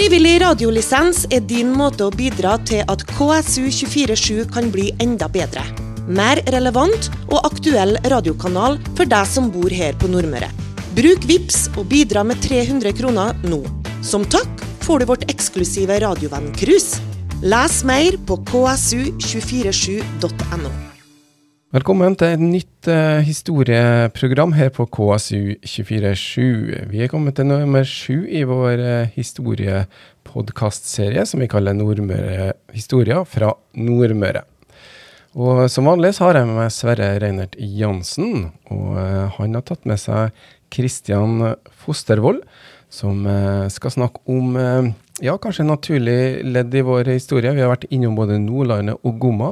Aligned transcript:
Frivillig 0.00 0.38
radiolisens 0.40 1.26
er 1.28 1.42
din 1.44 1.74
måte 1.76 2.06
å 2.08 2.12
bidra 2.14 2.54
til 2.64 2.80
at 2.88 3.02
KSU247 3.10 4.46
kan 4.48 4.70
bli 4.72 4.96
enda 5.04 5.28
bedre. 5.28 5.60
Mer 6.08 6.40
relevant 6.54 7.10
og 7.26 7.44
aktuell 7.44 7.98
radiokanal 8.08 8.78
for 8.94 9.04
deg 9.04 9.28
som 9.28 9.52
bor 9.52 9.68
her 9.68 9.92
på 10.00 10.08
Nordmøre. 10.08 10.48
Bruk 10.96 11.20
VIPS 11.28 11.68
og 11.74 11.92
bidra 11.92 12.24
med 12.24 12.40
300 12.48 12.96
kroner 12.96 13.36
nå. 13.44 13.60
Som 14.00 14.24
takk 14.24 14.48
får 14.86 15.04
du 15.04 15.06
vårt 15.12 15.28
eksklusive 15.28 16.00
radiovenn-cruise. 16.00 16.96
Les 17.44 17.84
mer 17.84 18.16
på 18.24 18.40
ksu247.no. 18.48 20.89
Velkommen 21.70 22.16
til 22.18 22.32
et 22.34 22.40
nytt 22.42 22.88
uh, 22.90 23.22
historieprogram 23.22 24.50
her 24.58 24.74
på 24.74 24.90
KSU247. 24.90 26.90
Vi 26.90 26.98
er 26.98 27.06
kommet 27.12 27.36
til 27.38 27.46
nummer 27.46 27.86
sju 27.86 28.26
i 28.26 28.42
vår 28.42 28.82
uh, 28.82 29.06
historiepodkastserie 29.14 31.22
som 31.30 31.38
vi 31.38 31.46
kaller 31.52 31.70
Nordmøre 31.78 32.58
historier 32.74 33.22
fra 33.22 33.54
Nordmøre. 33.78 34.42
Og 35.38 35.70
som 35.70 35.86
vanlig 35.86 36.18
så 36.18 36.26
har 36.26 36.34
jeg 36.40 36.50
med 36.50 36.58
meg 36.58 36.74
Sverre 36.74 37.22
Reinert 37.22 37.54
Jansen, 37.54 38.50
og 38.66 38.98
uh, 38.98 39.30
han 39.38 39.54
har 39.54 39.62
tatt 39.70 39.86
med 39.86 40.02
seg 40.02 40.34
Kristian 40.74 41.54
Fostervoll, 41.84 42.42
som 42.90 43.22
eh, 43.26 43.68
skal 43.70 43.94
snakke 43.94 44.22
om 44.30 44.56
eh, 44.58 44.90
ja, 45.20 45.34
kanskje 45.40 45.66
naturlig 45.68 46.20
ledd 46.48 46.74
i 46.74 46.82
vår 46.84 47.10
historie. 47.12 47.52
Vi 47.52 47.60
har 47.60 47.70
vært 47.72 47.86
innom 47.92 48.16
både 48.16 48.38
Nordlandet 48.40 49.00
og 49.04 49.18
Gomma, 49.20 49.50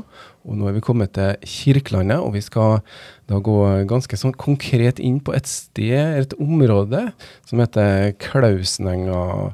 og 0.48 0.56
nå 0.56 0.68
er 0.70 0.76
vi 0.78 0.82
kommet 0.84 1.12
til 1.16 1.36
Kirkelandet. 1.44 2.22
Og 2.24 2.32
vi 2.38 2.42
skal 2.44 2.80
da 3.28 3.40
gå 3.44 3.56
ganske 3.90 4.18
sånn 4.18 4.32
konkret 4.38 5.02
inn 5.02 5.20
på 5.24 5.34
et 5.36 5.50
sted, 5.50 6.22
et 6.22 6.32
område, 6.40 7.04
som 7.48 7.60
heter 7.60 8.14
Klausnenga. 8.22 9.52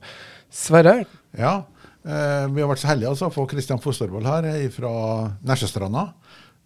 Sverre? 0.54 1.00
Ja, 1.34 1.64
eh, 2.06 2.46
vi 2.46 2.62
har 2.62 2.70
vært 2.70 2.84
så 2.84 2.92
heldige 2.92 3.10
altså, 3.10 3.32
å 3.32 3.34
få 3.34 3.48
Kristian 3.50 3.82
Fostervoll 3.82 4.30
her 4.30 4.48
fra 4.74 4.94
Nesjestranda. 5.42 6.12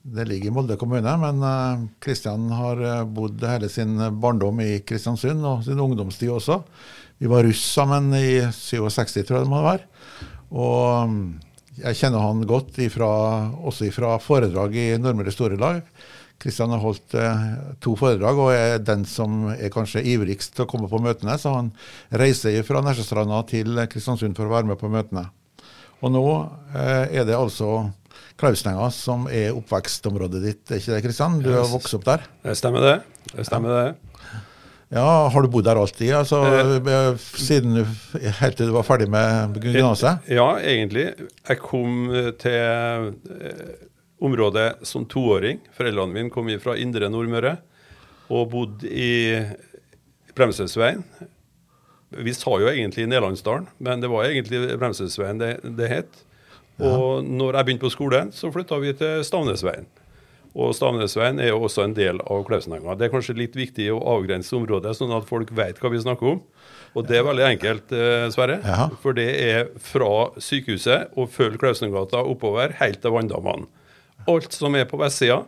Det 0.09 0.29
ligger 0.29 0.53
i 0.53 0.55
Molde 0.55 0.77
kommune, 0.81 1.17
men 1.21 1.89
Kristian 2.01 2.47
har 2.55 2.81
bodd 3.13 3.43
hele 3.45 3.69
sin 3.73 3.97
barndom 4.21 4.61
i 4.65 4.79
Kristiansund, 4.87 5.41
og 5.45 5.65
sin 5.67 5.81
ungdomstid 5.83 6.31
også. 6.37 6.63
Vi 7.19 7.31
var 7.31 7.45
russ 7.47 7.65
sammen 7.75 8.13
i 8.15 8.41
67, 8.55 9.25
tror 9.27 9.41
jeg 9.41 9.47
det 9.47 9.51
må 9.51 9.65
være. 9.65 9.87
Og 10.55 11.11
mm, 11.11 11.23
jeg 11.83 11.99
kjenner 11.99 12.23
han 12.23 12.47
godt 12.49 12.79
ifra, 12.83 13.09
også 13.67 13.91
fra 13.95 14.17
foredrag 14.23 14.77
i 14.79 14.87
Nordmøre 15.03 15.35
Storelag. 15.35 15.83
Kristian 16.39 16.71
har 16.71 16.83
holdt 16.83 17.17
eh, 17.19 17.47
to 17.83 17.97
foredrag 17.99 18.39
og 18.39 18.53
er 18.55 18.79
den 18.79 19.03
som 19.11 19.49
er 19.51 19.73
kanskje 19.75 20.05
ivrigst 20.07 20.55
til 20.55 20.65
å 20.65 20.71
komme 20.71 20.91
på 20.91 21.01
møtene. 21.03 21.35
Så 21.39 21.57
han 21.57 21.73
reiser 22.23 22.61
fra 22.67 22.83
Nesjestranda 22.87 23.43
til 23.51 23.83
Kristiansund 23.91 24.39
for 24.39 24.47
å 24.47 24.55
være 24.55 24.71
med 24.71 24.79
på 24.79 24.91
møtene. 24.93 25.27
Og 25.99 26.15
nå 26.15 26.27
eh, 26.79 27.19
er 27.19 27.27
det 27.27 27.35
altså 27.35 27.89
Klausnenga 28.39 28.87
som 28.95 29.27
er 29.35 29.51
oppvekstområdet 29.59 30.45
ditt, 30.45 30.63
er 30.71 30.79
ikke 30.79 30.95
det 30.95 31.05
Kristian? 31.09 31.41
Du 31.43 31.51
har 31.57 31.67
vokst 31.67 31.99
opp 31.99 32.07
der? 32.07 32.29
Det 32.47 32.55
stemmer 32.59 32.87
det. 32.87 32.99
Det 33.33 33.47
stemmer 33.51 33.75
det. 33.75 34.08
Ja, 34.89 35.29
Har 35.29 35.45
du 35.45 35.51
bodd 35.53 35.67
der 35.69 35.77
alltid? 35.77 36.15
Altså, 36.17 36.41
eh, 36.49 37.17
siden 37.37 37.83
Helt 38.41 38.57
til 38.57 38.71
du 38.71 38.73
var 38.73 38.87
ferdig 38.89 39.09
med 39.13 39.59
gymnaset? 39.61 40.25
Ja, 40.33 40.55
egentlig. 40.65 41.11
Jeg 41.45 41.61
kom 41.61 42.09
til 42.41 42.57
eh, 42.57 43.75
området 44.25 44.69
som 44.89 45.05
toåring. 45.05 45.61
Foreldrene 45.77 46.15
mine 46.15 46.33
kom 46.33 46.49
fra 46.63 46.79
indre 46.81 47.11
Nordmøre 47.13 47.59
og 48.33 48.49
bodde 48.53 48.89
i 48.89 49.13
Bremsesveien. 50.37 51.05
Vi 52.09 52.33
sa 52.33 52.57
jo 52.57 52.71
egentlig 52.71 53.05
Nedlandsdalen, 53.09 53.69
men 53.85 54.01
det 54.01 54.09
var 54.09 54.25
egentlig 54.29 54.79
Bremsesveien 54.81 55.41
det, 55.41 55.53
det 55.77 55.93
het. 55.93 56.25
Og 56.79 57.19
ja. 57.21 57.29
når 57.29 57.59
jeg 57.59 57.69
begynte 57.69 57.85
på 57.85 57.93
skolen, 57.93 58.33
så 58.33 58.53
flytta 58.55 58.79
vi 58.81 58.95
til 58.97 59.25
Stavnesveien. 59.27 59.89
Og 60.59 60.73
Stavnesveien 60.75 61.39
er 61.39 61.53
jo 61.53 61.61
også 61.69 61.85
en 61.85 61.95
del 61.95 62.19
av 62.25 62.43
Klausenenga. 62.49 62.97
Det 62.99 63.07
er 63.07 63.13
kanskje 63.13 63.37
litt 63.39 63.55
viktig 63.59 63.87
å 63.95 64.01
avgrense 64.17 64.57
området, 64.59 64.97
sånn 64.99 65.15
at 65.15 65.29
folk 65.29 65.53
vet 65.55 65.79
hva 65.79 65.93
vi 65.93 66.01
snakker 66.03 66.33
om. 66.33 66.41
Og 66.99 67.07
det 67.07 67.21
er 67.21 67.27
veldig 67.27 67.45
enkelt, 67.47 67.93
eh, 67.95 68.27
Sverre. 68.35 68.59
Ja. 68.65 68.89
For 69.03 69.15
det 69.15 69.29
er 69.45 69.69
fra 69.79 70.33
sykehuset 70.43 71.15
og 71.15 71.31
følg 71.31 71.61
Klausenengata 71.63 72.25
oppover 72.27 72.75
helt 72.81 73.03
til 73.05 73.15
vanndammene. 73.15 73.69
Alt 74.29 74.57
som 74.57 74.75
er 74.75 74.89
på 74.91 74.99
vestsida, 74.99 75.45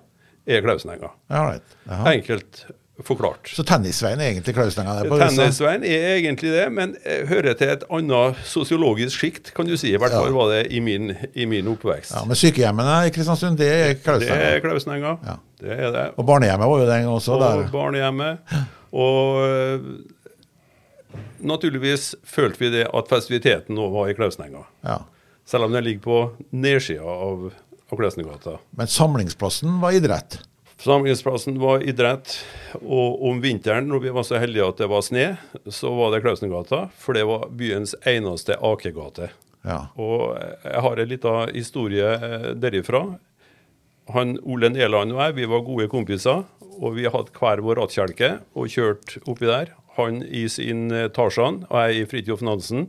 er 0.47 0.63
Klausenenga. 0.63 1.11
Ja, 1.29 1.43
right. 1.51 1.75
Enkelt 2.15 2.65
forklart. 3.07 3.51
Så 3.55 3.65
Tennisveien 3.67 4.21
er 4.21 4.33
egentlig 4.33 4.55
Klausnenga? 4.57 4.97
Tennisveien 5.09 5.85
er 5.87 6.07
egentlig 6.19 6.53
det, 6.55 6.67
men 6.75 6.95
hører 7.31 7.57
til 7.59 7.75
et 7.75 7.85
annet 7.91 8.41
sosiologisk 8.49 9.25
sjikt, 9.25 9.53
kan 9.57 9.69
du 9.69 9.77
si. 9.81 9.95
I 9.95 10.01
hvert 10.01 10.15
fall 10.15 10.31
ja. 10.31 10.37
var 10.37 10.53
det 10.55 10.63
i 10.75 10.83
min, 10.85 11.15
i 11.35 11.47
min, 11.51 11.69
oppvekst. 11.73 12.15
Ja, 12.17 12.25
Men 12.29 12.39
sykehjemmene 12.39 12.97
i 13.09 13.15
Kristiansund, 13.15 13.59
det 13.61 13.71
er 13.71 13.95
Klausnenga? 14.03 15.17
Det 15.21 15.31
er. 15.31 15.31
Ja. 15.31 15.39
Det 15.61 15.77
er 15.77 15.91
det. 15.93 16.07
Og 16.17 16.25
barnehjemmet 16.29 16.71
var 16.73 16.81
jo 16.81 16.89
den 16.89 17.09
også. 17.11 17.37
Og 17.37 17.43
der. 17.45 17.67
barnehjemmet. 17.73 18.55
Og 18.97 19.41
eh, 19.45 19.89
naturligvis 21.47 22.15
følte 22.27 22.65
vi 22.65 22.71
det 22.79 22.87
at 22.89 23.11
festiviteten 23.11 23.77
nå 23.77 23.89
var 23.93 24.11
i 24.11 24.17
Klausenenga. 24.17 24.65
Ja. 24.87 25.03
Selv 25.49 25.67
om 25.67 25.75
den 25.75 25.85
ligger 25.85 26.05
på 26.05 26.19
nedsida 26.51 27.05
av, 27.05 27.51
av 27.91 28.01
Klausnegata. 28.01 28.59
Men 28.79 28.91
samlingsplassen 28.91 29.81
var 29.83 29.97
idrett? 29.97 30.41
Samlingsplassen 30.81 31.59
var 31.61 31.83
idrett. 31.85 32.39
Og 32.81 33.21
om 33.29 33.41
vinteren, 33.43 33.89
når 33.91 34.01
vi 34.07 34.13
var 34.17 34.25
så 34.25 34.41
heldige 34.41 34.69
at 34.71 34.79
det 34.81 34.89
var 34.89 35.05
sne, 35.05 35.27
så 35.69 35.93
var 35.93 36.15
det 36.15 36.23
Klausengata. 36.25 36.87
For 36.97 37.17
det 37.17 37.27
var 37.29 37.51
byens 37.53 37.93
eneste 38.09 38.57
akegate. 38.57 39.29
Ja. 39.67 39.91
Og 40.01 40.39
jeg 40.65 40.85
har 40.87 41.03
en 41.03 41.11
liten 41.11 41.53
historie 41.53 42.15
eh, 42.17 42.47
derifra. 42.57 43.03
Han, 44.15 44.39
Ole 44.43 44.73
Neland 44.73 45.13
og 45.13 45.21
jeg 45.21 45.37
vi 45.43 45.51
var 45.51 45.67
gode 45.67 45.91
kompiser. 45.93 46.47
Og 46.81 46.97
vi 46.97 47.05
hadde 47.13 47.37
hver 47.37 47.61
vår 47.61 47.83
rattkjelke 47.83 48.33
og 48.57 48.73
kjørte 48.73 49.21
oppi 49.29 49.51
der. 49.51 49.75
Han 49.99 50.23
i 50.25 50.47
sin 50.49 50.89
eh, 50.95 51.11
Tarzan 51.13 51.67
og 51.69 51.77
jeg 51.85 52.01
i 52.01 52.09
Fridtjof 52.09 52.47
Nansen. 52.47 52.89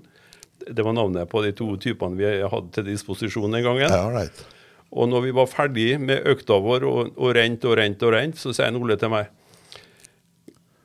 Det 0.61 0.85
var 0.85 0.95
navnet 0.95 1.27
på 1.27 1.43
de 1.43 1.51
to 1.57 1.73
typene 1.81 2.15
vi 2.15 2.31
hadde 2.39 2.71
til 2.71 2.87
disposisjon 2.87 3.51
den 3.51 3.67
gangen. 3.67 3.89
Ja, 3.91 4.07
right. 4.13 4.45
Og 4.91 5.07
når 5.07 5.23
vi 5.27 5.35
var 5.35 5.47
ferdig 5.47 5.87
med 6.03 6.25
økta 6.27 6.57
vår 6.59 6.85
og, 6.87 7.13
og 7.15 7.35
rent 7.37 7.63
og 7.67 7.77
rent 7.79 8.03
og 8.03 8.13
rent, 8.15 8.39
så 8.39 8.51
sier 8.55 8.75
Ole 8.75 8.97
til 8.99 9.13
meg 9.13 9.31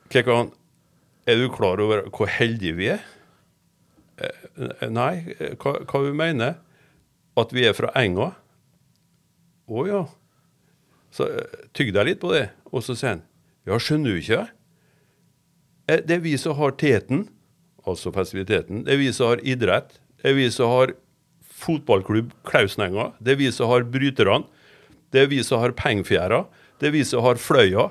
Kekan, 0.07 0.53
er 1.27 1.35
du 1.35 1.49
klar 1.51 1.81
over 1.83 2.05
hvor 2.15 2.29
heldige 2.31 2.77
vi 2.77 2.91
er? 2.93 3.01
Eh, 4.17 4.87
nei, 4.87 5.27
hva, 5.59 5.73
hva 5.83 5.99
du 6.01 6.13
mener 6.17 6.55
At 7.37 7.51
vi 7.53 7.67
er 7.67 7.75
fra 7.77 7.91
enga? 7.99 8.31
Å 9.67 9.83
ja. 9.85 10.05
Så 11.13 11.27
tygg 11.75 11.91
tygde 11.91 12.05
litt 12.07 12.21
på 12.23 12.31
det, 12.31 12.47
og 12.71 12.81
så 12.85 12.95
sier 12.95 13.17
han 13.17 13.25
ja, 13.67 13.75
skjønner 13.75 14.15
du 14.15 14.21
ikke? 14.21 14.45
Eh, 15.91 15.99
det 16.07 16.17
er 16.17 16.23
vi 16.23 16.37
som 16.39 16.55
har 16.55 16.77
teten, 16.79 17.25
altså 17.83 18.13
festiviteten. 18.15 18.85
Det 18.87 18.95
er 18.95 19.01
vi 19.01 19.09
som 19.15 19.33
har 19.33 19.43
idrett. 19.43 19.97
Det 20.21 20.31
er 20.31 20.37
vi 20.37 20.47
som 20.55 20.71
har 20.71 20.93
fotballklubb 21.57 22.33
Klausnenga. 22.47 23.11
Det 23.19 23.35
er 23.35 23.41
vi 23.41 23.49
som 23.53 23.71
har 23.71 23.87
bryterne. 23.89 24.43
Det 25.13 25.23
er 25.23 25.31
vi 25.31 25.41
som 25.45 25.61
har 25.63 25.73
pengefjæra. 25.77 26.43
Det 26.79 26.89
er 26.89 26.93
vi 26.93 27.03
som 27.07 27.23
har 27.25 27.39
fløya. 27.41 27.89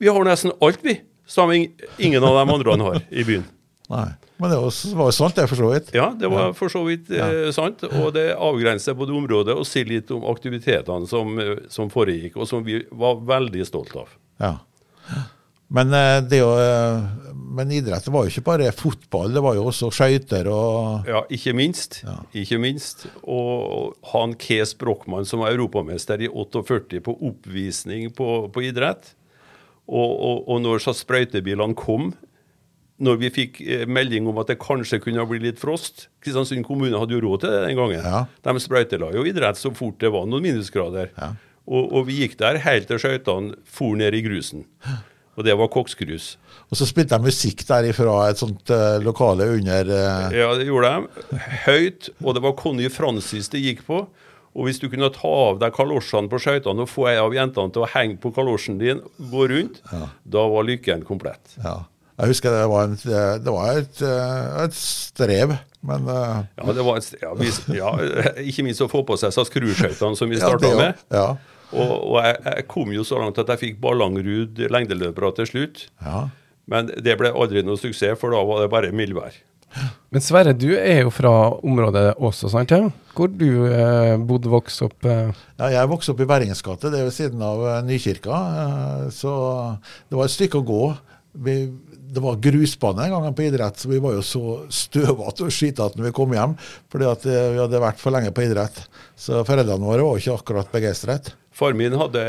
Vi 0.00 0.08
har 0.08 0.26
nesten 0.26 0.54
alt, 0.64 0.82
vi. 0.82 0.96
Som 1.30 1.52
ingen 1.52 2.24
av 2.24 2.34
de 2.34 2.44
andre 2.56 2.76
har 2.82 3.02
i 3.10 3.24
byen. 3.24 3.46
Nei, 3.90 4.06
Men 4.38 4.52
det 4.52 4.56
var 4.60 5.08
jo 5.08 5.12
sant, 5.14 5.34
det, 5.34 5.48
for 5.50 5.58
så 5.58 5.68
vidt? 5.72 5.88
Ja, 5.94 6.12
det 6.14 6.28
var 6.30 6.52
for 6.54 6.70
så 6.70 6.84
vidt 6.86 7.10
eh, 7.10 7.50
sant. 7.54 7.82
Og 7.88 8.12
det 8.14 8.28
avgrenser 8.38 8.94
både 8.94 9.10
det 9.10 9.18
området 9.18 9.56
å 9.58 9.66
si 9.66 9.82
litt 9.86 10.12
om 10.14 10.28
aktivitetene 10.30 11.10
som, 11.10 11.34
eh, 11.42 11.64
som 11.74 11.90
foregikk, 11.90 12.38
og 12.38 12.46
som 12.48 12.62
vi 12.66 12.78
var 12.90 13.18
veldig 13.26 13.66
stolt 13.66 13.96
av. 13.98 14.14
Ja. 14.40 14.54
Men, 15.70 15.92
eh, 15.94 16.18
det 16.26 16.40
jo, 16.40 16.50
eh, 16.58 17.02
men 17.54 17.70
idrett 17.70 18.08
var 18.10 18.26
jo 18.26 18.32
ikke 18.32 18.46
bare 18.46 18.72
fotball, 18.74 19.30
det 19.34 19.42
var 19.44 19.54
jo 19.54 19.68
også 19.70 19.90
skøyter 19.94 20.48
og 20.50 21.06
Ja, 21.06 21.22
ikke 21.30 21.54
minst. 21.54 22.00
Ja. 22.02 22.16
Ikke 22.34 22.58
minst. 22.62 23.06
Og 23.22 23.94
han 24.12 24.34
Kes 24.34 24.74
Brochmann 24.74 25.28
som 25.28 25.44
var 25.44 25.54
europamester 25.54 26.22
i 26.22 26.30
48 26.30 27.02
på 27.06 27.14
oppvisning 27.30 28.10
på, 28.14 28.50
på 28.50 28.66
idrett. 28.66 29.14
Og, 29.90 30.10
og, 30.10 30.42
og 30.50 30.60
når 30.62 30.82
så 30.82 30.94
sprøytebilene 30.94 31.78
kom, 31.78 32.12
når 33.00 33.20
vi 33.22 33.30
fikk 33.34 33.60
eh, 33.64 33.86
melding 33.88 34.26
om 34.30 34.40
at 34.42 34.50
det 34.50 34.58
kanskje 34.62 35.00
kunne 35.02 35.24
bli 35.28 35.40
litt 35.42 35.60
frost 35.60 36.08
Kristiansund 36.20 36.66
kommune 36.66 36.98
hadde 37.00 37.16
jo 37.16 37.22
råd 37.24 37.44
til 37.44 37.54
det 37.54 37.62
den 37.64 37.78
gangen. 37.78 38.02
Ja. 38.04 38.24
De 38.44 38.62
sprøytela 38.62 39.12
jo 39.14 39.24
idrett 39.26 39.58
så 39.58 39.72
fort 39.76 40.00
det 40.02 40.10
var 40.12 40.26
noen 40.28 40.44
minusgrader. 40.50 41.14
Ja. 41.16 41.32
Og, 41.70 41.86
og, 41.86 42.02
vi 42.08 42.24
gikk 42.24 42.36
der 42.40 42.58
helt 42.64 42.88
til 42.90 43.00
skøytene 43.00 43.54
for 43.68 43.94
ned 43.98 44.16
i 44.18 44.22
grusen. 44.24 44.66
Og 45.38 45.46
det 45.46 45.54
var 45.56 45.70
koksgrus. 45.72 46.34
Og 46.70 46.78
så 46.78 46.86
spilte 46.88 47.16
de 47.16 47.30
musikk 47.30 47.62
derifra 47.68 48.16
et 48.30 48.40
sånt 48.40 48.72
uh, 48.74 48.98
lokale 49.02 49.46
under 49.56 49.92
uh... 49.92 50.34
Ja, 50.34 50.50
det 50.58 50.66
gjorde 50.68 50.90
de. 50.90 51.38
Høyt. 51.66 52.10
Og 52.24 52.36
det 52.36 52.42
var 52.44 52.56
Conny 52.58 52.90
Francis 52.92 53.48
det 53.52 53.62
gikk 53.62 53.84
på. 53.86 54.02
Og 54.50 54.66
hvis 54.66 54.80
du 54.82 54.88
kunne 54.90 55.12
ta 55.14 55.30
av 55.30 55.60
deg 55.62 55.74
kalosjene 55.76 56.30
på 56.30 56.40
skøytene 56.42 56.82
og 56.82 56.90
få 56.90 57.06
ei 57.12 57.16
av 57.22 57.34
jentene 57.34 57.70
til 57.74 57.86
å 57.86 57.90
henge 57.92 58.18
på 58.22 58.32
kalosjen 58.34 58.80
din, 58.80 59.02
gå 59.30 59.46
rundt, 59.52 59.78
ja. 59.92 60.08
da 60.34 60.44
var 60.50 60.66
lykken 60.66 61.06
komplett. 61.06 61.54
Ja. 61.62 61.84
Jeg 62.20 62.34
husker 62.34 62.52
det 62.52 62.64
var, 62.68 62.88
en, 62.90 62.98
det 63.40 63.52
var 63.54 63.78
et, 63.80 64.00
et, 64.66 64.74
strev. 64.76 65.54
Men 65.86 66.10
uh... 66.10 66.42
Ja, 66.58 66.74
det 66.76 66.84
var 66.84 66.98
et, 66.98 67.06
strev. 67.06 67.22
ja, 67.22 67.30
vi, 67.38 67.78
ja, 67.78 67.92
ikke 68.42 68.66
minst 68.66 68.82
å 68.84 68.90
få 68.90 69.00
på 69.08 69.16
seg 69.22 69.32
SAS 69.32 69.52
Crew-skøytene 69.54 70.18
som 70.18 70.28
vi 70.28 70.42
starta 70.42 70.74
med. 70.76 71.00
Ja. 71.14 71.30
Og, 71.72 71.90
og 72.12 72.16
jeg, 72.24 72.36
jeg 72.46 72.66
kom 72.70 72.90
jo 72.94 73.04
så 73.06 73.20
langt 73.22 73.38
at 73.38 73.48
jeg 73.54 73.60
fikk 73.64 73.80
Ballangrud 73.82 74.58
lengdeløpere 74.70 75.32
til 75.40 75.46
slutt. 75.54 75.86
ja. 76.04 76.28
Men 76.70 76.86
det 77.02 77.16
ble 77.18 77.32
aldri 77.34 77.64
noe 77.66 77.74
suksess, 77.80 78.14
for 78.20 78.30
da 78.30 78.44
var 78.46 78.60
det 78.62 78.68
bare 78.70 78.90
mildvær. 78.94 79.34
Men 80.14 80.22
Sverre, 80.22 80.52
du 80.54 80.68
er 80.76 81.00
jo 81.04 81.10
fra 81.10 81.32
området 81.66 82.12
også, 82.18 82.46
sant? 82.52 82.70
ja? 82.70 82.84
Hvor 83.16 83.26
du 83.30 83.64
eh, 83.66 84.14
bodde, 84.22 84.50
vokste 84.52 84.86
opp? 84.86 85.02
Eh. 85.06 85.32
Ja, 85.58 85.70
jeg 85.74 85.90
vokste 85.90 86.14
opp 86.14 86.22
i 86.22 86.28
Bergens 86.30 86.62
gate, 86.62 86.92
det 86.92 87.00
er 87.00 87.08
ved 87.08 87.14
siden 87.16 87.42
av 87.42 87.64
eh, 87.72 87.80
Nykirka. 87.88 88.38
eh, 88.62 89.04
Så 89.14 89.32
det 90.10 90.18
var 90.20 90.28
et 90.30 90.34
stykke 90.36 90.62
å 90.62 90.66
gå. 90.70 90.80
Vi, 91.46 91.56
det 92.10 92.22
var 92.22 92.38
grusbane 92.42 93.04
en 93.06 93.12
gang 93.14 93.34
på 93.36 93.46
idrett, 93.46 93.78
så 93.78 93.88
vi 93.88 94.00
var 94.02 94.16
jo 94.16 94.22
så 94.26 94.44
støvete 94.72 95.46
og 95.46 95.54
skitete 95.54 95.98
når 95.98 96.08
vi 96.08 96.14
kom 96.16 96.32
hjem. 96.34 96.56
Fordi 96.92 97.06
at 97.10 97.26
eh, 97.30 97.50
vi 97.54 97.60
hadde 97.62 97.82
vært 97.82 98.00
for 98.02 98.14
lenge 98.14 98.32
på 98.34 98.44
idrett. 98.46 98.82
Så 99.18 99.44
foreldrene 99.46 99.86
våre 99.86 100.06
var 100.06 100.18
ikke 100.18 100.38
akkurat 100.38 100.72
begeistret. 100.74 101.32
Far 101.54 101.76
min 101.78 101.96
hadde 102.00 102.24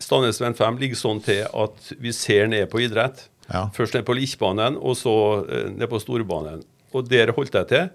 Standnes 0.00 0.40
Venn 0.40 0.56
5 0.56 0.80
ligger 0.80 0.98
sånn 0.98 1.20
til 1.24 1.44
at 1.44 1.92
vi 2.00 2.14
ser 2.16 2.48
ned 2.50 2.70
på 2.72 2.80
idrett. 2.86 3.26
Ja. 3.50 3.66
Først 3.76 3.96
ned 3.96 4.06
på 4.08 4.16
Likkbanen, 4.16 4.78
og 4.80 4.96
så 4.98 5.14
eh, 5.44 5.68
ned 5.74 5.90
på 5.90 6.00
Storbanen. 6.00 6.64
Og 6.96 7.08
der 7.10 7.34
holdt 7.36 7.58
jeg 7.58 7.70
til. 7.70 7.90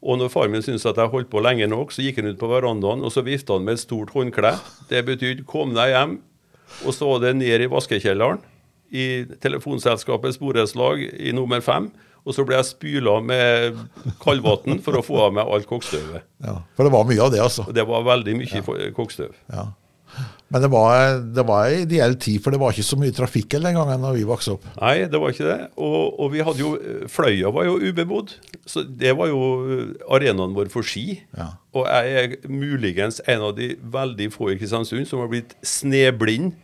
Og 0.00 0.16
når 0.16 0.32
far 0.32 0.48
min 0.48 0.64
syntes 0.64 0.86
at 0.88 0.98
jeg 0.98 1.12
holdt 1.12 1.30
på 1.30 1.42
lenge 1.44 1.68
nok, 1.68 1.92
så 1.92 2.02
gikk 2.02 2.22
han 2.22 2.32
ut 2.32 2.40
på 2.40 2.48
verandaen 2.48 3.04
og 3.04 3.12
så 3.12 3.22
vifta 3.22 3.58
han 3.58 3.66
med 3.66 3.76
et 3.76 3.84
stort 3.84 4.14
håndkle. 4.16 4.54
Det 4.88 5.04
betydde 5.06 5.44
'kom 5.44 5.74
deg 5.76 5.92
hjem'. 5.92 6.18
Og 6.86 6.94
så 6.94 7.04
var 7.04 7.18
det 7.20 7.36
ned 7.36 7.60
i 7.60 7.68
vaskekjelleren 7.68 8.40
i 8.90 9.24
telefonselskapets 9.42 10.40
borettslag 10.40 11.02
i 11.06 11.34
nummer 11.36 11.62
fem. 11.64 11.90
Og 12.28 12.36
så 12.36 12.44
ble 12.44 12.58
jeg 12.58 12.68
spyla 12.68 13.16
med 13.24 13.78
kaldvann 14.20 14.82
for 14.84 14.98
å 14.98 15.04
få 15.04 15.22
av 15.24 15.36
meg 15.38 15.48
alt 15.48 15.68
kokkstøvet. 15.70 16.26
Ja, 16.44 16.58
for 16.76 16.86
det 16.86 16.92
var 16.92 17.06
mye 17.08 17.22
av 17.24 17.32
det, 17.32 17.40
altså. 17.40 17.64
Det 17.72 17.86
var 17.88 18.04
veldig 18.10 18.34
mye 18.42 18.60
ja. 18.60 18.90
kokkstøv. 18.96 19.32
Ja. 19.54 19.70
Men 20.50 20.64
det 20.64 20.68
var, 20.72 21.20
det 21.22 21.42
var 21.46 21.70
en 21.70 21.84
ideell 21.84 22.16
tid, 22.18 22.40
for 22.42 22.50
det 22.50 22.58
var 22.58 22.74
ikke 22.74 22.88
så 22.88 22.96
mye 22.98 23.14
trafikk 23.14 23.52
den 23.54 23.76
gangen 23.76 24.02
da 24.02 24.10
vi 24.16 24.24
vokste 24.26 24.56
opp. 24.56 24.64
Nei, 24.80 24.96
det 25.06 25.20
var 25.22 25.30
ikke 25.30 25.46
det. 25.46 25.58
Og, 25.78 26.00
og 26.18 26.32
vi 26.32 26.42
hadde 26.46 26.64
jo 26.64 26.72
Fløya 27.12 27.52
var 27.54 27.68
jo 27.68 27.76
ubebodd. 27.78 28.34
Så 28.68 28.82
det 28.82 29.14
var 29.18 29.30
jo 29.30 29.38
arenaen 30.10 30.56
vår 30.56 30.72
for 30.74 30.86
ski. 30.86 31.20
Ja. 31.38 31.52
Og 31.78 31.86
jeg 31.86 32.24
er 32.24 32.50
muligens 32.50 33.22
en 33.30 33.46
av 33.46 33.54
de 33.56 33.76
veldig 33.94 34.28
få 34.34 34.50
i 34.50 34.58
Kristiansund 34.58 35.06
som 35.08 35.22
har 35.22 35.30
blitt 35.30 35.54
sneblind 35.62 36.58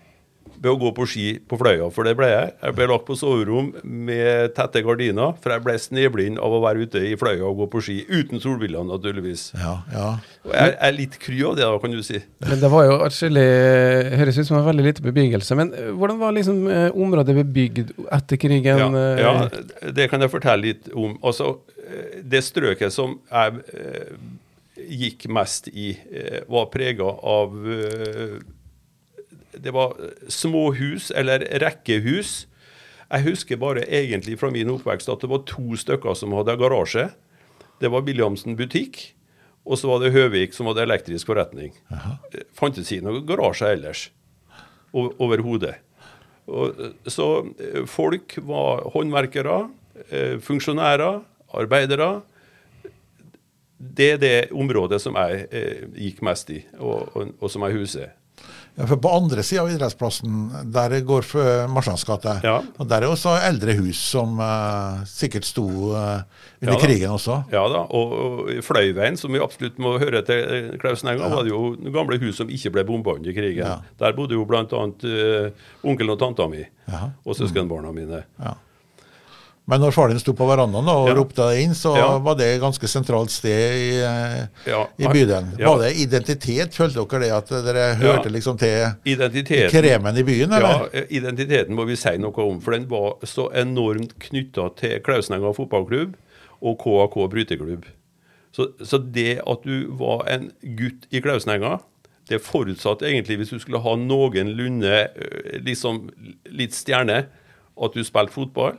ved 0.61 0.70
å 0.73 0.79
gå 0.81 0.93
på 0.97 1.06
ski 1.08 1.26
på 1.49 1.58
Fløya, 1.61 1.88
for 1.94 2.08
det 2.08 2.14
ble 2.19 2.29
jeg. 2.31 2.53
Jeg 2.62 2.76
ble 2.76 2.88
lagt 2.91 3.06
på 3.08 3.17
soverom 3.19 3.73
med 3.82 4.55
tette 4.56 4.82
gardiner, 4.85 5.35
for 5.43 5.55
jeg 5.55 5.64
ble 5.64 5.76
sneblind 5.81 6.41
av 6.43 6.55
å 6.56 6.62
være 6.64 6.87
ute 6.87 7.03
i 7.11 7.14
Fløya 7.19 7.44
og 7.49 7.62
gå 7.62 7.69
på 7.76 7.82
ski. 7.87 7.99
Uten 8.08 8.43
solbriller, 8.43 8.85
naturligvis. 8.87 9.50
Ja, 9.58 9.79
ja. 9.94 10.08
Og 10.47 10.55
jeg 10.55 10.67
jeg 10.67 10.76
er 10.88 10.94
litt 10.97 11.19
kry 11.23 11.38
av 11.47 11.56
det, 11.58 11.67
da, 11.67 11.79
kan 11.82 11.94
du 11.94 12.03
si. 12.06 12.20
Men 12.47 12.62
det 12.62 12.70
var 12.73 12.87
jo 12.87 12.97
atskillig 13.06 13.47
Høres 14.20 14.41
ut 14.41 14.49
som 14.49 14.58
en 14.61 14.67
veldig 14.67 14.87
lite 14.87 15.05
bebyggelse. 15.05 15.58
Men 15.58 15.73
eh, 15.76 15.93
hvordan 15.94 16.20
var 16.20 16.35
liksom 16.37 16.64
eh, 16.73 16.88
området 16.94 17.37
bebygd 17.41 17.94
etter 18.14 18.41
krigen? 18.41 18.82
Ja, 18.82 18.88
eh? 18.91 19.23
ja, 19.23 19.93
det 19.97 20.08
kan 20.12 20.23
jeg 20.25 20.32
fortelle 20.32 20.70
litt 20.70 20.91
om. 20.94 21.17
Altså, 21.26 21.56
det 22.23 22.43
strøket 22.43 22.94
som 22.94 23.19
jeg 23.31 23.61
gikk 24.76 25.29
mest 25.32 25.70
i, 25.70 25.93
var 26.50 26.67
prega 26.73 27.06
av 27.06 27.55
Det 29.62 29.73
var 29.75 29.97
små 30.32 30.70
hus, 30.76 31.11
eller 31.11 31.44
rekkehus. 31.62 32.47
Jeg 33.06 33.23
husker 33.29 33.61
bare 33.61 33.85
egentlig 33.87 34.38
fra 34.41 34.50
min 34.50 34.70
oppvekst 34.73 35.11
at 35.12 35.23
det 35.23 35.31
var 35.31 35.44
to 35.47 35.76
stykker 35.79 36.17
som 36.19 36.35
hadde 36.35 36.56
garasje. 36.58 37.08
Det 37.81 37.91
var 37.93 38.05
Williamsen 38.06 38.56
butikk, 38.58 39.12
og 39.67 39.79
så 39.79 39.91
var 39.91 40.03
det 40.03 40.14
Høvik 40.14 40.55
som 40.56 40.69
hadde 40.70 40.85
elektrisk 40.87 41.31
forretning. 41.31 41.75
Aha. 41.94 42.17
Fantes 42.56 42.91
ikke 42.91 43.06
noen 43.06 43.26
garasje 43.29 43.73
ellers 43.76 44.06
overhodet. 44.97 45.76
Eh, 46.47 46.87
så 47.11 47.26
eh, 47.58 47.82
folk 47.91 48.38
var 48.47 48.87
håndverkere, 48.94 49.58
eh, 50.08 50.37
funksjonærer, 50.43 51.20
arbeidere. 51.56 52.11
Det 53.76 54.11
er 54.14 54.20
det 54.23 54.37
området 54.56 55.03
som 55.03 55.19
jeg 55.20 55.47
eh, 55.50 55.82
gikk 56.08 56.23
mest 56.26 56.50
i, 56.55 56.62
og, 56.79 57.11
og, 57.14 57.35
og 57.41 57.53
som 57.53 57.67
jeg 57.67 57.76
huser. 57.82 58.14
Ja, 58.76 58.84
for 58.87 58.96
På 59.00 59.08
andre 59.17 59.40
sida 59.46 59.62
av 59.62 59.70
idrettsplassen, 59.73 60.50
der 60.73 60.93
går 61.08 61.25
Marsjans 61.73 62.05
gate, 62.05 62.34
Ja. 62.44 62.58
og 62.76 62.88
der 62.90 63.06
er 63.06 63.08
også 63.08 63.32
eldre 63.49 63.73
hus 63.78 63.96
som 64.12 64.37
uh, 64.38 65.00
sikkert 65.08 65.49
sto 65.49 65.64
uh, 65.94 66.20
under 66.61 66.75
Ja 66.75 66.81
krigen 66.82 67.14
også. 67.14 67.38
Ja 67.52 67.62
da, 67.73 67.87
og, 67.88 68.12
og 68.12 68.50
Fløyveien, 68.67 69.17
som 69.17 69.32
vi 69.32 69.40
absolutt 69.40 69.81
må 69.81 69.94
høre 70.02 70.20
til 70.28 70.43
eh, 70.44 70.69
Klausenenga, 70.82 71.31
var 71.32 71.46
det 71.46 71.55
jo 71.55 71.73
gamle 71.94 72.20
hus 72.20 72.37
som 72.43 72.52
ikke 72.52 72.75
ble 72.76 72.84
bomba 72.84 73.17
under 73.17 73.32
krigen. 73.32 73.81
Der 73.99 74.12
bodde 74.17 74.37
jo 74.37 74.44
bl.a. 74.44 74.64
Uh, 74.69 75.50
onkelen 75.88 76.12
og 76.12 76.20
tanta 76.20 76.46
mi 76.52 76.64
Ja. 76.87 77.08
og 77.25 77.34
søskenbarna 77.40 77.93
mine. 77.96 78.25
Ja. 78.38 78.55
Men 79.67 79.81
når 79.83 79.95
faren 79.97 80.13
din 80.15 80.21
sto 80.23 80.31
på 80.39 80.47
verandaen 80.47 80.87
og 80.93 81.09
Ja. 81.09 81.15
ropte 81.19 81.43
deg 81.51 81.65
inn, 81.65 81.73
så 81.75 81.97
Ja. 81.97 82.19
var 82.23 82.37
det 82.39 82.47
et 82.55 82.61
ganske 82.63 82.87
sentralt 82.87 83.31
sted 83.31 83.51
i, 83.75 83.99
eh, 83.99 84.47
Ja, 84.67 84.87
i 84.99 85.07
bydelen. 85.11 85.59
Var 85.59 85.79
det 85.83 85.97
identitet? 85.97 86.71
Følte 86.73 87.03
dere 87.09 87.21
det 87.21 87.33
at 87.33 87.49
dere 87.65 87.97
hørte 87.97 88.31
liksom 88.31 88.57
til 88.59 88.95
Identiteten 89.05 89.71
kremen 89.71 90.17
i 90.17 90.23
byen, 90.23 90.53
eller? 90.53 90.89
Ja, 90.95 91.03
identiteten 91.11 91.75
må 91.75 91.85
vi 91.85 91.97
si 91.97 92.17
noe 92.17 92.33
om, 92.39 92.61
for 92.61 92.71
den 92.73 92.87
var 92.87 93.17
så 93.25 93.51
enormt 93.53 94.15
knytta 94.21 94.69
til 94.77 95.01
Klausenenga 95.01 95.53
fotballklubb 95.53 96.15
og 96.63 96.79
KAK 96.79 97.29
bryteklubb. 97.29 97.85
Så, 98.55 98.69
så 98.87 98.99
det 99.13 99.41
at 99.47 99.63
du 99.65 99.89
var 99.91 100.23
en 100.29 100.53
gutt 100.77 101.07
i 101.13 101.21
Klausenenga, 101.21 101.81
det 102.29 102.41
forutsatte 102.41 103.03
egentlig, 103.03 103.37
hvis 103.39 103.51
du 103.51 103.59
skulle 103.59 103.83
ha 103.83 103.97
noenlunde 103.97 105.09
eh, 105.11 105.59
liksom 105.61 106.09
litt 106.51 106.71
stjerne, 106.73 107.27
at 107.83 107.93
du 107.93 108.03
spilte 108.05 108.31
fotball. 108.33 108.79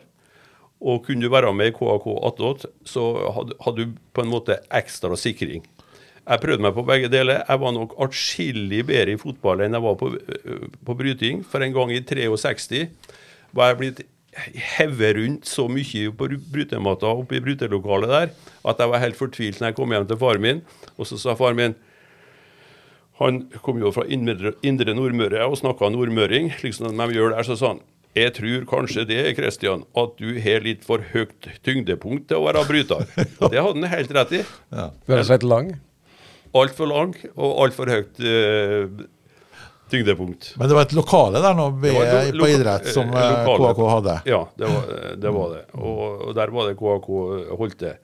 Og 0.81 1.05
kunne 1.05 1.25
du 1.25 1.33
være 1.33 1.53
med 1.57 1.71
i 1.71 1.75
KAK 1.75 2.05
attåt, 2.29 2.67
så 2.85 3.03
hadde, 3.33 3.55
du 3.77 3.95
på 4.13 4.23
en 4.23 4.29
måte 4.31 4.59
ekstra 4.69 5.17
sikring. 5.17 5.65
Jeg 6.27 6.43
prøvde 6.43 6.61
meg 6.65 6.75
på 6.75 6.83
begge 6.85 7.09
deler. 7.09 7.41
Jeg 7.47 7.61
var 7.61 7.73
nok 7.73 7.95
atskillig 8.03 8.83
bedre 8.89 9.15
i 9.15 9.21
fotball 9.21 9.63
enn 9.63 9.77
jeg 9.77 9.85
var 9.85 9.95
på, 9.97 10.11
øh, 10.11 10.67
på 10.85 10.95
bryting. 10.99 11.41
For 11.47 11.63
en 11.63 11.73
gang 11.73 11.93
i 11.95 12.03
63 12.03 12.89
var 13.55 13.71
jeg 13.71 13.79
blitt 13.79 14.01
hevet 14.77 15.15
rundt 15.17 15.47
så 15.49 15.65
mye 15.71 16.11
på 16.13 16.27
brytematta 16.51 17.09
oppe 17.09 17.39
i 17.39 17.41
brytelokalet 17.41 18.11
der 18.11 18.33
at 18.67 18.81
jeg 18.81 18.91
var 18.91 19.01
helt 19.01 19.17
fortvilt 19.17 19.61
når 19.61 19.71
jeg 19.71 19.77
kom 19.79 19.93
hjem 19.95 20.07
til 20.09 20.19
faren 20.21 20.43
min. 20.43 20.63
Og 20.97 21.07
så 21.09 21.19
sa 21.21 21.37
faren 21.39 21.57
min 21.57 21.77
Han 23.17 23.47
kom 23.65 23.79
jo 23.81 23.89
fra 23.89 24.03
indre, 24.05 24.51
indre 24.61 24.93
Nordmøre 24.93 25.47
og 25.47 25.57
snakka 25.57 25.89
nordmøring, 25.89 26.51
liksom 26.61 26.91
de 26.93 27.07
gjør 27.15 27.33
der. 27.33 27.47
Så 27.47 27.55
sa 27.57 27.71
han 27.71 27.79
jeg 28.17 28.33
tror 28.37 28.65
kanskje 28.69 29.05
det, 29.09 29.21
Kristian, 29.37 29.83
at 29.97 30.15
du 30.19 30.31
har 30.43 30.63
litt 30.65 30.85
for 30.87 31.03
høyt 31.13 31.49
tyngdepunkt 31.65 32.27
til 32.31 32.39
å 32.41 32.47
være 32.47 32.63
bryter. 32.69 33.05
Det 33.51 33.57
hadde 33.59 33.75
han 33.75 33.91
helt 33.91 34.15
rett 34.17 34.33
i. 34.39 34.41
Du 34.71 34.79
er 34.81 35.19
rett 35.19 35.23
og 35.25 35.29
slett 35.31 35.45
lang? 35.47 35.75
Altfor 36.57 36.89
lang 36.89 37.13
og 37.35 37.57
altfor 37.65 37.91
høyt 37.91 38.21
uh, 38.23 39.05
tyngdepunkt. 39.91 40.53
Men 40.59 40.69
det 40.69 40.77
var 40.77 40.87
et 40.87 40.95
lokale 40.97 41.41
der 41.43 41.57
nå 41.57 41.67
Det 41.81 41.93
lo- 42.35 42.45
på 42.45 42.51
idrett 42.51 42.87
som 42.91 43.09
eh, 43.11 43.17
eh, 43.23 43.33
lokale. 43.47 43.73
KAK 43.73 43.81
hadde. 43.91 44.15
Ja, 44.27 44.41
det 44.57 44.71
var 44.71 44.87
det. 44.91 45.33
Var 45.39 45.51
det. 45.55 45.63
Og, 45.79 46.05
og 46.29 46.31
der 46.37 46.53
var 46.55 46.69
det 46.69 46.77
KAK 46.79 47.09
holdt 47.61 47.77
til. 47.83 47.99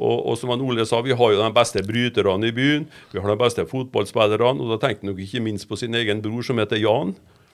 Og, 0.00 0.16
og 0.32 0.38
som 0.40 0.48
han 0.54 0.62
Ole 0.64 0.86
sa, 0.88 1.02
vi 1.04 1.12
har 1.12 1.34
jo 1.34 1.42
de 1.42 1.50
beste 1.52 1.82
bryterne 1.84 2.48
i 2.48 2.54
byen. 2.56 2.86
Vi 3.12 3.20
har 3.20 3.28
de 3.34 3.36
beste 3.42 3.66
fotballspillerne. 3.68 4.56
Og 4.56 4.72
da 4.72 4.80
tenkte 4.80 5.04
han 5.04 5.12
nok 5.12 5.20
ikke 5.26 5.42
minst 5.44 5.68
på 5.68 5.76
sin 5.76 5.94
egen 5.98 6.22
bror 6.24 6.46
som 6.46 6.60
heter 6.62 6.80
Jan. 6.80 7.12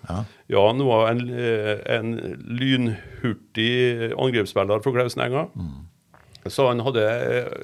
Ja. 0.09 0.67
han 0.69 0.83
var 0.87 1.11
en, 1.11 1.23
eh, 1.31 1.77
en 1.97 2.15
lynhurtig 2.47 4.13
angrepsspiller 4.15 4.83
for 4.85 4.97
Klausenenga. 4.97 5.49
Så 6.47 6.69
han 6.69 6.81
hadde, 6.87 7.07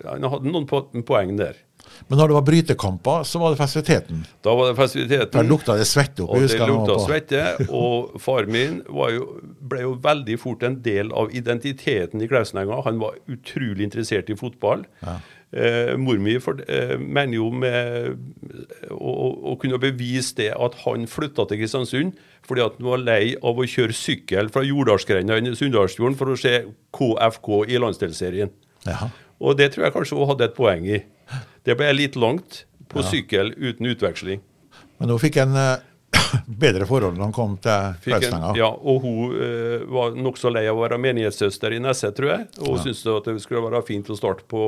han 0.08 0.24
hadde 0.26 0.50
noen 0.50 0.66
poeng 1.06 1.36
der. 1.38 1.60
Men 2.08 2.18
når 2.18 2.30
det 2.30 2.36
var 2.36 2.44
brytekamper, 2.46 3.26
så 3.26 3.40
var 3.42 3.54
det 3.54 3.58
festiviteten. 3.60 4.22
Da 4.44 4.54
var 4.58 4.70
det 4.70 4.76
festiviteten. 4.78 5.32
Der 5.34 5.48
lukta 5.48 5.76
det 5.78 5.86
svette 5.90 6.24
opp. 6.24 6.34
Og 6.34 6.44
det 6.44 6.68
lukta 6.68 6.96
svette. 7.02 7.42
Og 7.82 8.16
far 8.22 8.48
min 8.50 8.80
var 8.90 9.14
jo, 9.14 9.28
ble 9.70 9.84
jo 9.84 9.94
veldig 10.02 10.38
fort 10.42 10.66
en 10.66 10.80
del 10.84 11.12
av 11.18 11.32
identiteten 11.34 12.22
i 12.22 12.30
Klausenenga. 12.30 12.82
Han 12.86 13.00
var 13.02 13.18
utrolig 13.30 13.86
interessert 13.88 14.30
i 14.32 14.38
fotball. 14.38 14.86
Eh, 15.52 15.96
mor 16.00 16.16
mi 16.16 16.38
for, 16.40 16.56
eh, 16.66 16.96
mener 16.96 17.34
jo 17.36 17.50
med 17.52 18.16
å, 18.88 19.12
å- 19.52 19.58
kunne 19.60 19.76
bevise 19.82 20.34
det 20.38 20.46
at 20.56 20.74
han 20.86 21.04
flytta 21.06 21.44
til 21.50 21.58
Kristiansund 21.60 22.14
fordi 22.48 22.64
at 22.64 22.78
han 22.78 22.86
var 22.88 23.02
lei 23.04 23.34
av 23.36 23.60
å 23.60 23.66
kjøre 23.68 23.92
sykkel 23.92 24.48
fra 24.50 24.62
Jordalsgrenda 24.64 25.36
inn 25.38 25.50
i 25.50 25.54
Sunndalsfjorden 25.58 26.16
for 26.16 26.32
å 26.32 26.38
se 26.40 26.54
KFK 26.96 27.66
i 27.68 27.76
landsdelsserien. 27.84 28.50
Ja. 28.88 29.10
Og 29.42 29.58
det 29.60 29.72
tror 29.74 29.84
jeg 29.84 29.92
kanskje 29.94 30.16
hun 30.18 30.30
hadde 30.32 30.48
et 30.48 30.56
poeng 30.56 30.88
i. 30.88 31.02
Det 31.68 31.76
ble 31.76 31.92
litt 31.94 32.16
langt 32.16 32.64
på 32.88 33.04
sykkel 33.04 33.52
uten 33.54 33.86
utveksling. 33.92 34.40
Men 34.98 35.08
nå 35.12 35.18
fikk 35.20 35.36
en, 35.44 35.54
eh, 35.54 35.76
bedre 36.64 36.86
forhold 36.88 37.16
når 37.18 37.24
han 37.28 37.34
kom 37.36 37.56
til 37.62 38.12
en, 38.16 38.56
ja, 38.58 38.68
og 38.70 39.02
hun 39.04 39.34
uh, 39.36 39.84
var 39.92 40.14
nokså 40.18 40.50
lei 40.52 40.64
av 40.70 40.76
å 40.78 40.84
være 40.84 40.98
menighetssøster 41.02 41.74
i 41.76 41.80
Nesset, 41.82 42.14
tror 42.18 42.30
jeg. 42.34 42.46
Og 42.62 42.76
Ja. 42.76 42.82
syntes 42.84 43.04
at 43.16 43.24
det 43.30 43.42
skulle 43.44 43.64
være 43.70 43.82
fint 43.86 44.10
å 44.12 44.16
starte 44.18 44.44
på, 44.48 44.62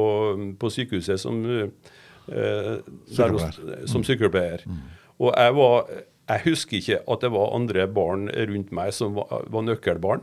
på 0.61 0.71
sykehuset 0.75 1.21
som, 1.21 1.41
uh, 1.45 2.79
sykepleier. 3.09 3.59
hos- 3.59 3.91
som 3.93 4.03
sykepleier. 4.07 4.67
Og 5.21 5.33
jeg 5.37 5.55
var 5.55 5.87
Jeg 6.27 6.41
husker 6.47 6.77
ikke 6.79 6.99
at 7.13 7.21
det 7.21 7.29
var 7.35 7.51
andre 7.55 7.83
barn 7.87 8.31
rundt 8.33 8.71
meg 8.73 8.95
som 8.97 9.13
var, 9.19 9.43
var 9.53 9.61
nøkkelbarn. 9.67 10.23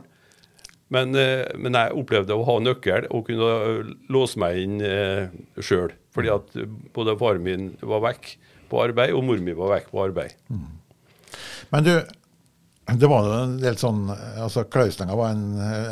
Men, 0.90 1.14
eh, 1.14 1.44
men 1.56 1.72
jeg 1.78 1.94
opplevde 1.94 2.34
å 2.34 2.42
ha 2.44 2.56
nøkkel 2.58 3.06
og 3.14 3.28
kunne 3.28 3.94
låse 4.10 4.36
meg 4.36 4.58
inn 4.64 4.80
eh, 4.82 5.28
sjøl. 5.62 5.92
Fordi 6.12 6.28
at 6.34 6.50
både 6.92 7.14
faren 7.20 7.44
min 7.46 7.68
var 7.80 8.02
vekk 8.02 8.32
på 8.68 8.82
arbeid, 8.82 9.14
og 9.14 9.22
mor 9.24 9.38
mi 9.38 9.54
var 9.54 9.70
vekk 9.76 9.92
på 9.94 10.02
arbeid. 10.08 10.34
Men 11.72 11.84
du, 11.86 11.92
det 12.98 13.08
var 13.08 13.24
jo 13.24 13.34
en 13.46 13.52
del 13.62 13.76
sånn 13.80 14.00
altså 14.12 14.64
Klaustanga 14.68 15.14
var 15.16 15.30
en, 15.32 15.44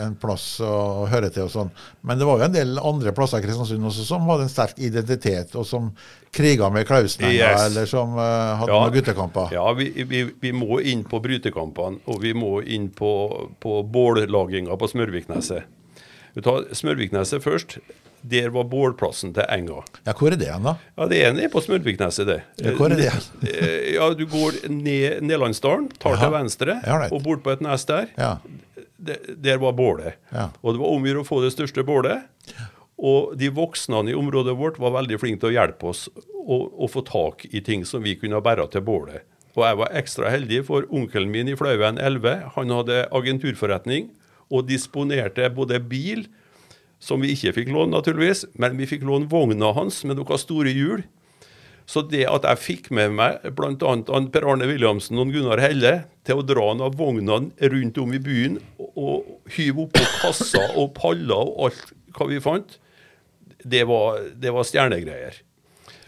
en 0.04 0.16
plass 0.20 0.44
å 0.60 1.06
høre 1.08 1.30
til 1.32 1.46
og 1.46 1.52
sånn. 1.54 1.70
Men 2.04 2.18
det 2.20 2.26
var 2.28 2.40
jo 2.42 2.48
en 2.48 2.56
del 2.56 2.80
andre 2.82 3.12
plasser 3.16 3.40
i 3.40 3.46
Kristiansund 3.46 3.86
også 3.88 4.04
som 4.08 4.26
hadde 4.28 4.44
en 4.48 4.52
sterk 4.52 4.76
identitet, 4.82 5.54
og 5.56 5.64
som 5.68 5.92
kriga 6.36 6.68
med 6.74 6.84
Klaustanga, 6.88 7.32
Yes. 7.32 7.62
eller 7.70 7.88
som 7.88 8.12
uh, 8.18 8.58
hadde 8.60 8.74
Ja. 8.74 8.80
noen 8.84 8.96
guttekamper. 8.98 9.54
Ja, 9.56 9.64
vi, 9.78 9.88
vi, 10.04 10.24
vi 10.42 10.52
må 10.52 10.80
inn 10.82 11.06
på 11.08 11.22
brytekampene, 11.24 12.02
og 12.10 12.20
vi 12.26 12.34
må 12.36 12.58
inn 12.66 12.90
på, 12.92 13.12
på 13.62 13.80
bållaginga 13.86 14.76
på 14.76 14.90
Smørvikneset. 14.92 15.64
Vi 16.36 16.42
tar 16.46 16.68
Smørvikneset 16.76 17.42
først. 17.42 17.78
Der 18.22 18.50
var 18.52 18.64
bålplassen 18.68 19.32
til 19.34 19.46
Enga. 19.48 19.80
Ja, 20.06 20.12
hvor 20.12 20.28
er 20.32 20.36
det 20.36 20.48
hen, 20.52 20.62
da? 20.66 20.74
Ja, 20.98 21.06
det 21.08 21.20
er 21.24 21.32
nede 21.32 21.48
på 21.52 21.62
Smørvikneset, 21.64 22.26
det. 22.28 22.40
Ja, 22.60 22.74
hvor 22.76 22.92
er 22.92 22.96
det? 23.00 23.12
Eh, 23.48 23.94
Ja, 23.94 24.10
Du 24.14 24.26
går 24.26 24.58
ned 24.68 25.22
Nedlandsdalen, 25.24 25.88
tar 25.98 26.12
Aha. 26.18 26.24
til 26.26 26.34
venstre, 26.34 26.80
Ja, 26.86 26.98
right. 26.98 27.12
og 27.12 27.22
bort 27.24 27.42
på 27.42 27.50
et 27.54 27.60
nes 27.64 27.84
der. 27.88 28.08
Ja. 28.18 28.36
Der 29.00 29.56
var 29.58 29.72
bålet. 29.72 30.14
Ja. 30.32 30.50
Og 30.62 30.74
det 30.74 30.80
var 30.82 30.88
om 30.92 31.02
å 31.02 31.08
gjøre 31.08 31.22
å 31.24 31.28
få 31.28 31.40
det 31.42 31.52
største 31.54 31.82
bålet. 31.86 32.22
Og 33.00 33.32
de 33.40 33.48
voksne 33.48 34.02
i 34.10 34.14
området 34.14 34.52
vårt 34.58 34.76
var 34.78 34.92
veldig 34.98 35.16
flinke 35.22 35.40
til 35.40 35.48
å 35.48 35.56
hjelpe 35.56 35.88
oss 35.88 36.08
å, 36.36 36.86
få 36.90 37.00
tak 37.08 37.46
i 37.48 37.60
ting 37.64 37.84
som 37.88 38.02
vi 38.04 38.14
kunne 38.20 38.40
bære 38.44 38.68
til 38.74 38.82
bålet. 38.84 39.22
Og 39.56 39.64
jeg 39.64 39.78
var 39.80 39.94
ekstra 39.96 40.28
heldig, 40.30 40.64
for 40.66 40.84
onkelen 40.92 41.30
min 41.32 41.48
i 41.48 41.56
Flauven 41.56 41.96
11 41.98 42.52
han 42.54 42.70
hadde 42.70 43.06
agenturforretning 43.10 44.10
og 44.50 44.66
disponerte 44.68 45.48
både 45.54 45.80
bil, 45.80 46.26
som 47.00 47.22
vi 47.24 47.32
ikke 47.34 47.54
fikk 47.56 47.72
låne 47.72 47.96
naturligvis, 47.96 48.44
men 48.60 48.76
vi 48.78 48.88
fikk 48.88 49.06
låne 49.08 49.30
vogna 49.30 49.72
hans 49.76 50.02
med 50.04 50.20
noen 50.20 50.40
store 50.40 50.72
hjul. 50.74 51.02
Så 51.90 52.04
det 52.06 52.22
at 52.30 52.44
jeg 52.46 52.62
fikk 52.62 52.90
med 52.94 53.16
meg 53.18 53.40
bl.a. 53.56 53.94
Per 54.30 54.46
Arne 54.46 54.68
Williamsen 54.70 55.18
og 55.18 55.32
Gunnar 55.34 55.58
Helle 55.58 55.94
til 56.28 56.38
å 56.38 56.46
dra 56.46 56.68
av 56.76 56.94
vognene 57.00 57.50
rundt 57.72 57.98
om 57.98 58.14
i 58.14 58.20
byen 58.22 58.60
og, 58.78 58.90
og 58.94 59.56
hyve 59.56 59.88
oppå 59.88 60.04
kasser 60.20 60.76
og 60.78 60.92
paller 61.00 61.34
og 61.34 61.70
alt 61.70 61.94
hva 62.14 62.26
vi 62.30 62.38
fant, 62.42 62.76
det 63.64 63.84
var, 63.88 64.20
det 64.38 64.52
var 64.54 64.66
stjernegreier. 64.66 65.40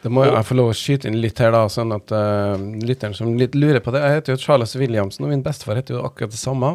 Det 0.02 0.11
må 0.11 0.25
jeg 0.26 0.46
få 0.49 0.56
lov 0.58 0.72
å 0.72 0.75
skyte 0.75 1.06
inn 1.06 1.20
litt 1.22 1.38
her, 1.38 1.52
da, 1.54 1.62
sånn 1.70 1.94
at 1.94 2.11
uh, 2.11 2.58
lytteren 2.58 3.14
som 3.14 3.37
litt 3.38 3.54
lurer 3.54 3.78
på 3.84 3.92
det 3.94 4.00
Jeg 4.02 4.16
heter 4.16 4.34
jo 4.34 4.40
Charles 4.42 4.75
Williamsen, 4.75 5.26
og 5.26 5.30
min 5.30 5.44
bestefar 5.46 5.78
heter 5.78 5.94
jo 5.94 6.02
akkurat 6.08 6.34
det 6.34 6.40
samme. 6.40 6.72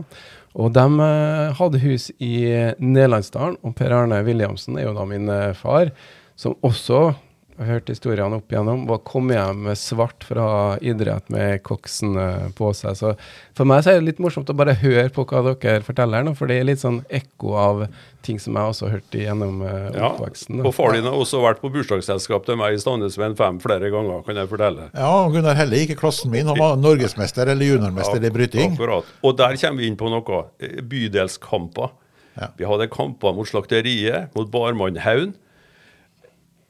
Og 0.58 0.74
de 0.74 0.86
eh, 1.06 1.58
hadde 1.60 1.82
hus 1.84 2.10
i 2.18 2.34
Nederlandsdalen, 2.82 3.60
og 3.62 3.76
Per 3.78 3.94
Arne 3.94 4.24
Williamsen 4.26 4.80
er 4.80 4.88
jo 4.88 4.96
da 4.98 5.06
min 5.10 5.30
eh, 5.30 5.54
far, 5.58 5.94
som 6.38 6.58
også 6.66 7.12
jeg 7.58 7.66
har 7.66 7.74
hørt 7.80 7.88
historiene 7.90 8.38
opp 8.38 8.52
igjennom, 8.54 8.84
var 8.86 9.00
kom 9.08 9.32
hjem 9.34 9.64
med 9.66 9.78
svart 9.82 10.22
fra 10.28 10.78
idrett 10.86 11.30
med 11.34 11.64
koksen 11.66 12.14
eh, 12.22 12.44
på 12.58 12.70
seg. 12.78 12.94
Så 13.00 13.16
for 13.58 13.66
meg 13.66 13.82
så 13.82 13.92
er 13.96 13.98
det 14.00 14.12
litt 14.12 14.20
morsomt 14.22 14.52
å 14.54 14.56
bare 14.58 14.76
høre 14.78 15.08
på 15.16 15.26
hva 15.26 15.42
dere 15.56 15.82
forteller 15.82 16.22
nå, 16.28 16.36
for 16.38 16.46
det 16.52 16.60
er 16.62 16.68
litt 16.70 16.84
sånn 16.84 17.00
ekko 17.10 17.56
av 17.58 17.82
ting 18.28 18.38
som 18.44 18.54
jeg 18.60 18.70
også 18.74 18.86
har 18.86 18.94
hørt 19.00 19.18
gjennom 19.18 19.62
eh, 19.66 19.88
Ja, 19.98 20.12
oppveksten. 20.12 20.60
da. 20.60 20.68
og 20.70 20.76
far 20.78 20.94
din 20.94 21.08
har 21.10 21.18
også 21.18 21.42
vært 21.42 21.62
på 21.64 21.72
bursdagsselskap 21.74 22.46
til 22.46 22.60
meg 22.62 22.76
i 22.76 22.82
Standesveien 22.84 23.34
5 23.40 23.60
flere 23.66 23.90
ganger, 23.94 24.22
kan 24.28 24.38
jeg 24.42 24.52
fortelle. 24.54 24.90
Ja, 24.94 25.12
Gunnar 25.34 25.58
Helle 25.58 25.80
gikk 25.82 25.96
i 25.96 26.00
klassen 26.04 26.30
min. 26.34 26.46
Han 26.52 26.60
var 26.62 26.78
norgesmester 26.78 27.50
eller 27.56 27.72
juniormester 27.74 28.22
i 28.22 28.34
bryting. 28.38 28.76
Akkurat. 28.78 29.10
Og 29.26 29.34
der 29.40 29.58
kommer 29.64 29.82
vi 29.82 29.90
inn 29.90 29.98
på 29.98 30.14
noe. 30.14 30.44
eh, 30.62 30.78
Bydelskamper. 30.86 31.90
Ja. 32.38 32.52
Vi 32.58 32.68
hadde 32.70 32.86
kamper 32.94 33.34
mot 33.34 33.50
Slakteriet, 33.50 34.30
mot 34.38 34.52
Barmannhaugen. 34.54 35.34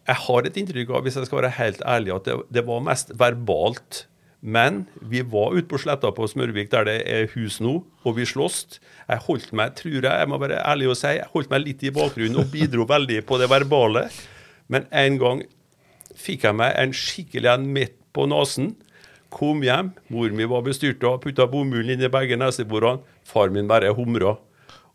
Jeg 0.08 0.24
har 0.24 0.46
et 0.48 0.60
inntrykk 0.62 0.94
av, 0.96 1.02
hvis 1.04 1.18
jeg 1.20 1.28
skal 1.28 1.42
være 1.42 1.56
helt 1.58 1.82
ærlig, 1.84 2.14
at 2.16 2.30
det, 2.30 2.38
det 2.56 2.64
var 2.68 2.86
mest 2.86 3.12
verbalt. 3.20 4.06
Men 4.40 4.86
vi 5.02 5.24
var 5.26 5.56
ute 5.58 5.68
på 5.68 5.80
sletta 5.82 6.12
på 6.16 6.28
Smørvik, 6.30 6.70
der 6.72 6.86
det 6.88 6.98
er 7.10 7.30
hus 7.34 7.58
nå, 7.64 7.80
og 8.06 8.16
vi 8.16 8.28
sloss. 8.30 8.80
Jeg 9.10 9.24
holdt 9.26 9.52
meg, 9.58 9.74
tror 9.80 9.98
jeg, 9.98 10.08
jeg 10.08 10.30
må 10.30 10.40
være 10.40 10.62
ærlig 10.62 10.92
og 10.94 10.98
si, 11.00 11.16
jeg 11.18 11.30
holdt 11.34 11.52
meg 11.52 11.66
litt 11.66 11.84
i 11.84 11.94
bakgrunnen 11.96 12.40
og 12.40 12.52
bidro 12.54 12.86
veldig 12.88 13.24
på 13.28 13.40
det 13.42 13.50
verbale. 13.52 14.06
Men 14.72 14.88
en 14.96 15.20
gang 15.20 15.44
fikk 16.18 16.46
jeg 16.48 16.58
meg 16.60 16.76
en 16.80 16.96
skikkelig 16.96 17.52
en 17.56 17.68
midt 17.76 17.98
på 18.16 18.28
nesen. 18.30 18.76
Kom 19.34 19.60
hjem, 19.66 19.92
mor 20.14 20.32
mi 20.32 20.48
var 20.48 20.64
bestyrta, 20.64 21.18
putta 21.20 21.50
bomullen 21.52 21.98
inn 21.98 22.06
i 22.06 22.12
begge 22.12 22.40
neseborene. 22.40 23.04
Far 23.28 23.52
min 23.52 23.68
bare 23.68 23.92
humra. 23.98 24.38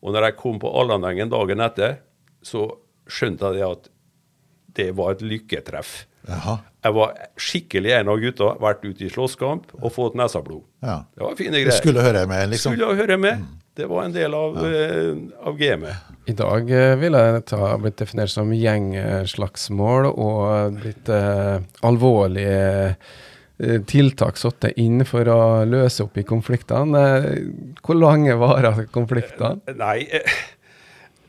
Og 0.02 0.14
når 0.14 0.30
jeg 0.30 0.38
kom 0.40 0.62
på 0.62 0.70
Allandengen 0.80 1.30
dagen 1.30 1.60
etter, 1.62 1.98
så 2.42 2.70
skjønte 3.10 3.52
jeg 3.58 3.68
at 3.68 3.91
det 4.78 4.90
var 4.98 5.16
et 5.16 5.22
lykketreff. 5.26 6.06
Jaha. 6.28 6.58
Jeg 6.82 6.94
var 6.94 7.16
skikkelig 7.38 7.90
en 7.96 8.08
av 8.12 8.20
gutta, 8.22 8.52
vært 8.62 8.84
ute 8.86 9.06
i 9.06 9.10
slåsskamp 9.10 9.72
og 9.80 9.90
fått 9.94 10.14
neseblod. 10.18 10.62
Ja. 10.82 11.00
Det 11.16 11.24
var 11.24 11.34
fine 11.38 11.52
Det 11.56 11.64
greier. 11.64 11.78
skulle 11.80 12.04
høre 12.04 12.26
med, 12.30 12.48
liksom. 12.52 12.76
Skulle 12.76 12.94
høre 12.98 13.16
med. 13.18 13.42
Det 13.74 13.86
var 13.88 14.04
en 14.04 14.12
del 14.12 14.34
av, 14.36 14.56
eh, 14.68 15.14
av 15.48 15.56
gamet. 15.58 16.10
I 16.28 16.34
dag 16.36 16.68
uh, 16.70 16.94
ville 17.00 17.22
dette 17.38 17.56
ha 17.56 17.70
blitt 17.80 17.96
definert 17.98 18.30
som 18.30 18.50
gjengslagsmål 18.52 20.10
og 20.12 20.76
blitt 20.82 21.08
uh, 21.10 21.62
alvorlige 21.82 22.96
eh, 23.62 23.78
tiltak 23.88 24.36
satt 24.40 24.68
inn 24.76 25.04
for 25.08 25.26
å 25.32 25.40
løse 25.68 26.04
opp 26.04 26.18
i 26.20 26.24
konfliktene. 26.28 27.02
Eh, 27.22 27.74
Hvor 27.82 27.98
lange 27.98 28.36
varer 28.40 28.84
konfliktene? 28.92 29.60
Nei, 29.78 30.06
eh, 30.10 30.36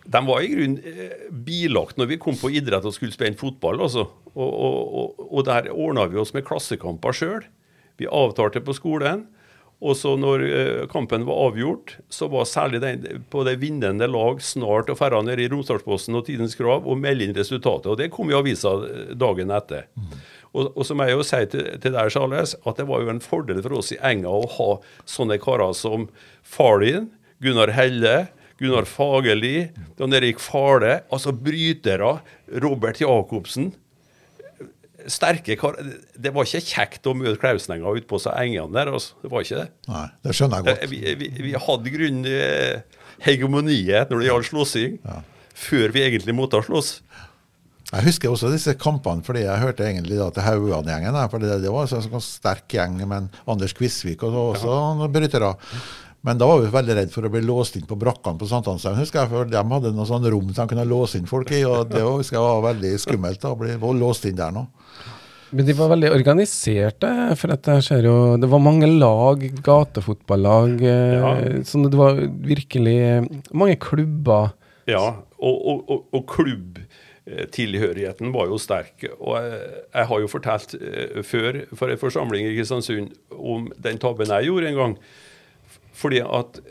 de 0.06 0.20
var 0.28 0.44
i 0.44 0.50
grunnen 0.52 0.80
eh, 0.84 1.28
bilagt 1.32 2.00
når 2.00 2.10
vi 2.12 2.20
kom 2.22 2.36
på 2.40 2.52
idrett 2.52 2.86
og 2.88 2.96
skulle 2.96 3.16
spille 3.16 3.40
fotball. 3.40 3.86
Altså. 3.86 4.08
Og, 4.34 4.50
og, 4.50 4.82
og, 5.00 5.28
og 5.30 5.46
der 5.48 5.72
ordna 5.72 6.08
vi 6.12 6.20
oss 6.20 6.34
med 6.36 6.46
klassekamper 6.48 7.16
sjøl. 7.16 7.46
Vi 8.02 8.10
avtalte 8.10 8.64
på 8.64 8.76
skolen. 8.76 9.28
Og 9.84 9.98
så 10.00 10.14
når 10.16 10.44
eh, 10.48 10.84
kampen 10.92 11.26
var 11.28 11.42
avgjort, 11.50 11.98
så 12.12 12.30
var 12.32 12.48
særlig 12.48 12.80
den 12.84 13.26
på 13.32 13.44
det 13.48 13.58
vinnende 13.60 14.08
lag 14.08 14.40
snart 14.44 14.92
å 14.92 14.96
dra 14.96 15.20
ned 15.26 15.42
i 15.44 15.50
Romsdalsposten 15.52 16.16
og 16.16 16.28
Tidens 16.30 16.56
Krav 16.56 16.88
og 16.88 17.02
melde 17.02 17.28
inn 17.28 17.36
resultatet. 17.36 17.90
Og 17.92 18.00
det 18.00 18.12
kom 18.14 18.32
i 18.32 18.38
avisa 18.38 18.78
eh, 18.88 19.12
dagen 19.20 19.52
etter. 19.52 19.90
Og, 20.54 20.70
og 20.70 20.86
så 20.88 20.96
må 20.96 21.08
jeg 21.10 21.18
jo 21.18 21.26
si 21.28 21.42
til, 21.52 21.66
til 21.84 21.96
deg, 21.96 22.14
Charles, 22.14 22.56
at 22.64 22.80
det 22.80 22.88
var 22.88 23.04
jo 23.04 23.12
en 23.12 23.24
fordel 23.24 23.60
for 23.66 23.80
oss 23.80 23.92
i 23.96 24.00
Enga 24.06 24.32
å 24.32 24.48
ha 24.56 24.70
sånne 25.10 25.40
karer 25.42 25.76
som 25.76 26.08
far 26.46 26.80
din, 26.84 27.10
Gunnar 27.44 27.74
Helle, 27.76 28.30
Gunnar 28.64 28.88
Fagerli, 28.90 29.56
Jan 30.00 30.16
Erik 30.18 30.40
Fale, 30.42 31.02
altså 31.14 31.34
brytere, 31.36 32.16
Robert 32.64 33.02
Jacobsen. 33.04 33.74
Sterke 35.12 35.58
kar 35.60 35.76
Det 36.16 36.32
var 36.32 36.48
ikke 36.48 36.62
kjekt 36.64 37.08
å 37.12 37.16
møte 37.18 37.36
Klausnenga 37.42 37.92
ute 37.92 38.08
på 38.08 38.20
så 38.24 38.32
engene 38.40 38.72
der. 38.78 38.94
altså. 38.96 39.18
Det 39.20 39.32
var 39.34 39.44
ikke 39.44 39.60
det. 39.60 39.68
Nei, 39.92 40.06
det 40.24 40.36
skjønner 40.38 40.62
jeg 40.62 40.64
Eh, 40.64 40.80
godt. 40.80 40.90
Vi, 40.94 41.16
vi, 41.20 41.30
vi 41.50 41.54
hadde 41.66 41.90
i 41.90 41.96
grunnen 41.98 42.30
eh, 42.32 43.02
hegemoniet 43.26 44.10
når 44.14 44.24
det 44.24 44.30
gjaldt 44.30 44.50
slåssing, 44.54 44.98
før 45.68 45.92
vi 45.96 46.06
egentlig 46.08 46.36
måtte 46.38 46.62
slåss. 46.64 46.94
Jeg 47.94 48.08
husker 48.08 48.32
også 48.32 48.50
disse 48.50 48.74
kampene, 48.80 49.22
fordi 49.22 49.44
jeg 49.44 49.62
hørte 49.62 49.86
egentlig 49.86 50.16
da 50.18 50.30
til 50.34 50.42
Haugan-gjengen. 50.48 51.18
for 51.30 51.44
det, 51.44 51.60
det 51.62 51.70
var 51.70 51.86
en 51.86 52.02
sånn 52.08 52.24
sterk 52.26 52.72
gjeng, 52.74 52.96
men 53.06 53.28
Anders 53.46 53.76
Kvisvik 53.78 54.24
og 54.26 54.32
så 54.34 54.46
også 54.56 54.78
noen 54.98 55.12
brytere. 55.14 55.52
Men 56.24 56.38
da 56.40 56.48
var 56.48 56.62
vi 56.64 56.70
veldig 56.72 56.96
redd 56.96 57.10
for 57.12 57.28
å 57.28 57.32
bli 57.34 57.42
låst 57.44 57.76
inn 57.76 57.84
på 57.88 57.98
brakkene 58.00 58.40
på 58.40 58.48
Sankthanshaugen. 58.48 59.02
husker 59.04 59.20
jeg, 59.26 59.30
for 59.34 59.50
De 59.52 59.60
hadde 59.60 59.92
noen 59.92 60.08
sånne 60.08 60.30
rom 60.32 60.54
som 60.54 60.64
de 60.68 60.72
kunne 60.76 60.86
låse 60.88 61.18
inn 61.20 61.28
folk 61.28 61.52
i, 61.52 61.64
og 61.68 61.90
det 61.92 62.00
var, 62.04 62.16
husker 62.22 62.38
jeg 62.40 62.46
var 62.48 62.62
veldig 62.74 62.92
skummelt 63.04 63.42
da, 63.44 63.52
å 63.52 63.60
bli 63.60 63.76
låst 64.00 64.26
inn 64.30 64.38
der 64.40 64.54
nå. 64.56 64.64
Men 65.54 65.68
de 65.68 65.74
var 65.78 65.92
veldig 65.92 66.10
organiserte, 66.16 67.10
for 67.38 67.52
dette 67.54 67.76
skjer 67.86 68.08
jo 68.08 68.14
Det 68.42 68.48
var 68.50 68.64
mange 68.64 68.88
lag, 68.90 69.44
gatefotballag. 69.68 70.80
eh, 70.82 71.18
Ja. 71.20 71.34
Sånn 71.68 71.90
det 71.92 72.00
var 72.00 72.16
virkelig 72.16 72.96
mange 73.54 73.76
klubber. 73.78 74.54
Ja, 74.90 75.04
og, 75.38 75.60
og, 75.68 75.84
og, 75.92 76.08
og 76.16 76.26
klubbtilhørigheten 77.28 78.32
var 78.34 78.48
jo 78.50 78.58
sterk. 78.60 79.06
Og 79.20 79.36
jeg, 79.38 79.60
jeg 79.94 80.10
har 80.10 80.24
jo 80.24 80.32
fortalt 80.32 80.74
eh, 80.80 81.22
før 81.24 81.62
for 81.76 81.92
en 81.94 82.02
forsamling 82.02 82.48
i 82.50 82.56
Kristiansund 82.58 83.14
om 83.38 83.70
den 83.78 84.00
tabben 84.02 84.32
jeg 84.34 84.50
gjorde 84.50 84.72
en 84.72 84.80
gang. 84.82 84.96
Fordi 85.94 86.22
at 86.26 86.62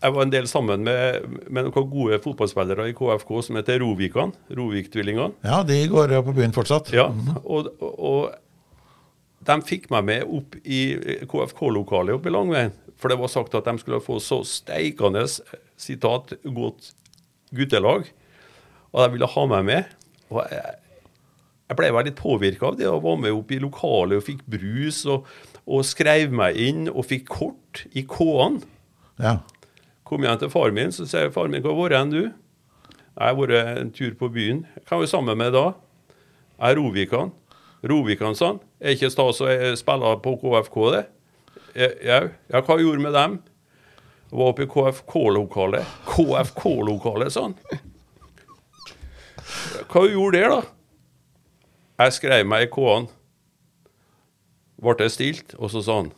jeg 0.00 0.14
var 0.16 0.24
en 0.24 0.32
del 0.32 0.46
sammen 0.48 0.84
med, 0.86 1.26
med 1.52 1.66
noen 1.66 1.88
gode 1.92 2.18
fotballspillere 2.24 2.88
i 2.88 2.94
KFK 2.96 3.32
som 3.44 3.58
heter 3.60 3.82
Rovikan. 3.82 4.32
Rovik-tvillingene. 4.48 5.34
Ja, 5.44 5.60
de 5.66 5.76
går 5.92 6.14
på 6.24 6.36
byen 6.36 6.56
fortsatt. 6.56 6.88
Ja, 6.96 7.10
og, 7.44 7.68
og, 7.84 7.98
og 7.98 9.44
de 9.44 9.58
fikk 9.68 9.90
meg 9.92 10.06
med 10.08 10.24
opp 10.38 10.56
i 10.64 10.80
KFK-lokalet 11.28 12.16
oppe 12.16 12.32
i 12.32 12.34
Langveien. 12.34 12.72
For 13.00 13.12
det 13.12 13.20
var 13.20 13.32
sagt 13.32 13.56
at 13.56 13.68
de 13.68 13.76
skulle 13.80 14.00
få 14.04 14.18
så 14.24 14.40
steikende 14.48 15.26
sitat, 15.80 16.34
godt 16.44 16.92
guttelag. 17.56 18.08
Og 18.92 19.02
de 19.04 19.14
ville 19.14 19.28
ha 19.34 19.46
meg 19.52 19.68
med. 19.68 19.94
Og 20.32 20.42
jeg, 20.48 20.76
jeg 21.70 21.78
ble 21.78 21.92
veldig 21.94 22.16
påvirka 22.18 22.72
av 22.72 22.80
det 22.80 22.88
og 22.90 23.04
var 23.04 23.20
med 23.20 23.36
opp 23.36 23.52
i 23.54 23.60
lokalet 23.62 24.20
og 24.20 24.26
fikk 24.26 24.44
brus. 24.48 25.04
og, 25.06 25.28
og 25.66 25.84
skrev 25.86 26.32
meg 26.32 26.56
inn 26.60 26.88
og 26.90 27.04
fikk 27.08 27.28
kort 27.30 27.84
i 27.92 28.04
K-en. 28.08 28.60
Ja. 29.20 29.38
Kom 30.08 30.24
igjen 30.24 30.40
til 30.40 30.50
far 30.52 30.72
min, 30.74 30.92
så 30.92 31.06
sier 31.06 31.28
jeg, 31.28 31.34
far 31.34 31.48
min 31.48 31.62
'Hvor 31.62 31.76
har 31.76 31.88
du 31.88 31.94
vært 31.94 31.98
hen, 31.98 32.10
du?' 32.10 32.32
'Jeg 33.20 33.26
har 33.26 33.34
vært 33.34 33.78
en 33.78 33.90
tur 33.92 34.14
på 34.14 34.28
byen.' 34.32 34.66
'Hva 34.86 34.96
var 34.96 35.00
du 35.00 35.06
sammen 35.06 35.38
med 35.38 35.52
da?' 35.52 35.74
'Jeg 36.58 36.70
er 36.70 36.76
Rovikan.' 36.76 37.32
Rovikan, 37.82 38.34
sa 38.36 38.46
han. 38.46 38.58
Er 38.80 38.96
ikke 38.96 39.10
stas 39.10 39.40
å 39.40 39.48
spille 39.78 40.16
på 40.20 40.34
KFK, 40.42 40.76
det? 40.92 41.04
Jau. 42.04 42.24
ja, 42.50 42.60
hva 42.60 42.76
gjorde 42.80 43.00
med 43.00 43.14
dem? 43.16 43.38
Var 44.30 44.50
oppe 44.52 44.66
i 44.66 44.68
KFK-lokalet. 44.70 45.86
KFK-lokalet, 46.10 47.32
sa 47.32 47.46
han. 47.48 47.56
Hva 49.90 50.04
gjorde 50.10 50.36
der, 50.36 50.52
da? 50.52 50.60
Jeg 52.04 52.16
skrev 52.18 52.46
meg 52.48 52.68
i 52.68 52.70
K-en. 52.74 53.08
Ble 54.80 54.94
det 54.98 55.10
stilt, 55.12 55.54
og 55.58 55.70
så 55.72 55.82
sa 55.84 55.98
han 56.02 56.12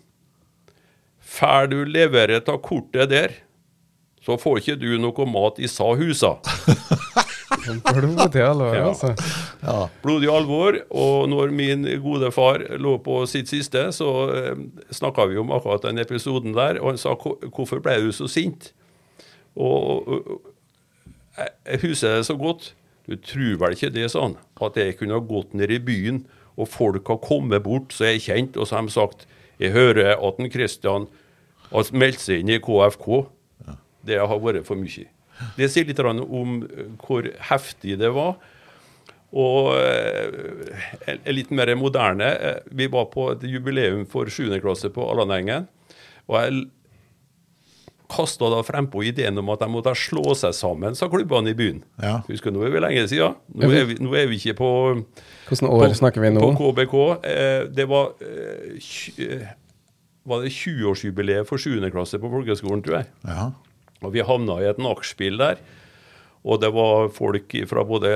Fær 1.32 1.66
du 1.70 1.80
levere 1.88 2.40
av 2.42 2.58
kortet 2.62 3.08
der, 3.10 3.32
så 4.22 4.36
får 4.38 4.58
ikke 4.60 4.76
du 4.78 4.90
noe 5.00 5.24
mat 5.26 5.58
i 5.62 5.66
sa 5.70 5.86
husa. 5.98 6.36
Blodig 7.62 8.42
alvor, 8.42 8.74
Ja. 8.74 8.88
altså. 8.88 9.14
ja. 9.62 9.88
Blodig 10.02 10.28
alvor. 10.30 10.78
Og 10.90 11.28
når 11.30 11.50
min 11.54 11.86
gode 12.02 12.30
far 12.34 12.62
lå 12.78 12.96
på 13.02 13.22
sitt 13.30 13.48
siste, 13.50 13.88
så 13.92 14.08
eh, 14.34 14.56
snakka 14.94 15.26
vi 15.30 15.38
om 15.40 15.50
akkurat 15.54 15.82
den 15.86 15.98
episoden 16.02 16.54
der, 16.54 16.80
og 16.80 16.92
han 16.92 16.98
sa 16.98 17.14
'Hvorfor 17.14 17.80
ble 17.82 18.00
du 18.02 18.12
så 18.12 18.28
sint?' 18.28 18.72
Og, 19.56 20.08
og, 20.08 20.26
og 20.26 20.40
jeg, 21.38 21.48
jeg 21.66 21.80
husker 21.80 22.16
det 22.16 22.26
så 22.26 22.36
godt. 22.36 22.74
Du 23.08 23.16
tror 23.16 23.58
vel 23.58 23.72
ikke 23.76 23.90
det, 23.92 24.10
sa 24.10 24.20
han, 24.22 24.36
at 24.62 24.76
jeg 24.76 24.96
kunne 24.98 25.14
ha 25.14 25.20
gått 25.20 25.54
ned 25.54 25.70
i 25.70 25.78
byen, 25.78 26.26
og 26.56 26.68
folk 26.68 27.08
har 27.08 27.20
kommet 27.24 27.64
bort, 27.64 27.92
så 27.94 28.10
jeg 28.10 28.20
er 28.20 28.26
kjent, 28.26 28.56
og 28.56 28.68
så 28.68 28.76
har 28.76 28.86
de 28.86 28.92
sagt 28.92 29.26
'Jeg 29.60 29.72
hører 29.72 30.16
at 30.16 30.38
en 30.40 30.50
Kristian 30.50 31.06
har 31.70 31.92
meldt 31.92 32.20
seg 32.20 32.40
inn 32.40 32.48
i 32.48 32.58
KFK'. 32.58 33.26
Det 34.06 34.18
har 34.18 34.38
vært 34.38 34.66
for 34.66 34.74
mye. 34.74 35.06
Det 35.56 35.68
sier 35.70 35.86
litt 35.86 36.00
om 36.00 36.62
eh, 36.66 36.90
hvor 36.98 37.28
heftig 37.50 37.98
det 37.98 38.10
var. 38.14 38.36
Og 39.32 39.72
eh, 39.78 41.22
litt 41.32 41.50
mer 41.50 41.72
moderne 41.74 42.26
eh, 42.36 42.58
Vi 42.68 42.86
var 42.92 43.06
på 43.14 43.30
et 43.32 43.46
jubileum 43.48 44.04
for 44.06 44.28
7. 44.28 44.60
klasse 44.60 44.90
på 44.92 45.06
Allanengen. 45.08 45.68
Og 46.28 46.36
jeg 46.36 46.66
kasta 48.12 48.50
da 48.52 48.60
frempå 48.66 49.02
ideen 49.08 49.40
om 49.40 49.50
at 49.54 49.62
de 49.64 49.68
måtte 49.72 49.94
slå 49.98 50.34
seg 50.38 50.54
sammen, 50.56 50.96
sa 50.98 51.08
klubbene 51.12 51.52
i 51.52 51.56
byen. 51.58 51.80
Ja. 52.02 52.18
Husker 52.28 52.54
nå 52.54 52.62
er 52.66 52.74
vi 52.74 52.82
lenge 52.84 53.06
siden. 53.10 53.38
Nå 53.56 53.70
er 53.72 53.88
vi, 53.88 53.98
nå 54.02 54.14
er 54.18 54.28
vi 54.30 54.38
ikke 54.40 54.56
på 54.60 54.70
Hvilket 55.48 55.68
år 55.68 55.96
snakker 55.98 56.24
vi 56.24 56.32
nå? 56.36 56.44
på 56.44 56.54
KBK. 56.60 56.96
Eh, 57.32 57.58
det 57.72 57.88
var 57.90 58.12
eh, 58.24 58.78
eh, 59.26 59.50
Var 60.28 60.44
det 60.44 60.52
20-årsjubileet 60.54 61.48
for 61.48 61.58
7. 61.58 61.80
klasse 61.90 62.20
på 62.22 62.30
folkeskolen, 62.30 62.84
tror 62.84 63.00
jeg. 63.00 63.12
ja. 63.28 63.50
Og 64.02 64.10
vi 64.16 64.22
havna 64.26 64.56
i 64.58 64.66
et 64.66 64.80
nachspiel 64.82 65.36
der. 65.38 65.60
Og 66.42 66.58
det 66.58 66.72
var 66.74 67.06
folk 67.14 67.52
fra 67.70 67.84
både 67.86 68.10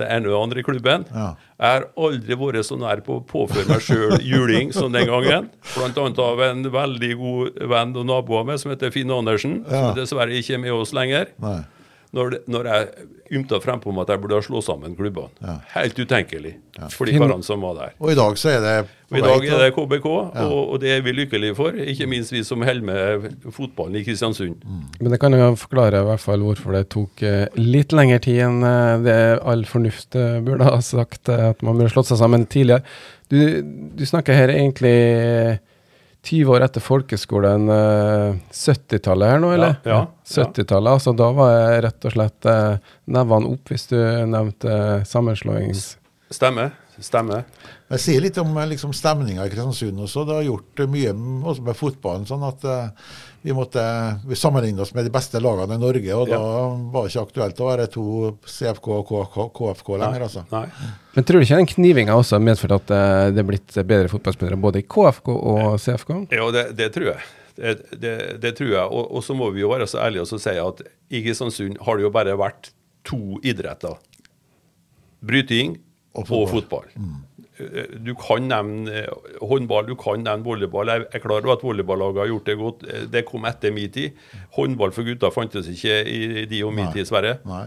det 0.00 0.08
ene 0.10 0.28
og 0.28 0.34
det 0.34 0.40
andre 0.42 0.62
i 0.62 0.66
klubben. 0.66 1.06
Ja. 1.14 1.26
Jeg 1.60 1.74
har 1.76 1.86
aldri 2.08 2.38
vært 2.40 2.66
så 2.68 2.78
nær 2.80 3.02
på 3.06 3.18
å 3.18 3.24
påføre 3.28 3.68
meg 3.68 3.84
sjøl 3.84 4.16
juling 4.24 4.72
som 4.76 4.92
den 4.94 5.08
gangen. 5.10 5.50
Blant 5.74 6.00
annet 6.00 6.22
av 6.24 6.40
en 6.46 6.64
veldig 6.72 7.12
god 7.20 7.60
venn 7.72 7.92
og 8.00 8.08
nabo 8.08 8.40
av 8.40 8.48
meg 8.48 8.62
som 8.62 8.72
heter 8.72 8.92
Finn 8.94 9.12
Andersen. 9.14 9.60
Ja. 9.68 9.90
Som 9.90 10.00
dessverre 10.00 10.40
ikke 10.40 10.56
er 10.56 10.64
med 10.64 10.76
oss 10.76 10.94
lenger. 10.96 11.30
Nei. 11.44 11.60
Når, 12.16 12.30
det, 12.32 12.38
når 12.50 12.66
jeg 12.66 12.86
ymta 13.38 13.60
frempå 13.62 13.92
om 13.92 14.00
at 14.02 14.08
jeg 14.10 14.18
burde 14.18 14.40
slå 14.42 14.58
sammen 14.64 14.96
klubbene. 14.98 15.30
Ja. 15.44 15.60
Helt 15.76 15.98
utenkelig 15.98 16.56
for 16.90 17.06
de 17.06 17.14
karene 17.14 17.46
som 17.46 17.62
var 17.62 17.76
der. 17.76 17.92
Og 18.02 18.10
i 18.10 18.16
dag 18.18 18.38
så 18.40 18.50
er 18.56 18.64
det 18.64 18.72
Og 19.10 19.18
I 19.18 19.22
dag 19.22 19.46
er 19.46 19.62
det 19.62 19.68
KBK, 19.76 20.08
og, 20.08 20.56
og 20.58 20.80
det 20.82 20.90
er 20.96 21.04
vi 21.06 21.14
lykkelige 21.14 21.54
for. 21.58 21.78
Ikke 21.92 22.08
minst 22.10 22.34
vi 22.34 22.42
som 22.46 22.64
holder 22.66 22.82
med 22.88 23.52
fotballen 23.54 24.00
i 24.00 24.04
Kristiansund. 24.06 24.58
Men 24.98 25.14
det 25.14 25.20
kan 25.22 25.38
jo 25.38 25.52
forklare 25.60 26.02
i 26.02 26.08
hvert 26.10 26.24
fall 26.24 26.42
hvorfor 26.46 26.74
det 26.74 26.88
tok 26.94 27.22
eh, 27.26 27.46
litt 27.60 27.94
lengre 27.94 28.18
tid 28.26 28.42
enn 28.48 28.66
eh, 28.66 28.98
det 29.06 29.18
all 29.46 29.62
fornuft 29.70 30.18
eh, 30.18 30.40
burde 30.46 30.66
ha 30.66 30.82
sagt 30.82 31.30
at 31.30 31.62
man 31.66 31.78
burde 31.78 31.94
slått 31.94 32.10
seg 32.10 32.22
sammen 32.22 32.50
tidligere. 32.50 32.82
Du, 33.30 33.38
du 33.94 34.06
snakker 34.06 34.34
her 34.34 34.50
egentlig 34.50 34.96
20 36.26 36.52
år 36.52 36.64
etter 36.66 36.84
folkeskolen, 36.84 37.68
eh, 37.72 38.34
70-tallet 38.52 39.32
her 39.32 39.40
nå, 39.40 39.54
eller? 39.56 39.78
Ja, 39.84 39.90
ja, 39.90 40.00
ja. 40.24 40.44
70-tallet, 40.44 40.98
altså 40.98 41.14
da 41.16 41.30
var 41.36 41.54
jeg 41.54 41.84
rett 41.86 42.06
og 42.08 42.14
slett 42.16 42.50
eh, 42.50 42.92
nevene 43.16 43.54
opp 43.54 43.72
hvis 43.72 43.88
du 43.92 43.96
nevnte 44.28 44.74
eh, 44.74 45.06
sammenslåings... 45.08 45.94
Stemmer. 46.30 46.76
Stemmer. 47.00 47.46
Jeg 47.90 48.02
sier 48.04 48.22
litt 48.22 48.36
om 48.42 48.52
eh, 48.60 48.68
liksom, 48.74 48.92
stemninga 48.96 49.46
i 49.46 49.50
Kristiansund 49.50 50.02
også. 50.04 50.24
Det 50.28 50.34
har 50.36 50.46
gjort 50.46 50.82
eh, 50.84 50.90
mye 50.92 51.14
også 51.48 51.64
med 51.64 51.78
fotballen. 51.78 52.26
sånn 52.28 52.44
at 52.44 52.66
uh, 52.68 53.14
vi 53.40 53.54
måtte 53.56 53.82
vi 54.28 54.36
sammenligne 54.36 54.84
oss 54.84 54.92
med 54.92 55.08
de 55.08 55.12
beste 55.14 55.40
lagene 55.40 55.78
i 55.78 55.80
Norge, 55.80 56.12
og 56.14 56.28
Ja. 56.28 56.36
da 56.36 56.68
var 56.92 57.06
det 57.06 57.14
ikke 57.14 57.24
aktuelt 57.24 57.62
å 57.64 57.70
være 57.70 57.86
to 57.94 58.04
CFK 58.44 58.88
og 58.98 59.12
KFK, 59.56 59.90
lenger. 59.96 60.26
altså. 60.28 60.44
Nei. 60.52 60.66
Men 61.16 61.26
tror 61.26 61.40
du 61.40 61.48
ikke 61.48 61.60
den 61.62 61.72
knivinga 61.72 62.18
også 62.20 62.36
har 62.36 62.44
medført 62.44 62.76
at 62.76 62.92
uh, 62.92 63.26
det 63.32 63.42
er 63.42 63.48
blitt 63.48 63.80
bedre 63.80 64.12
fotballspillere 64.12 64.60
både 64.60 64.84
i 64.84 64.86
KFK 64.86 65.32
og 65.34 65.80
CFK? 65.80 66.14
Ja, 66.36 66.50
det, 66.54 66.66
det 66.78 66.92
tror 66.94 67.14
jeg. 67.14 67.28
Det, 67.56 67.76
det, 68.00 68.16
det 68.40 68.54
tror 68.60 68.70
jeg. 68.76 68.84
Og, 68.86 69.08
og 69.16 69.24
så 69.24 69.34
må 69.36 69.50
vi 69.56 69.64
jo 69.64 69.72
være 69.72 69.88
så 69.90 70.04
ærlige 70.04 70.28
og 70.28 70.30
så 70.30 70.38
si 70.40 70.54
at 70.60 70.84
i 71.10 71.24
Kristiansund 71.24 71.80
har 71.84 71.96
det 71.96 72.06
jo 72.06 72.12
bare 72.14 72.36
vært 72.38 72.70
to 73.08 73.40
idretter. 73.40 73.96
Bryting 75.24 75.78
Og 76.14 76.22
og 76.22 76.26
fotball. 76.26 76.48
fotball. 76.52 76.86
Eh, 77.60 77.98
Du 78.04 78.14
kan 78.18 78.48
nevne 78.48 78.88
eh, 79.02 79.06
håndball, 79.46 79.86
du 79.86 79.94
kan 80.00 80.22
nevne 80.24 80.44
volleyball. 80.44 80.86
Jeg 80.88 81.06
er 81.12 81.18
klar 81.22 81.38
over 81.44 81.52
at 81.52 81.62
volleyballaget 81.62 82.18
har 82.24 82.26
gjort 82.32 82.44
det 82.50 82.56
godt. 82.58 82.82
Eh, 82.88 83.04
Det 83.12 83.24
kom 83.28 83.44
etter 83.44 83.70
min 83.72 83.90
tid. 83.90 84.12
Håndball 84.56 84.90
for 84.92 85.02
gutter 85.04 85.30
fantes 85.30 85.68
ikke 85.68 86.00
i 86.08 86.46
de 86.50 86.62
og 86.64 86.72
min 86.74 86.90
tid, 86.92 87.06
Sverre. 87.06 87.38
Nei. 87.46 87.66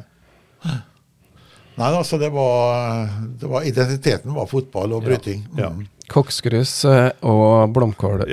Nei, 1.76 1.88
altså 1.98 2.20
det 2.22 2.30
var, 2.32 3.08
det 3.42 3.50
var 3.50 3.64
Identiteten 3.66 4.34
var 4.36 4.46
fotball 4.46 4.94
og 4.94 5.04
bryting. 5.08 5.48
Ja. 5.58 5.70
Mm. 5.74 5.88
Koksgrus 6.12 6.84
og 6.86 7.72
blomkåløra 7.74 8.28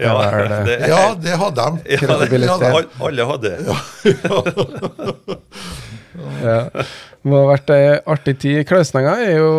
Ja, 0.00 0.14
ja, 0.22 0.48
det. 0.48 0.60
det- 0.78 0.88
Ja, 0.88 1.14
det 1.14 1.34
hadde 1.36 1.64
de. 1.66 1.82
Ja, 1.90 1.98
det, 1.98 2.30
alle, 3.02 3.24
hadde. 3.26 3.50
Ja. 6.42 6.60
Det 6.72 7.30
må 7.30 7.40
ha 7.42 7.48
vært 7.50 7.70
ei 7.74 7.96
artig 8.06 8.36
tid. 8.42 8.60
Klausenenga 8.68 9.16
er 9.24 9.40
jo 9.40 9.50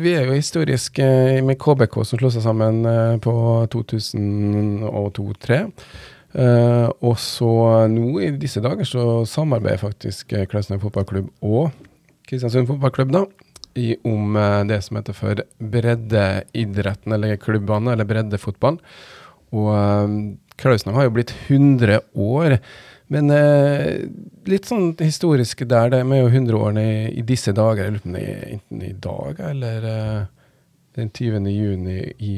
Vi 0.00 0.14
er 0.16 0.24
jo 0.28 0.38
historisk 0.38 0.98
eh, 1.04 1.40
med 1.44 1.58
KBK 1.60 1.94
som 2.04 2.20
slo 2.20 2.30
seg 2.32 2.42
sammen 2.46 2.84
eh, 2.88 3.16
på 3.22 3.34
2002-2003. 3.74 5.60
Uh, 6.30 6.86
og 7.02 7.16
så 7.18 7.50
nå 7.90 8.20
i 8.22 8.28
disse 8.38 8.60
dager 8.62 8.86
så 8.86 9.26
samarbeider 9.26 9.80
faktisk 9.82 10.30
Klausenenga 10.46 10.84
fotballklubb 10.84 11.26
og 11.42 11.72
Kristiansund 12.30 12.68
fotballklubb 12.68 13.10
da, 13.10 13.24
i, 13.74 13.96
om 14.06 14.36
eh, 14.38 14.60
det 14.70 14.78
som 14.86 15.00
heter 15.00 15.16
for 15.16 15.42
breddeidretten, 15.58 17.16
eller 17.16 17.40
klubbene, 17.42 17.96
eller 17.96 18.06
breddefotball. 18.06 18.78
Og 19.50 19.70
Klausneng 20.60 20.94
har 20.98 21.08
jo 21.08 21.14
blitt 21.16 21.32
100 21.48 22.00
år. 22.14 22.58
Men 23.10 23.30
eh, 23.34 24.06
litt 24.50 24.68
sånn 24.70 24.92
historisk 25.00 25.64
der, 25.68 25.90
det 25.90 26.04
med 26.06 26.22
jo 26.22 26.30
100-årene 26.30 26.82
i, 26.86 26.98
i 27.18 27.24
disse 27.26 27.52
dager. 27.56 27.88
Jeg 27.88 27.96
lurer 27.96 28.04
på 28.04 28.10
om 28.10 28.16
det 28.16 28.26
er 28.26 28.44
enten 28.54 28.84
i 28.86 28.92
dag 29.06 29.40
eller 29.50 29.88
eh, 29.90 30.20
den 30.98 31.10
20. 31.10 31.48
juni 31.50 32.00
i 32.18 32.34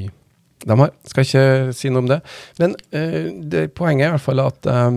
De 0.62 0.76
har, 0.78 0.92
skal 1.10 1.26
ikke 1.26 1.74
si 1.76 1.90
noe 1.90 2.04
om 2.04 2.08
det. 2.08 2.22
Men 2.62 2.76
eh, 2.94 3.28
det, 3.52 3.66
poenget 3.76 4.06
er 4.06 4.12
i 4.12 4.16
hvert 4.16 4.24
fall 4.24 4.44
at 4.46 4.70
eh, 4.70 4.88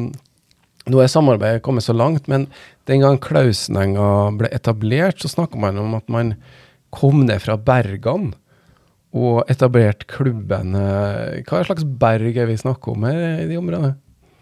nå 0.85 1.01
er 1.01 1.11
samarbeidet 1.11 1.65
kommet 1.65 1.83
så 1.83 1.95
langt, 1.97 2.29
men 2.31 2.47
den 2.87 3.03
gang 3.03 3.19
Klausenenga 3.19 4.31
ble 4.37 4.51
etablert, 4.55 5.19
så 5.19 5.31
snakka 5.31 5.59
man 5.59 5.81
om 5.81 5.97
at 5.97 6.07
man 6.13 6.35
kom 6.93 7.25
ned 7.25 7.41
fra 7.43 7.57
bergene 7.59 8.37
og 9.15 9.49
etablerte 9.51 10.07
klubben. 10.11 10.75
Hva 10.75 11.63
slags 11.65 11.87
berg 11.87 12.37
er 12.37 12.47
vi 12.47 12.59
snakker 12.59 12.93
om 12.93 13.07
her 13.07 13.21
i 13.41 13.47
de 13.49 13.57
områdene? 13.59 13.95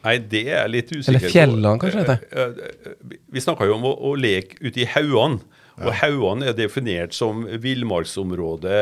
Nei, 0.03 0.17
det 0.19 0.43
er 0.49 0.57
jeg 0.57 0.71
litt 0.73 0.89
usikker 0.91 1.05
på. 1.05 1.19
Eller 1.19 1.31
fjellene, 1.31 1.73
kanskje 1.79 1.99
det 1.99 2.05
heter? 2.07 2.23
Eh, 2.31 2.63
eh, 2.67 2.87
eh, 2.91 3.19
Vi 3.33 3.43
snakka 3.43 3.67
jo 3.69 3.77
om 3.77 3.85
å, 3.87 3.93
å 4.09 4.15
leke 4.19 4.59
ute 4.59 4.83
i 4.83 4.87
haugene. 4.95 5.43
Og 5.81 5.89
haugene 5.97 6.51
er 6.51 6.57
definert 6.57 7.15
som 7.17 7.47
villmarksområde. 7.63 8.73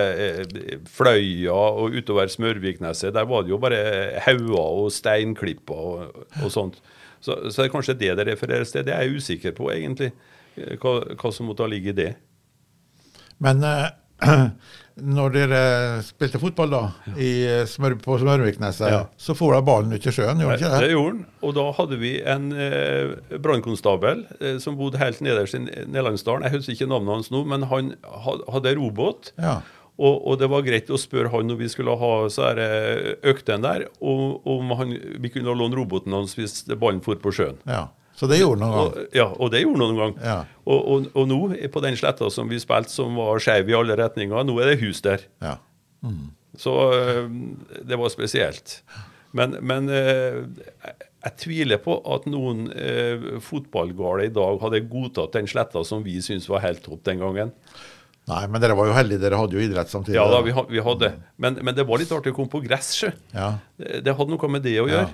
Fløya 0.92 1.54
og 1.56 1.96
utover 1.96 2.28
Smørvikneset. 2.28 3.14
Der 3.16 3.30
var 3.30 3.46
det 3.46 3.54
jo 3.54 3.62
bare 3.64 3.80
hauger 4.26 4.82
og 4.82 4.90
steinklipper 4.92 5.86
og, 5.88 6.26
og 6.42 6.52
sånt. 6.52 6.82
Så, 7.22 7.38
så 7.48 7.62
det 7.62 7.70
er 7.70 7.74
kanskje 7.78 7.96
det 8.02 8.12
det 8.20 8.28
refereres 8.28 8.74
til. 8.74 8.84
Det 8.84 8.92
er 8.98 9.06
jeg 9.06 9.22
usikker 9.22 9.56
på, 9.56 9.70
egentlig. 9.72 10.12
Hva, 10.82 10.98
hva 11.16 11.32
som 11.32 11.48
måtte 11.48 11.70
ligge 11.72 11.94
i 11.94 12.00
det. 12.02 12.12
Men 13.42 13.64
eh, 13.64 13.88
når 15.00 15.34
dere 15.34 15.60
spilte 16.04 16.40
fotball 16.42 16.70
da, 16.74 16.82
i 17.16 17.30
eh, 17.48 17.64
smør, 17.70 17.96
på 18.04 18.18
Smørvikneset, 18.22 18.90
Ja. 18.92 19.02
så 19.18 19.36
for 19.38 19.54
da 19.56 19.62
ballen 19.66 19.94
ut 19.96 20.06
i 20.06 20.12
sjøen, 20.14 20.42
gjorde 20.44 20.58
Det, 20.58 20.62
den 20.62 20.72
ikke 20.72 20.80
det 20.82 20.88
det? 20.88 20.92
gjorde 20.96 21.12
han. 21.16 21.26
Og 21.48 21.54
da 21.56 21.66
hadde 21.78 22.00
vi 22.02 22.12
en 22.34 22.48
eh, 22.52 23.38
brannkonstabel 23.42 24.26
eh, 24.40 24.58
som 24.64 24.76
bodde 24.80 25.00
helt 25.02 25.22
nederst 25.24 25.56
i 25.58 25.62
Nelandsdalen. 25.88 26.44
Jeg 26.48 26.58
husker 26.60 26.74
ikke 26.76 26.90
navnet 26.92 27.16
hans 27.16 27.32
nå, 27.32 27.44
men 27.48 27.64
han 27.72 27.94
hadde 28.52 28.76
robåt. 28.78 29.32
Ja. 29.40 29.62
Og, 30.02 30.16
og 30.32 30.38
det 30.42 30.48
var 30.50 30.64
greit 30.66 30.88
å 30.90 30.98
spørre 30.98 31.30
han 31.34 31.46
når 31.52 31.58
vi 31.60 31.68
skulle 31.70 31.94
ha 32.00 32.12
eh, 32.26 33.16
øktene 33.32 33.62
der, 33.62 33.88
om, 34.02 34.38
om 34.50 34.72
han, 34.80 34.96
vi 35.22 35.30
kunne 35.30 35.54
låne 35.56 35.78
roboten 35.78 36.16
hans 36.16 36.34
hvis 36.40 36.64
ballen 36.76 37.04
for 37.06 37.16
på 37.22 37.32
sjøen. 37.36 37.60
ja. 37.70 37.88
Så 38.18 38.28
det 38.30 38.42
gjorde 38.42 38.60
den 38.62 38.70
noen 38.70 38.80
Og, 38.82 38.96
gang. 38.96 39.06
ja, 39.18 39.28
og 39.32 39.52
det 39.54 39.62
gjorde 39.64 39.80
han 39.86 39.94
noen 39.96 40.02
gang. 40.02 40.16
Ja. 40.26 40.40
Og, 40.66 40.80
og, 40.94 41.06
og 41.18 41.30
nå, 41.32 41.40
på 41.74 41.84
den 41.84 41.96
sletta 41.98 42.28
som 42.34 42.50
vi 42.52 42.60
spilte, 42.62 42.94
som 42.94 43.16
var 43.18 43.40
skeiv 43.42 43.70
i 43.72 43.78
alle 43.78 43.96
retninger, 43.98 44.44
nå 44.46 44.58
er 44.62 44.74
det 44.74 44.82
hus 44.84 45.02
der. 45.06 45.24
Ja. 45.42 45.56
Så 46.60 46.74
øh, 46.92 47.30
det 47.88 47.98
var 47.98 48.12
spesielt. 48.14 48.82
Men, 49.32 49.56
men 49.64 49.88
øh, 49.90 50.44
jeg, 50.84 50.96
jeg 51.24 51.36
tviler 51.40 51.80
på 51.82 51.96
at 52.14 52.26
noen 52.28 52.66
eh, 52.76 53.40
fotballgale 53.46 54.28
i 54.28 54.34
dag 54.36 54.60
hadde 54.64 54.84
godtatt 54.92 55.38
den 55.38 55.48
sletta 55.48 55.86
som 55.88 56.04
vi 56.04 56.18
syntes 56.22 56.50
var 56.52 56.64
helt 56.66 56.84
topp 56.84 57.06
den 57.08 57.22
gangen. 57.24 57.54
Nei, 58.30 58.44
men 58.52 58.62
dere 58.62 58.76
var 58.78 58.86
jo 58.90 58.94
heldige, 58.96 59.22
dere 59.24 59.40
hadde 59.40 59.56
jo 59.58 59.64
idrett 59.64 59.90
samtidig. 59.90 60.20
Ja 60.20 60.28
da, 60.30 60.44
vi, 60.46 60.54
vi 60.70 60.84
hadde. 60.86 61.14
Men, 61.42 61.58
men 61.66 61.76
det 61.78 61.88
var 61.90 62.02
litt 62.02 62.12
artig 62.14 62.36
å 62.36 62.38
komme 62.38 62.52
på 62.54 62.62
gress, 62.68 62.92
sjø. 63.00 63.10
Ja. 63.34 63.54
Det 63.82 64.04
det 64.06 64.14
hadde 64.20 64.36
noe 64.36 64.52
med 64.52 64.66
det 64.68 64.76
å 64.84 64.90
Ja. 64.92 65.06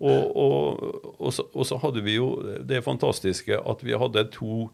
Og, 0.00 0.36
og, 0.36 1.14
og, 1.20 1.32
så, 1.32 1.44
og 1.54 1.66
så 1.68 1.78
hadde 1.80 2.02
vi 2.04 2.16
jo 2.18 2.32
det 2.66 2.82
fantastiske 2.84 3.56
at 3.60 3.84
vi 3.86 3.94
hadde 3.96 4.26
to 4.34 4.68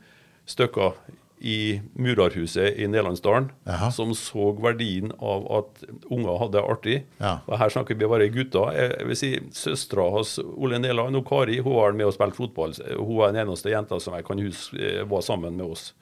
stykker 0.49 0.97
i 1.41 1.79
Murarhuset 1.97 2.77
i 2.77 2.85
Nederlandsdalen 2.91 3.47
Jaha. 3.65 3.87
som 3.97 4.11
så 4.17 4.51
verdien 4.61 5.09
av 5.25 5.47
at 5.57 5.85
unger 6.13 6.37
hadde 6.43 6.57
det 6.59 6.65
artig. 6.69 6.97
Ja. 7.21 7.39
Og 7.49 7.57
her 7.63 7.73
snakker 7.73 7.97
vi 7.97 8.09
bare 8.13 8.27
gutter. 8.33 8.75
Jeg, 8.77 8.91
jeg 8.99 9.09
vil 9.09 9.17
si 9.21 9.31
Søstera 9.57 10.05
hans 10.13 10.35
Ole 10.43 10.81
Neland 10.83 11.17
og 11.17 11.25
Kari 11.31 11.57
hun 11.65 11.79
var 11.79 11.97
med 11.97 12.11
og 12.11 12.17
spilte 12.17 12.37
fotball. 12.43 12.75
Hun 12.99 13.15
var 13.23 13.33
den 13.33 13.41
eneste 13.47 13.73
jenta 13.73 14.01
som 14.05 14.17
jeg 14.19 14.27
kan 14.29 14.43
huske 14.45 14.77
eh, 14.85 15.01
var 15.09 15.25
sammen 15.25 15.57
med 15.57 15.73
oss. 15.73 15.95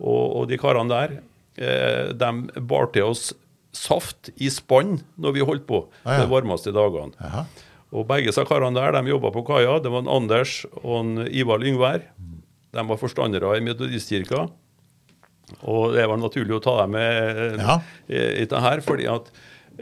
Og, 0.00 0.48
de 0.50 0.58
karene 0.58 0.90
der, 0.90 1.16
eh, 1.60 2.10
de 2.16 2.60
bar 2.66 2.90
til 2.94 3.06
oss 3.10 3.30
saft 3.76 4.32
i 4.42 4.48
spann 4.50 4.96
når 5.20 5.36
vi 5.36 5.44
holdt 5.46 5.66
på 5.68 5.84
Ah, 6.02 6.16
ja. 6.16 6.24
de 6.24 6.30
varmeste 6.32 6.72
dagene. 6.74 7.12
Jaha. 7.20 7.44
Og 7.90 8.06
begge 8.06 8.30
disse 8.30 8.44
karene 8.46 8.76
der, 8.78 8.94
de 9.02 9.10
jobba 9.10 9.32
på 9.34 9.42
kaia. 9.48 9.78
Det 9.82 9.90
var 9.90 10.04
en 10.04 10.10
Anders 10.20 10.60
og 10.82 10.92
en 11.00 11.24
Ivar 11.26 11.58
Lyngvær. 11.62 12.04
De 12.70 12.84
var 12.86 13.00
forstandere 13.00 13.56
i 13.58 13.62
Metodistkirka. 13.66 14.44
Og 15.66 15.96
det 15.96 16.04
var 16.06 16.20
naturlig 16.22 16.54
å 16.54 16.62
ta 16.62 16.76
dem 16.84 16.92
med 16.94 17.40
eh, 17.46 17.56
Ja. 17.58 17.80
i, 18.06 18.20
i 18.42 18.46
det 18.46 18.60
her, 18.62 18.82
fordi 18.86 19.08
at 19.10 19.32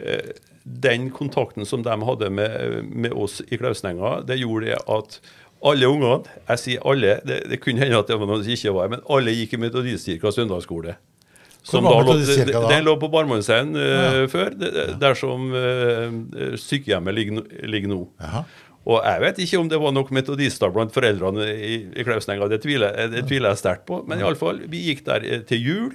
eh, 0.01 0.31
den 0.65 1.11
kontakten 1.13 1.67
som 1.69 1.83
de 1.85 1.93
hadde 2.09 2.31
med, 2.33 2.89
med 2.89 3.13
oss 3.13 3.43
i 3.45 3.59
Klausnenga, 3.61 4.23
det 4.25 4.39
gjorde 4.41 4.71
det 4.71 4.79
at 4.89 5.19
alle 5.69 5.89
ungene, 5.91 6.23
jeg 6.49 6.63
sier 6.63 6.85
alle, 6.89 7.19
det, 7.27 7.43
det 7.51 7.59
kunne 7.61 7.83
hende 7.83 7.99
at 8.01 8.09
det 8.09 8.17
var 8.21 8.29
noen 8.31 8.45
som 8.47 8.55
ikke 8.55 8.73
var 8.77 8.91
men 8.93 9.01
alle 9.11 9.33
gikk 9.35 9.57
i 9.57 9.61
Metodistkirka 9.67 10.33
søndagsskole. 10.33 10.95
Som 11.69 11.85
da 11.85 11.93
lå, 12.01 12.15
da? 12.49 12.63
Den 12.71 12.87
lå 12.87 12.95
på 13.01 13.11
Barmannshaugen 13.13 13.77
uh, 13.77 13.83
Ja. 13.85 14.23
før, 14.33 14.55
det, 14.57 14.71
ja. 14.73 14.87
der 15.01 15.19
som 15.19 15.51
eh, 15.53 16.57
sykehjemmet 16.61 17.17
ligger, 17.17 17.45
ligger 17.69 17.93
nå. 17.93 18.01
Jaha. 18.25 18.47
Og 18.89 19.03
jeg 19.05 19.21
vet 19.21 19.39
ikke 19.45 19.59
om 19.61 19.69
det 19.69 19.79
var 19.83 19.93
nok 19.93 20.11
metodister 20.17 20.73
blant 20.73 20.95
foreldrene 20.95 21.45
i, 21.53 21.75
i 21.93 22.05
Klausnenga, 22.07 22.47
det 22.49 22.63
tviler, 22.63 22.95
det 23.13 23.27
tviler 23.29 23.53
jeg 23.53 23.61
sterkt 23.61 23.85
på. 23.91 24.01
Men 24.09 24.23
iallfall, 24.23 24.63
vi 24.71 24.87
gikk 24.87 25.05
der 25.09 25.27
eh, 25.29 25.43
til 25.49 25.61
jul. 25.61 25.91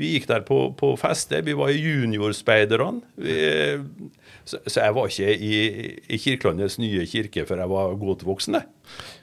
Vi 0.00 0.14
gikk 0.14 0.26
der 0.30 0.40
på, 0.48 0.62
på 0.80 0.94
feste. 0.96 1.42
Vi 1.44 1.52
var 1.58 1.68
juniorspeiderne. 1.76 3.02
Så, 4.48 4.58
så 4.66 4.80
jeg 4.82 4.94
var 4.96 5.10
ikke 5.10 5.34
i, 5.36 5.58
i 6.10 6.18
Kirkelandets 6.18 6.78
nye 6.80 7.04
kirke 7.06 7.44
før 7.46 7.60
jeg 7.62 7.70
var 7.70 7.92
godt 8.00 8.24
voksen. 8.26 8.56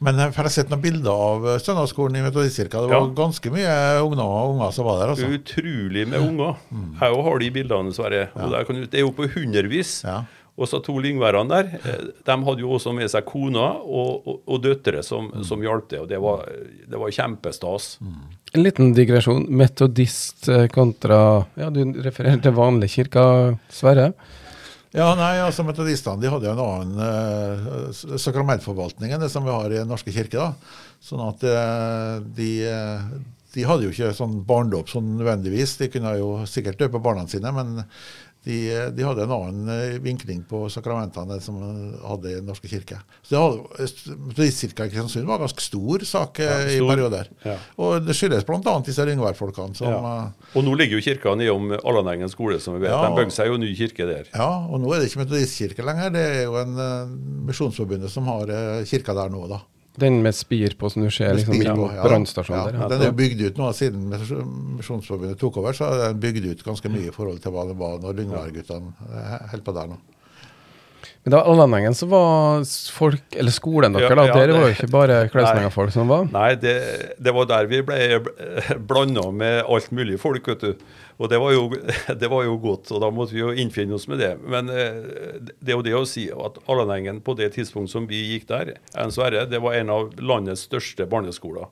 Men 0.05 0.21
jeg 0.21 0.35
har 0.37 0.49
sett 0.53 0.69
noen 0.71 0.83
bilder 0.83 1.11
av 1.11 1.47
eh, 1.51 1.57
søndagsskolen 1.63 2.19
i 2.19 2.23
Metodistkirka. 2.23 2.83
Det 2.85 2.91
var 2.93 3.01
Ja. 3.01 3.09
ganske 3.17 3.51
mye 3.51 3.73
unger, 4.05 4.23
unger 4.53 4.71
som 4.77 4.87
var 4.87 5.01
der, 5.01 5.15
altså. 5.15 5.27
Utrolig 5.33 6.05
med 6.07 6.21
unger. 6.23 6.61
Jeg 7.01 7.17
òg 7.17 7.23
har 7.27 7.41
de 7.43 7.49
bildene, 7.57 7.95
Sverre. 7.97 8.27
Ja. 8.37 8.47
der 8.53 8.71
det 8.85 9.01
er 9.01 9.03
jo 9.07 9.11
på 9.17 9.27
hundrevis. 9.33 9.97
Ja. 10.07 10.21
Og 10.57 10.65
så 10.71 10.79
to 10.81 10.95
lyngværene 11.03 11.49
der, 11.51 11.73
eh, 11.83 12.05
de 12.25 12.37
hadde 12.47 12.63
jo 12.63 12.71
også 12.77 12.93
med 12.95 13.11
seg 13.11 13.25
kona 13.29 13.67
og, 13.83 14.23
og, 14.27 14.39
og 14.47 14.63
døtre 14.63 15.03
som, 15.05 15.27
som 15.45 15.61
hjalp 15.61 15.89
til. 15.91 16.05
Og 16.05 16.09
det 16.09 16.21
var, 16.23 16.45
det 16.87 16.97
var 17.01 17.11
kjempestas. 17.13 17.97
En 18.55 18.63
liten 18.63 18.93
digresjon. 18.95 19.45
Metodist 19.49 20.47
eh, 20.49 20.67
kontra 20.71 21.45
Ja, 21.59 21.69
du 21.73 21.81
refererer 22.03 22.39
til 22.43 22.55
vanlig 22.55 22.91
kirke, 22.95 23.23
Sverre. 23.73 24.11
Ja, 24.95 25.11
nei, 25.19 25.35
altså 25.43 25.65
Metodistene 25.67 26.21
de 26.21 26.29
hadde 26.31 26.47
jo 26.47 26.53
en 26.55 26.61
annen 26.63 27.01
eh, 27.03 28.19
sakramentforvaltning 28.23 29.11
enn 29.13 29.21
det 29.21 29.29
som 29.33 29.43
vi 29.45 29.51
har 29.53 29.67
i 29.69 29.81
Den 29.81 29.91
norske 29.91 30.13
kirke. 30.15 30.39
da. 30.39 30.53
Sånn 31.03 31.23
at 31.25 31.43
eh, 31.45 32.13
de, 32.37 32.51
eh, 32.71 33.09
de 33.53 33.65
hadde 33.67 33.85
jo 33.85 33.91
ikke 33.93 34.13
sånn 34.15 34.39
barndåp 34.47 34.89
sånn 34.89 35.17
nødvendigvis. 35.19 35.75
De 35.81 35.91
kunne 35.91 36.15
jo 36.17 36.31
sikkert 36.49 36.79
døpe 36.79 37.03
barna 37.03 37.27
sine, 37.29 37.51
men 37.53 37.83
de, 38.45 38.57
eh, 38.71 38.89
de 38.95 39.03
hadde 39.03 39.23
en 39.25 39.31
annen 39.35 39.69
eh, 39.73 39.97
vinkling 40.03 40.43
på 40.47 40.65
sakramentene 40.71 41.39
som 41.43 41.57
de 41.59 41.97
hadde 42.05 42.29
i 42.31 42.35
Den 42.37 42.45
norske 42.47 42.69
kirke. 42.71 42.99
Så 43.25 43.41
Metodistkirka 44.15 44.85
i 44.85 44.91
Kristiansund 44.91 45.27
var 45.27 45.39
en 45.39 45.45
ganske 45.47 45.61
stor 45.65 46.05
sak 46.07 46.39
ja, 46.39 46.53
stor. 46.61 46.71
i 46.71 46.79
perioder. 46.87 47.31
Ja. 47.43 47.57
Og 47.83 48.05
det 48.07 48.15
skyldes 48.17 48.45
bl.a. 48.47 48.61
disse 48.87 49.05
Lyngvær-folkene 49.09 49.75
Ja. 49.81 49.97
eh, 49.97 50.57
Og 50.57 50.63
nå 50.67 50.75
ligger 50.79 50.99
jo 50.99 51.03
kirka 51.03 51.35
nedom 51.35 51.73
Allanengen 51.83 52.29
skole, 52.31 52.59
som 52.63 52.77
vi 52.77 52.85
vet. 52.85 52.91
Ja. 52.93 53.03
De 53.07 53.15
bygde 53.17 53.35
seg 53.35 53.51
jo 53.51 53.57
ny 53.61 53.73
kirke 53.75 54.07
der. 54.07 54.29
Ja, 54.33 54.49
og 54.67 54.79
nå 54.83 54.93
er 54.93 55.01
det 55.01 55.09
ikke 55.11 55.23
metodistkirke 55.25 55.85
lenger. 55.87 56.13
Det 56.15 56.25
er 56.37 56.43
jo 56.47 56.55
en 56.61 56.77
uh, 56.77 57.15
Misjonsforbundet 57.49 58.11
som 58.13 58.27
har 58.31 58.47
uh, 58.53 58.85
kirka 58.87 59.13
der 59.17 59.33
nå, 59.33 59.43
da. 59.51 59.59
Den 59.97 60.19
med 60.21 60.35
spir 60.37 60.75
på 60.77 60.89
som 60.93 61.05
du 61.05 61.09
ser 61.13 61.33
liksom, 61.33 61.57
på, 61.57 61.87
ja. 61.95 62.03
brannstasjonen 62.05 62.75
Ja, 62.75 62.85
der. 62.85 62.91
Den 62.93 63.07
er 63.07 63.15
bygd 63.17 63.41
ut 63.47 63.57
nå 63.57 63.71
siden 63.73 64.11
Misjonsforbundet 64.77 65.39
tok 65.41 65.57
over, 65.57 65.73
så 65.77 65.89
er 65.89 66.03
den 66.11 66.21
bygd 66.21 66.51
ut 66.51 66.61
ganske 66.65 66.91
mye 66.93 67.09
i 67.09 67.15
forhold 67.15 67.41
til 67.41 67.55
hva 67.55 67.65
det 67.69 67.77
var 67.79 67.97
når 68.03 68.19
Lyngvær-guttene 68.19 68.93
holdt 69.53 69.65
på 69.65 69.75
der 69.77 69.89
nå. 69.93 69.97
Men 71.27 71.31
da 71.31 71.41
Allanengen 71.43 71.95
så 71.95 72.05
var 72.07 72.61
folk, 72.95 73.35
eller 73.35 73.51
skolen 73.51 73.91
dere, 73.97 74.05
Ja, 74.07 74.15
da, 74.15 74.23
ja, 74.29 74.35
dere 74.39 74.53
var 74.55 74.69
jo 74.69 74.75
ikke 74.77 74.87
bare 74.93 75.15
Klausnenga-folk 75.33 75.91
som 75.91 76.07
var. 76.07 76.29
Nei, 76.31 76.53
det, 76.55 76.75
det 77.19 77.33
var 77.35 77.49
der 77.49 77.67
vi 77.67 77.81
ble 77.83 77.97
blanda 78.87 79.25
med 79.35 79.57
alt 79.67 79.89
mulig 79.91 80.15
folk, 80.21 80.47
vet 80.47 80.63
du. 80.63 80.85
Og 81.19 81.27
det 81.27 81.41
var, 81.43 81.51
jo, 81.51 81.65
det 82.21 82.29
var 82.31 82.45
jo 82.47 82.53
godt, 82.63 82.93
og 82.95 83.03
da 83.03 83.09
måtte 83.11 83.35
vi 83.35 83.41
jo 83.41 83.49
innfinne 83.51 83.97
oss 83.99 84.07
med 84.07 84.23
det. 84.23 84.29
Men 84.39 84.71
eh, 84.71 85.03
det 85.59 85.73
er 85.73 85.75
jo 85.75 85.83
det 85.89 85.97
å 85.99 86.05
si 86.07 86.29
at 86.31 86.61
Allanengen 86.63 87.19
på 87.25 87.35
det 87.35 87.49
tidspunkt 87.57 87.91
som 87.91 88.07
vi 88.07 88.23
gikk 88.29 88.47
der, 88.53 88.77
Sverre, 89.11 89.43
det 89.51 89.59
var 89.67 89.75
en 89.81 89.91
av 89.97 90.15
landets 90.23 90.63
største 90.69 91.09
barneskoler. 91.11 91.67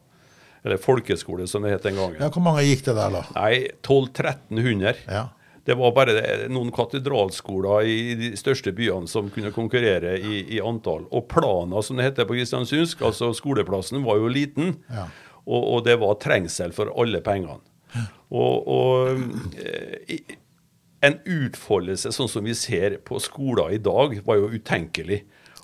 Eller 0.67 0.83
folkeskole, 0.83 1.47
som 1.47 1.63
det 1.63 1.77
het 1.77 1.87
den 1.87 1.95
gangen. 1.95 2.19
Ja, 2.19 2.27
Hvor 2.27 2.43
mange 2.43 2.67
gikk 2.67 2.83
det 2.89 2.99
der, 2.99 3.21
da? 3.21 3.23
Nei, 3.39 3.69
1200-1300. 3.87 5.05
Ja. 5.07 5.29
Det 5.65 5.73
var 5.79 5.91
bare 5.97 6.13
noen 6.53 6.69
katedralskoler 6.75 7.87
i 7.89 7.99
de 8.19 8.31
største 8.37 8.69
byene 8.77 9.09
som 9.09 9.31
kunne 9.33 9.49
konkurrere 9.55 10.15
i, 10.21 10.43
i 10.57 10.61
antall. 10.61 11.07
Og 11.09 11.25
plana, 11.31 11.81
som 11.81 11.97
det 11.97 12.05
heter 12.11 12.27
på 12.29 12.37
kristiansundsk, 12.37 13.01
altså 13.07 13.31
skoleplassen, 13.33 14.03
var 14.05 14.19
jo 14.21 14.29
liten. 14.29 14.75
Ja. 14.93 15.07
Og, 15.45 15.61
og 15.75 15.83
det 15.87 15.95
var 16.01 16.19
trengsel 16.21 16.73
for 16.73 16.93
alle 17.01 17.21
pengene. 17.25 17.57
Og, 18.29 18.67
og 18.67 19.57
eh, 19.61 20.17
i- 20.19 20.37
en 21.05 21.19
utfoldelse 21.29 22.09
sånn 22.15 22.29
som 22.31 22.45
vi 22.47 22.53
ser 22.57 22.95
på 23.05 23.19
skoler 23.21 23.75
i 23.75 23.81
dag, 23.83 24.15
var 24.25 24.39
jo 24.39 24.47
utenkelig. 24.55 25.19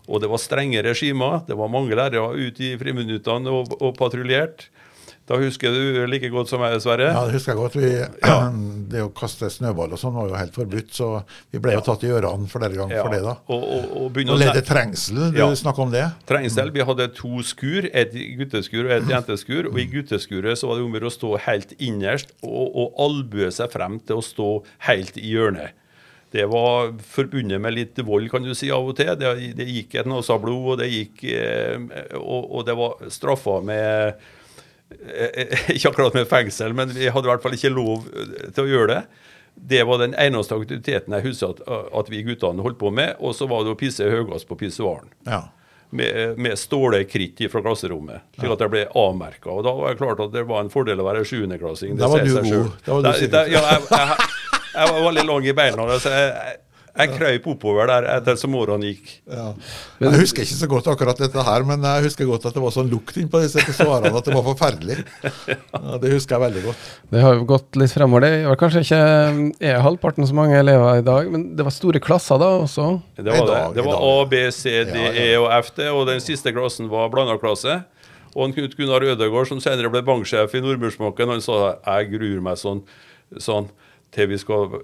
Og 0.05 0.21
det 0.21 0.27
var 0.29 0.41
strenge 0.41 0.81
regimer. 0.85 1.39
Det 1.47 1.55
var 1.57 1.69
mange 1.71 1.95
lærere 1.97 2.35
ute 2.37 2.67
i 2.67 2.75
friminuttene 2.77 3.49
og, 3.49 3.73
og 3.81 3.95
patruljert. 3.97 4.67
Da 5.29 5.37
husker 5.39 5.71
du 5.71 6.05
like 6.09 6.27
godt 6.33 6.49
som 6.49 6.59
meg, 6.63 6.73
Sverre. 6.83 7.11
Ja, 7.13 7.21
det 7.27 7.35
husker 7.37 7.53
jeg 7.53 7.59
godt. 7.61 7.75
Vi, 7.77 7.89
det 8.91 9.03
å 9.05 9.11
kaste 9.15 9.47
snøball 9.53 9.93
og 9.95 9.99
sånn 10.01 10.15
var 10.17 10.27
jo 10.31 10.35
helt 10.39 10.55
forbudt, 10.57 10.89
så 10.97 11.09
vi 11.53 11.61
ble 11.63 11.75
jo 11.77 11.83
tatt 11.85 12.03
i 12.07 12.09
ørene 12.11 12.49
flere 12.51 12.71
ganger 12.75 12.97
Ja, 12.97 13.03
for 13.05 13.13
det, 13.15 13.21
da. 13.23 13.35
Og, 13.53 13.61
og, 13.63 13.85
og 14.01 14.19
Og 14.25 14.39
lede 14.41 14.63
trengsel, 14.67 15.21
du 15.31 15.37
Ja. 15.39 15.47
snakker 15.55 15.85
om 15.85 15.93
det? 15.93 16.03
Trengsel. 16.27 16.71
Vi 16.75 16.83
hadde 16.89 17.07
to 17.15 17.43
skur, 17.47 17.87
et 17.93 18.15
gutteskur 18.39 18.87
og 18.89 18.95
et 18.97 19.07
jenteskur. 19.13 19.69
Og 19.71 19.77
i 19.79 19.85
gutteskuret 19.93 20.59
så 20.59 20.67
var 20.71 20.81
det 20.81 20.87
om 20.89 20.97
å 21.11 21.13
stå 21.13 21.35
helt 21.45 21.75
innerst 21.79 22.33
og, 22.41 22.65
og 22.75 22.99
albue 23.05 23.51
seg 23.55 23.71
frem 23.71 24.01
til 24.03 24.19
å 24.19 24.25
stå 24.25 24.49
helt 24.89 25.21
i 25.21 25.31
hjørnet. 25.35 25.77
Det 26.31 26.45
var 26.47 26.93
forbundet 27.03 27.59
med 27.59 27.73
litt 27.75 27.97
vold, 28.07 28.29
kan 28.31 28.43
du 28.43 28.53
si, 28.55 28.69
av 28.71 28.85
og 28.87 28.95
til. 28.95 29.09
Det, 29.19 29.31
det 29.57 29.65
gikk 29.67 29.97
et 29.99 30.07
nasa 30.07 30.37
blod, 30.39 30.73
og 30.73 30.77
det 30.79 30.87
gikk 30.87 31.25
eh, 31.27 31.75
og, 32.19 32.45
og 32.55 32.61
det 32.69 32.75
var 32.79 33.01
straffa 33.11 33.57
med 33.67 34.21
Ikke 35.75 35.91
akkurat 35.91 36.15
med 36.17 36.27
fengsel, 36.29 36.73
men 36.77 36.91
vi 36.95 37.09
hadde 37.11 37.27
i 37.27 37.31
hvert 37.31 37.43
fall 37.43 37.55
ikke 37.57 37.71
lov 37.73 38.07
eh, 38.11 38.49
til 38.55 38.65
å 38.65 38.71
gjøre 38.71 38.89
det. 38.93 39.01
Det 39.71 39.81
var 39.87 39.99
den 39.99 40.13
eneste 40.15 40.55
aktiviteten 40.55 41.13
jeg 41.17 41.25
husker 41.25 41.51
at, 41.55 41.89
at 41.99 42.11
vi 42.11 42.21
guttene 42.25 42.63
holdt 42.63 42.79
på 42.79 42.91
med. 42.95 43.17
Og 43.19 43.35
så 43.35 43.47
var 43.51 43.65
det 43.65 43.73
å 43.73 43.79
pisse 43.79 44.07
høyest 44.07 44.47
på 44.49 44.57
pissoaren. 44.61 45.11
Ja. 45.27 45.43
med, 45.91 46.37
med 46.39 46.55
stålekritt 46.59 47.41
fra 47.51 47.59
klasserommet, 47.65 48.23
slik 48.39 48.53
at 48.55 48.61
jeg 48.63 48.71
ble 48.71 48.85
avmerka. 48.95 49.51
Og 49.51 49.65
da 49.67 49.73
var 49.75 49.91
det 49.91 49.99
klart 49.99 50.21
at 50.23 50.31
det 50.31 50.45
var 50.47 50.63
en 50.63 50.71
fordel 50.71 51.03
å 51.03 51.07
være 51.09 51.25
sjuendeklassing. 51.27 51.97
Da 51.99 52.07
var 52.07 52.23
du 52.23 52.31
god. 52.31 52.71
Da 53.03 53.11
sikkert. 53.19 53.51
ja, 53.51 53.63
jeg, 53.73 53.87
jeg, 53.91 54.29
jeg 54.71 54.93
var 54.95 55.07
veldig 55.09 55.25
lang 55.27 55.47
i 55.51 55.55
beina. 55.57 55.87
Så 55.99 56.13
jeg, 56.15 56.55
jeg 56.91 57.11
krøyp 57.15 57.45
oppover 57.53 57.87
der 57.87 58.05
etter 58.17 58.35
som 58.39 58.55
årene 58.59 58.89
gikk. 58.89 59.11
Ja. 59.31 59.45
Jeg 60.01 60.19
husker 60.19 60.43
ikke 60.43 60.57
så 60.59 60.67
godt 60.71 60.89
akkurat 60.91 61.21
dette 61.21 61.45
her, 61.47 61.63
men 61.67 61.85
jeg 61.87 62.05
husker 62.07 62.27
godt 62.27 62.47
at 62.49 62.57
det 62.57 62.63
var 62.63 62.73
sånn 62.75 62.89
lukt 62.91 63.15
innpå 63.21 63.39
disse 63.43 63.63
svarene 63.77 64.11
at 64.11 64.27
det 64.27 64.35
var 64.35 64.47
forferdelig. 64.51 64.99
Ja, 65.71 65.97
det 65.97 66.11
husker 66.13 66.35
jeg 66.35 66.43
veldig 66.43 66.61
godt. 66.65 66.89
Det 67.11 67.21
har 67.23 67.35
jo 67.37 67.45
gått 67.47 67.77
litt 67.79 67.93
fremover. 67.93 68.25
Det 68.25 68.31
var 68.49 68.59
kanskje 68.59 68.81
ikke 68.83 68.99
er 69.71 69.79
halvparten 69.83 70.27
så 70.27 70.35
mange 70.37 70.57
elever 70.59 70.99
i 70.99 71.05
dag, 71.05 71.29
men 71.31 71.45
det 71.57 71.65
var 71.65 71.73
store 71.73 72.01
klasser 72.03 72.39
da 72.41 72.49
også? 72.61 72.87
Det 73.17 73.25
var 73.31 73.47
det. 73.49 73.61
Det 73.79 73.85
var 73.87 74.03
A, 74.05 74.13
B, 74.29 74.43
C, 74.55 74.75
D, 74.87 75.05
E 75.23 75.29
og 75.39 75.47
F, 75.61 75.71
det, 75.79 75.89
og 75.95 76.05
den 76.11 76.21
siste 76.23 76.53
klassen 76.55 76.91
var 76.91 77.09
blanda 77.13 77.37
klasse. 77.41 77.79
Og 78.35 78.45
en 78.45 78.53
Knut 78.55 78.75
Gunnar 78.77 79.03
Ødegård, 79.03 79.49
som 79.49 79.59
senere 79.63 79.91
ble 79.91 80.03
banksjef 80.07 80.53
i 80.55 80.63
Nordmørsmåken, 80.63 81.33
han 81.35 81.43
sa 81.43 81.57
jeg 81.73 82.11
gruer 82.13 82.43
meg 82.45 82.59
sånn, 82.61 82.83
sånn 83.41 83.67
til 84.11 84.27
vi 84.31 84.39
skal 84.41 84.81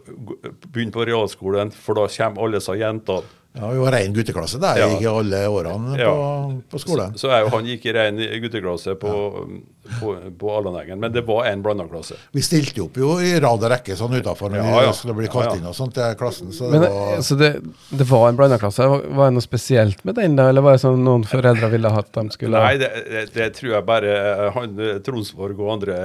begynne 0.71 0.93
på 0.95 1.07
realskolen, 1.07 1.73
for 1.75 1.99
da 1.99 2.07
kommer 2.11 2.47
alle 2.47 2.61
disse 2.61 2.77
jentene. 2.79 3.35
Ja, 3.57 3.69
Vi 3.71 3.79
var 3.79 3.91
rein 3.91 4.13
gutteklasse 4.13 4.59
der 4.61 4.77
ja. 4.77 4.87
i 5.01 5.05
alle 5.09 5.39
årene 5.49 5.95
ja. 5.97 6.11
på, 6.11 6.61
på, 6.69 6.79
skolen. 6.81 7.15
Så, 7.15 7.25
så 7.25 7.31
jeg, 7.31 7.47
han 7.53 7.69
gikk 7.71 7.87
i 7.89 7.93
rein 7.95 8.19
gutteklasse 8.43 8.93
på, 9.01 9.13
ja. 9.15 9.95
på, 9.97 10.11
på 10.37 10.51
Allaneggen, 10.59 10.99
men 11.01 11.13
det 11.13 11.23
var 11.25 11.47
en 11.49 11.63
blanda 11.65 11.87
klasse. 11.89 12.19
Vi 12.37 12.43
stilte 12.45 12.83
opp 12.85 12.99
jo 13.01 13.15
i 13.23 13.31
rad 13.41 13.65
og 13.65 13.71
rekke 13.73 13.97
sånn 13.97 14.13
utafor 14.19 14.53
når 14.53 14.61
ja, 14.61 14.83
vi 14.85 14.93
skulle 14.99 15.17
bli 15.17 15.31
kalt 15.33 15.55
inn 15.55 15.65
og 15.65 15.73
sånt 15.77 15.95
til 15.97 16.13
klassen. 16.19 16.53
Så 16.53 16.69
men, 16.69 16.85
det, 16.85 16.91
var, 16.93 17.23
så 17.25 17.39
det, 17.39 17.51
det 17.89 18.07
var 18.11 18.27
en 18.29 18.37
blanda 18.37 18.61
klasse. 18.61 18.85
Var 18.85 19.23
det 19.23 19.37
noe 19.39 19.47
spesielt 19.47 20.05
med 20.05 20.19
den, 20.21 20.37
da? 20.37 20.51
Eller 20.51 20.65
var 20.65 20.77
det 20.77 20.83
sånn 20.85 21.01
noen 21.07 21.25
foreldre 21.27 21.71
ville 21.73 21.93
hatt 21.97 22.13
de 22.13 22.27
skulle 22.35 22.61
Nei, 22.61 22.77
det, 22.83 22.91
det, 23.09 23.25
det 23.33 23.49
tror 23.57 23.73
jeg 23.79 23.89
bare 23.89 24.13
han 24.53 24.77
Tronsborg 25.05 25.57
og 25.57 25.73
andre 25.79 25.97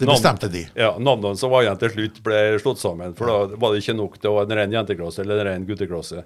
det 0.00 0.08
bestemte 0.08 0.48
de. 0.52 0.64
Ja, 0.78 0.94
Navnene 0.98 1.36
som 1.36 1.52
var 1.52 1.64
igjen 1.64 1.80
til 1.80 1.92
slutt, 1.94 2.20
ble 2.24 2.42
slått 2.62 2.80
sammen. 2.82 3.14
For 3.18 3.28
da 3.30 3.58
var 3.60 3.74
det 3.74 3.82
ikke 3.84 3.96
nok 3.98 4.20
til 4.20 4.32
å 4.32 4.38
ha 4.38 4.44
en 4.46 4.54
ren 4.58 4.76
jenteklasse 4.76 5.24
eller 5.24 5.42
en 5.42 5.50
ren 5.50 5.66
gutteklasse. 5.68 6.24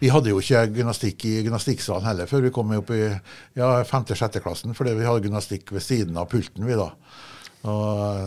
Vi 0.00 0.08
hadde 0.08 0.32
jo 0.32 0.38
ikke 0.40 0.62
gymnastikk 0.78 1.24
i 1.28 1.34
gymnastikksalen 1.44 2.06
heller 2.08 2.28
før 2.30 2.46
vi 2.46 2.52
kom 2.54 2.70
opp 2.76 2.92
i 2.96 3.02
ja, 3.04 3.68
5.-6. 3.84 4.40
klassen, 4.40 4.76
fordi 4.76 4.94
vi 4.96 5.04
hadde 5.08 5.28
gymnastikk 5.28 5.74
ved 5.74 5.84
siden 5.84 6.16
av 6.20 6.30
pulten. 6.30 6.64
vi 6.64 6.78
da. 6.78 6.88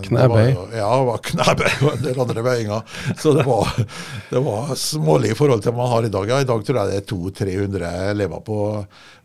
knebøy? 0.05 0.51
Ja, 0.77 0.91
det 0.93 1.07
var 1.09 1.23
knebøy 1.29 1.71
og 1.71 1.89
en 1.95 2.05
del 2.05 2.21
andre 2.25 2.45
bøyinger. 2.45 2.99
Så 3.17 3.33
det 3.37 3.47
var, 3.47 3.73
det 4.29 4.43
var 4.45 4.75
smålig 4.77 5.33
i 5.33 5.39
forhold 5.39 5.65
til 5.65 5.73
hva 5.73 5.81
man 5.81 5.91
har 5.95 6.05
i 6.09 6.13
dag. 6.13 6.29
Ja, 6.29 6.41
I 6.43 6.49
dag 6.49 6.65
tror 6.67 6.81
jeg 6.83 6.91
det 6.91 7.01
er 7.01 7.09
200-300 7.09 7.93
elever 8.11 8.45
på, 8.45 8.59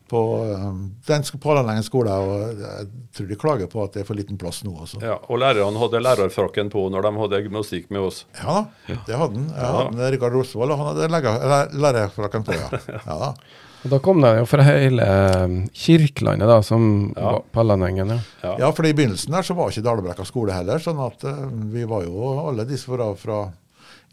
på 0.08 0.22
um, 0.48 0.80
den 1.06 1.26
Palanengen 1.42 1.84
skole, 1.86 2.12
og 2.12 2.62
jeg 2.62 2.88
tror 3.14 3.28
de 3.28 3.38
klager 3.40 3.70
på 3.70 3.84
at 3.84 3.94
det 3.94 4.02
er 4.02 4.08
for 4.08 4.18
liten 4.18 4.40
plass 4.40 4.62
nå. 4.66 4.74
Også. 4.84 5.00
Ja, 5.04 5.18
Og 5.28 5.40
lærerne 5.42 5.80
hadde 5.82 6.02
lærerfrakken 6.04 6.72
på 6.72 6.88
når 6.92 7.06
de 7.06 7.14
hadde 7.22 7.42
gymnastikk 7.46 7.88
med 7.94 8.08
oss? 8.08 8.24
Ja 8.40 8.64
det 8.88 9.16
hadde 9.16 9.38
han. 9.38 9.48
Ja, 9.54 9.70
ja. 9.86 10.10
Rikard 10.12 10.36
Rosvold 10.36 10.74
han 10.76 10.92
hadde 10.92 11.08
lærerfrakken 11.78 12.46
på, 12.46 12.56
ja. 12.56 12.68
ja 13.08 13.18
da. 13.22 13.32
Og 13.78 13.92
Da 13.92 14.00
kom 14.02 14.18
de 14.22 14.32
jo 14.40 14.46
fra 14.50 14.64
hele 14.66 15.04
um, 15.44 15.58
Kirkelandet, 15.70 16.48
da, 16.50 16.58
som 16.66 17.12
ja. 17.14 17.36
Pallanengen. 17.54 18.16
Ja. 18.42 18.56
ja, 18.64 18.70
for 18.74 18.88
i 18.88 18.94
begynnelsen 18.96 19.36
der 19.36 19.46
så 19.46 19.54
var 19.58 19.70
ikke 19.70 19.86
Dalebrekka 19.86 20.26
skole 20.26 20.56
heller. 20.56 20.82
sånn 20.82 20.98
at 21.04 21.22
uh, 21.28 21.46
vi 21.74 21.86
var 21.88 22.06
jo 22.08 22.32
alle 22.48 22.66
disse 22.68 22.90
fra, 22.90 23.12
fra 23.18 23.44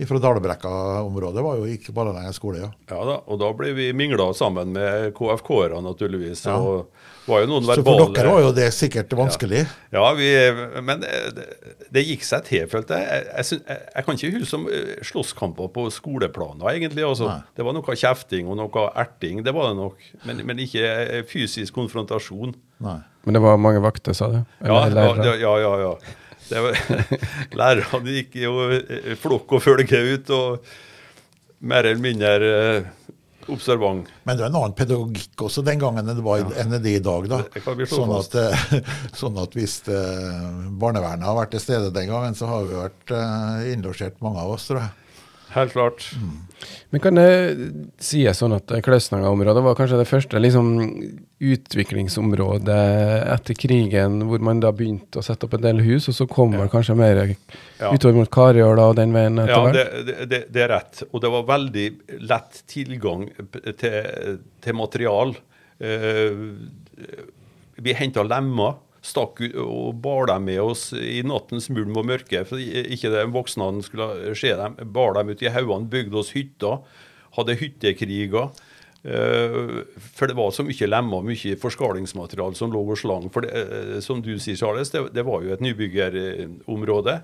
fra 0.03 0.19
Dalbrekka-området 0.19 1.43
var 1.45 1.59
jo 1.61 1.67
ikke 1.71 1.93
Ballanengen 1.95 2.35
skole, 2.35 2.65
ja. 2.65 2.71
Ja 2.91 3.03
da, 3.07 3.19
og 3.31 3.39
da 3.39 3.51
ble 3.55 3.71
vi 3.77 3.91
mingla 3.95 4.27
sammen 4.35 4.73
med 4.75 5.13
KFK-ere, 5.15 5.79
naturligvis. 5.85 6.43
Ja. 6.49 6.57
og 6.59 6.89
var 7.25 7.41
jo 7.41 7.47
noen 7.49 7.65
Så 7.65 7.81
for 7.81 8.11
dere 8.13 8.33
var 8.33 8.43
jo 8.43 8.51
det 8.53 8.67
sikkert 8.75 9.13
vanskelig? 9.17 9.63
Ja, 9.95 10.03
ja 10.03 10.11
vi, 10.17 10.27
men 10.85 11.01
det, 11.01 11.45
det, 11.87 12.03
gikk 12.05 12.25
seg 12.27 12.43
til, 12.49 12.67
følte 12.69 12.99
jeg. 12.99 13.07
Jeg, 13.07 13.25
jeg, 13.31 13.61
jeg, 13.63 13.79
jeg 13.95 14.05
kan 14.05 14.19
ikke 14.19 14.33
huske 14.35 14.59
om 14.59 14.67
eh, 14.69 14.91
slåsskamper 15.09 15.71
på 15.73 15.87
skoleplaner, 15.95 16.67
egentlig. 16.75 17.07
Altså. 17.07 17.31
Det 17.57 17.65
var 17.65 17.77
noe 17.77 17.97
kjefting 18.03 18.51
og 18.51 18.59
noe 18.59 18.85
erting, 18.93 19.41
det 19.47 19.55
var 19.55 19.71
det 19.71 19.79
nok. 19.79 20.05
Men, 20.27 20.43
men 20.51 20.61
ikke 20.67 20.85
eh, 20.85 21.23
fysisk 21.29 21.79
konfrontasjon. 21.79 22.53
Nei. 22.85 22.99
Men 23.25 23.39
det 23.39 23.41
var 23.41 23.57
mange 23.57 23.81
vakter, 23.81 24.13
sa 24.13 24.29
du? 24.29 24.39
Ja, 24.61 24.83
ja, 24.91 25.33
ja, 25.41 25.55
ja, 25.81 25.95
ja. 26.51 26.73
Lærerne 27.59 28.17
gikk 28.19 28.37
jo 28.43 28.67
eh, 28.75 29.15
flokk 29.19 29.57
og 29.57 29.63
følge 29.63 30.01
ut, 30.13 30.31
og 30.35 31.65
mer 31.65 31.87
eller 31.87 32.03
mindre 32.03 32.31
eh, 32.49 32.89
observant. 33.51 34.09
Men 34.25 34.37
det 34.37 34.45
var 34.45 34.51
en 34.51 34.59
annen 34.61 34.75
pedagogikk 34.77 35.45
også 35.47 35.63
den 35.65 35.81
gangen 35.81 36.05
enn 36.05 36.17
det 36.17 36.25
var 36.25 36.41
ja. 36.41 36.51
enn 36.63 36.75
det 36.75 36.97
i 36.97 37.03
dag. 37.03 37.29
da. 37.31 37.41
Sånn 37.89 38.13
at, 38.17 38.37
eh, 38.41 38.91
sånn 39.21 39.39
at, 39.41 39.57
hvis 39.57 39.79
barnevernet 39.85 41.27
har 41.29 41.39
vært 41.39 41.55
til 41.55 41.65
stede 41.65 41.93
den 41.95 42.11
gangen, 42.11 42.37
så 42.37 42.49
har 42.51 42.69
vi 42.69 42.77
vært 42.81 43.17
innlosjert 43.73 44.21
mange 44.25 44.43
av 44.43 44.57
oss, 44.57 44.69
tror 44.69 44.83
jeg. 44.83 44.93
Helt 45.55 45.71
klart. 45.71 46.11
Mm. 46.19 46.39
Men 46.89 47.01
kan 47.03 47.15
det 47.19 47.29
sies 48.03 48.41
sånn 48.41 48.55
at 48.57 48.71
Klausnanga-området 48.83 49.63
var 49.63 49.77
kanskje 49.77 49.99
det 50.01 50.07
første 50.09 50.39
liksom, 50.41 50.69
utviklingsområdet 51.43 52.79
etter 53.31 53.57
krigen, 53.59 54.21
hvor 54.27 54.43
man 54.43 54.59
da 54.63 54.73
begynte 54.75 55.21
å 55.21 55.25
sette 55.25 55.47
opp 55.47 55.55
en 55.55 55.63
del 55.63 55.79
hus, 55.85 56.09
og 56.11 56.17
så 56.17 56.27
kommer 56.27 56.65
ja. 56.65 56.71
kanskje 56.73 56.97
mer 56.99 57.21
ja. 57.23 57.91
utover 57.91 58.19
mot 58.19 58.31
Karjøla 58.31 58.89
og 58.91 58.99
den 58.99 59.15
veien 59.15 59.43
etter 59.43 59.63
hvert? 59.67 59.79
Ja, 59.79 60.03
det, 60.09 60.15
det, 60.31 60.41
det, 60.49 60.63
er 60.65 60.73
rett. 60.75 61.03
Og 61.11 61.23
det 61.23 61.31
var 61.37 61.47
veldig 61.53 61.87
lett 62.31 62.63
tilgang 62.71 63.27
til, 63.79 64.39
til 64.65 64.79
material. 64.79 65.35
Uh, 65.79 66.51
vi 67.75 67.95
henta 67.95 68.23
lemmer 68.23 68.79
stakk 69.05 69.41
og 69.61 69.97
bar 70.03 70.29
dem 70.31 70.47
med 70.49 70.61
oss 70.63 70.89
i 70.97 71.21
nattens 71.25 71.69
mulm 71.73 71.97
og 71.99 72.07
mørke. 72.09 72.43
For 72.49 72.61
ikke 72.61 73.11
de 73.13 73.25
voksne 73.33 73.69
skulle 73.85 74.35
se 74.37 74.53
dem. 74.57 74.79
Bar 74.95 75.17
dem 75.17 75.33
ut 75.33 75.43
i 75.45 75.51
haugene, 75.53 75.89
bygde 75.91 76.21
oss 76.21 76.33
hytter. 76.35 76.81
Hadde 77.37 77.57
hyttekriger. 77.59 78.49
Uh, 79.05 79.83
for 80.17 80.25
det 80.25 80.33
var 80.33 80.49
så 80.49 80.63
mye 80.65 80.87
lemmer 80.89 81.21
mye 81.21 81.57
forskalingsmateriale 81.61 82.57
som 82.57 82.71
lå 82.73 82.81
og 82.81 82.97
slang. 82.97 83.27
For 83.33 83.45
det, 83.45 83.51
uh, 83.53 83.97
som 84.01 84.23
du 84.25 84.33
sier, 84.41 84.57
Charles, 84.57 84.89
det, 84.93 85.03
det 85.13 85.25
var 85.27 85.45
jo 85.45 85.53
et 85.53 85.61
nybyggerområde. 85.61 87.19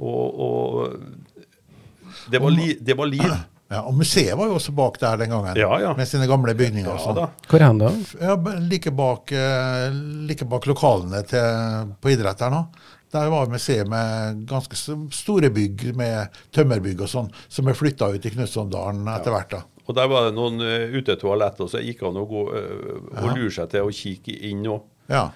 Og, 0.00 0.40
og 0.46 2.30
det, 2.32 2.40
var 2.40 2.54
li, 2.54 2.72
det 2.80 2.96
var 2.96 3.10
liv. 3.12 3.34
Ja, 3.72 3.82
og 3.88 3.96
Museet 3.96 4.36
var 4.36 4.50
jo 4.50 4.56
også 4.58 4.74
bak 4.76 4.98
der 5.00 5.20
den 5.22 5.32
gangen, 5.32 5.56
ja, 5.56 5.70
ja. 5.80 5.92
med 5.96 6.08
sine 6.08 6.26
gamle 6.28 6.54
bygninger. 6.58 6.92
Ja, 6.92 7.14
da. 7.16 7.28
Hvor 7.48 7.64
hen 7.64 7.80
da? 7.80 7.92
Ja, 8.20 8.36
like, 8.60 8.92
bak, 8.92 9.32
eh, 9.32 9.86
like 10.28 10.48
bak 10.48 10.68
lokalene 10.68 11.22
til, 11.28 11.94
på 12.02 12.12
idrett 12.12 12.44
her 12.44 12.52
nå. 12.52 12.66
Der 13.12 13.28
var 13.28 13.48
museet 13.52 13.88
med 13.88 14.44
ganske 14.48 14.76
store 15.12 15.50
bygg 15.52 15.90
med 15.96 16.38
tømmerbygg 16.56 17.02
og 17.04 17.10
sånn, 17.12 17.28
som 17.52 17.68
er 17.68 17.76
flytta 17.76 18.08
ut 18.14 18.24
i 18.24 18.32
Knutsondalen 18.32 19.08
etter 19.12 19.34
hvert. 19.34 19.56
da. 19.56 19.64
Og 19.82 19.96
der 19.98 20.08
var 20.08 20.28
det 20.28 20.36
noen 20.36 20.62
uh, 20.62 20.94
utetoaletter, 20.96 21.68
så 21.68 21.80
det 21.80 21.90
gikk 21.90 22.06
an 22.08 22.20
å 22.20 22.24
gå 22.28 22.46
uh, 22.54 22.96
og 23.18 23.34
lure 23.34 23.52
seg 23.52 23.68
til 23.72 23.88
å 23.88 23.92
kikke 23.92 24.36
inn 24.48 24.64
òg. 24.70 24.86
Ja. 25.12 25.26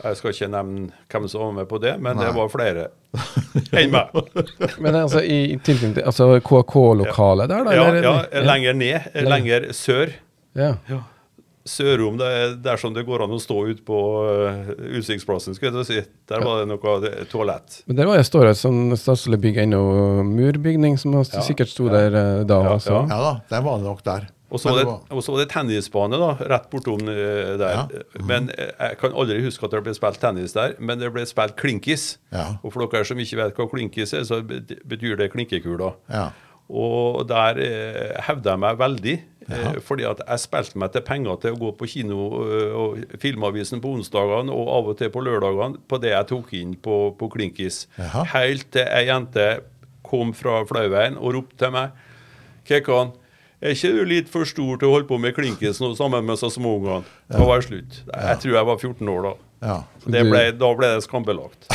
Jeg 0.00 0.16
skal 0.16 0.32
ikke 0.32 0.48
nevne 0.48 0.88
hvem 1.12 1.28
som 1.28 1.44
var 1.44 1.54
med 1.60 1.68
på 1.68 1.78
det, 1.82 1.94
men 2.00 2.16
Nei. 2.16 2.26
det 2.26 2.32
var 2.36 2.50
flere 2.52 2.88
enn 3.76 3.92
meg. 3.92 4.16
men 4.82 4.96
altså 5.02 5.20
i 5.20 5.58
tilknytning 5.58 5.98
til 5.98 6.08
altså 6.08 6.32
KK-lokalet 6.46 7.50
der, 7.50 7.64
da? 7.66 7.76
Ja, 7.76 7.86
ja, 8.00 8.44
lenger 8.46 8.76
ned. 8.80 9.08
Lenger 9.28 9.70
sør. 9.76 10.14
Ja. 10.56 10.74
ja. 10.90 11.02
Sørom, 11.68 12.16
det 12.18 12.26
er 12.26 12.54
der 12.64 12.80
det 12.96 13.04
går 13.04 13.26
an 13.26 13.34
å 13.36 13.38
stå 13.40 13.58
ute 13.68 13.84
på 13.84 13.98
uh, 14.24 14.70
Utsiktsplassen. 14.96 15.54
skulle 15.54 15.82
jeg 15.82 15.88
si. 15.90 16.00
Der 16.30 16.42
var 16.44 16.62
det 16.62 16.70
noe 16.70 16.94
det, 17.04 17.12
toalett. 17.30 17.82
Men 17.86 18.00
Der 18.00 18.08
var 18.08 18.16
det 18.16 18.26
står 18.26 18.50
et 18.50 18.60
sånn 18.60 18.96
staselig 18.96 19.38
bygg 19.44 19.60
ennå, 19.66 19.82
murbygning, 20.24 20.96
som 20.98 21.14
ja, 21.18 21.24
sikkert 21.44 21.70
sto 21.70 21.90
der 21.92 22.16
uh, 22.16 22.42
da 22.48 22.62
ja, 22.64 22.76
også. 22.78 23.02
Ja. 23.04 23.20
da, 23.26 23.34
den 23.52 23.66
var 23.68 23.82
nok 23.84 24.00
der. 24.06 24.30
Og 24.50 24.58
så 24.58 24.74
var, 24.74 24.88
var, 25.06 25.38
det 25.38 25.48
tennisbane 25.52 26.18
da, 26.18 26.32
rett 26.50 26.68
bortom 26.72 27.06
uh, 27.06 27.54
der. 27.60 27.76
Ja. 27.76 27.84
Mm. 28.18 28.26
Men 28.26 28.50
Jeg 28.50 28.98
kan 29.00 29.14
aldri 29.14 29.40
huske 29.44 29.66
at 29.68 29.76
det 29.76 29.84
ble 29.86 29.94
spilt 29.94 30.20
tennis 30.22 30.56
der, 30.56 30.74
men 30.78 30.98
det 30.98 31.12
ble 31.14 31.24
spilt 31.28 31.54
klinkis. 31.60 32.12
Ja. 32.34 32.56
Og 32.64 32.74
for 32.74 32.86
dere 32.86 33.06
som 33.06 33.20
ikke 33.22 33.38
vet 33.40 33.58
hva 33.58 33.68
klinkis 33.70 34.14
er, 34.18 34.26
så 34.26 34.42
betyr 34.42 35.18
det 35.20 35.30
klinkekuler. 35.34 35.98
Ja. 36.10 36.30
Og 36.70 37.26
der 37.26 37.58
eh, 37.58 38.16
hevda 38.28 38.54
jeg 38.54 38.62
meg 38.62 38.78
veldig. 38.78 39.16
Eh, 39.50 39.78
fordi 39.82 40.04
at 40.06 40.20
jeg 40.22 40.42
spilte 40.44 40.78
meg 40.78 40.92
til 40.94 41.02
penger 41.02 41.40
til 41.42 41.56
å 41.56 41.58
gå 41.58 41.72
på 41.78 41.88
kino 41.90 42.26
eh, 42.44 42.76
og 42.76 43.16
Filmavisen 43.22 43.82
på 43.82 43.90
onsdagene 43.96 44.54
og 44.54 44.70
av 44.76 44.90
og 44.92 45.00
til 45.00 45.10
på 45.10 45.24
lørdagene 45.26 45.82
på 45.90 45.98
det 46.02 46.12
jeg 46.12 46.28
tok 46.30 46.52
inn 46.60 46.76
på, 46.78 47.00
på 47.18 47.30
klinkis. 47.34 47.82
Helt 48.34 48.68
til 48.74 48.86
ei 48.86 49.08
jente 49.08 49.48
kom 50.06 50.30
fra 50.36 50.60
Flauveien 50.68 51.18
og 51.18 51.34
ropte 51.38 51.58
til 51.64 51.74
meg 51.74 51.98
Kekan, 52.68 53.10
er 53.60 53.76
ikke 53.76 53.92
du 53.92 54.02
litt 54.08 54.32
for 54.32 54.48
stor 54.48 54.80
til 54.80 54.88
å 54.88 54.94
holde 54.96 55.08
på 55.10 55.18
med 55.20 55.36
klinkis 55.36 55.80
nå 55.82 55.92
sammen 55.98 56.24
med 56.26 56.40
så 56.40 56.48
småungene? 56.52 57.04
Det 57.28 57.46
var 57.50 57.64
slutt. 57.64 58.02
Jeg 58.08 58.42
tror 58.42 58.56
jeg 58.56 58.68
var 58.70 58.78
14 58.80 59.14
år 59.14 59.24
da. 59.28 59.36
Ja. 59.60 59.74
Så 60.00 60.08
det 60.14 60.22
ble, 60.24 60.40
da 60.56 60.68
ble 60.72 60.88
det 60.94 61.02
skambelagt. 61.04 61.66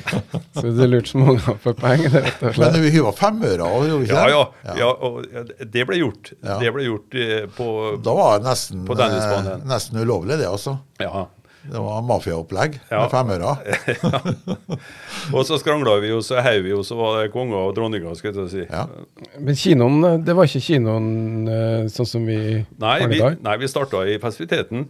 Så 0.58 0.66
du 0.76 0.82
lurte 0.84 1.08
småunger 1.08 1.56
for 1.62 1.76
penger, 1.78 2.12
rett 2.12 2.42
og 2.44 2.58
Men 2.60 2.76
vi 2.84 2.90
hyva 2.92 3.14
femører 3.16 3.62
òg, 3.64 3.86
gjorde 3.88 4.02
vi 4.02 4.08
ikke 4.10 4.18
Ja, 4.18 4.26
det? 4.26 4.66
ja. 4.68 4.74
ja 4.82 4.90
og 5.08 5.70
det 5.72 5.86
ble 5.88 6.00
gjort. 6.02 6.32
Ja. 6.36 6.58
Det 6.60 6.72
ble 6.76 6.84
gjort 6.84 7.16
eh, 7.16 7.46
på 7.56 7.68
Da 8.04 8.16
var 8.18 8.42
det 8.42 8.50
nesten, 8.50 8.84
På 8.88 8.98
eh, 9.00 9.52
nesten 9.70 10.02
ulovlig, 10.02 10.36
det 10.42 10.50
altså. 10.50 10.76
Ja. 11.00 11.24
Det 11.68 11.80
var 11.82 12.00
mafiaopplegg 12.08 12.78
Ja. 12.90 13.02
med 13.02 13.10
femører. 13.12 13.60
Og 15.36 15.44
så 15.46 15.58
skrangla 15.60 15.98
vi, 16.02 16.10
og 16.16 16.22
så 16.24 16.40
heiv 16.44 16.64
vi, 16.64 16.72
og 16.74 16.84
så 16.88 16.96
var 16.98 17.18
det 17.22 17.32
konger 17.34 17.68
og 17.68 17.74
dronninger, 17.76 18.14
skal 18.18 18.34
jeg 18.34 18.48
si. 18.52 18.64
Ja. 18.70 18.86
Men 19.38 19.58
kinoen, 19.58 20.24
det 20.26 20.34
var 20.38 20.48
ikke 20.48 20.62
kinoen 20.64 21.10
eh, 21.50 21.84
sånn 21.92 22.08
som 22.08 22.24
vi 22.26 22.38
Nei, 22.80 22.96
har 22.96 23.04
i 23.06 23.10
vi, 23.12 23.20
dag? 23.20 23.36
nei, 23.44 23.56
vi 23.60 23.68
starta 23.70 24.02
i 24.08 24.16
Festiviteten 24.22 24.88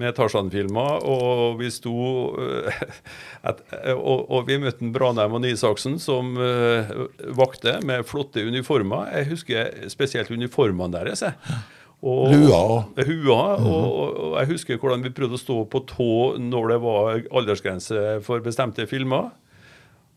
med 0.00 0.14
Tarzan-filmer, 0.16 1.02
og 1.04 1.58
vi 1.60 1.68
sto 1.74 1.92
eh, 2.40 2.80
et, 3.50 3.60
og, 3.92 4.22
og 4.32 4.46
vi 4.48 4.56
møtte 4.62 4.86
en 4.86 4.94
Branheim 4.94 5.34
og 5.36 5.42
Nysaksen, 5.44 5.98
som 6.00 6.32
eh, 6.40 6.94
vakte 7.36 7.76
med 7.84 8.06
flotte 8.08 8.46
uniformer. 8.46 9.10
Jeg 9.18 9.32
husker 9.34 9.74
spesielt 9.92 10.32
uniformene 10.32 10.94
deres. 10.96 11.26
jeg. 11.26 11.60
Og, 12.02 12.32
Lua 12.34 12.58
òg. 12.58 12.96
Hua, 13.06 13.42
og, 13.62 13.90
og 13.94 14.32
jeg 14.40 14.50
husker 14.56 14.78
hvordan 14.82 15.04
vi 15.04 15.12
prøvde 15.14 15.38
å 15.38 15.42
stå 15.42 15.58
på 15.70 15.84
tå 15.86 16.14
når 16.42 16.72
det 16.72 16.78
var 16.82 17.20
aldersgrense 17.30 18.00
for 18.26 18.42
bestemte 18.42 18.88
filmer. 18.90 19.28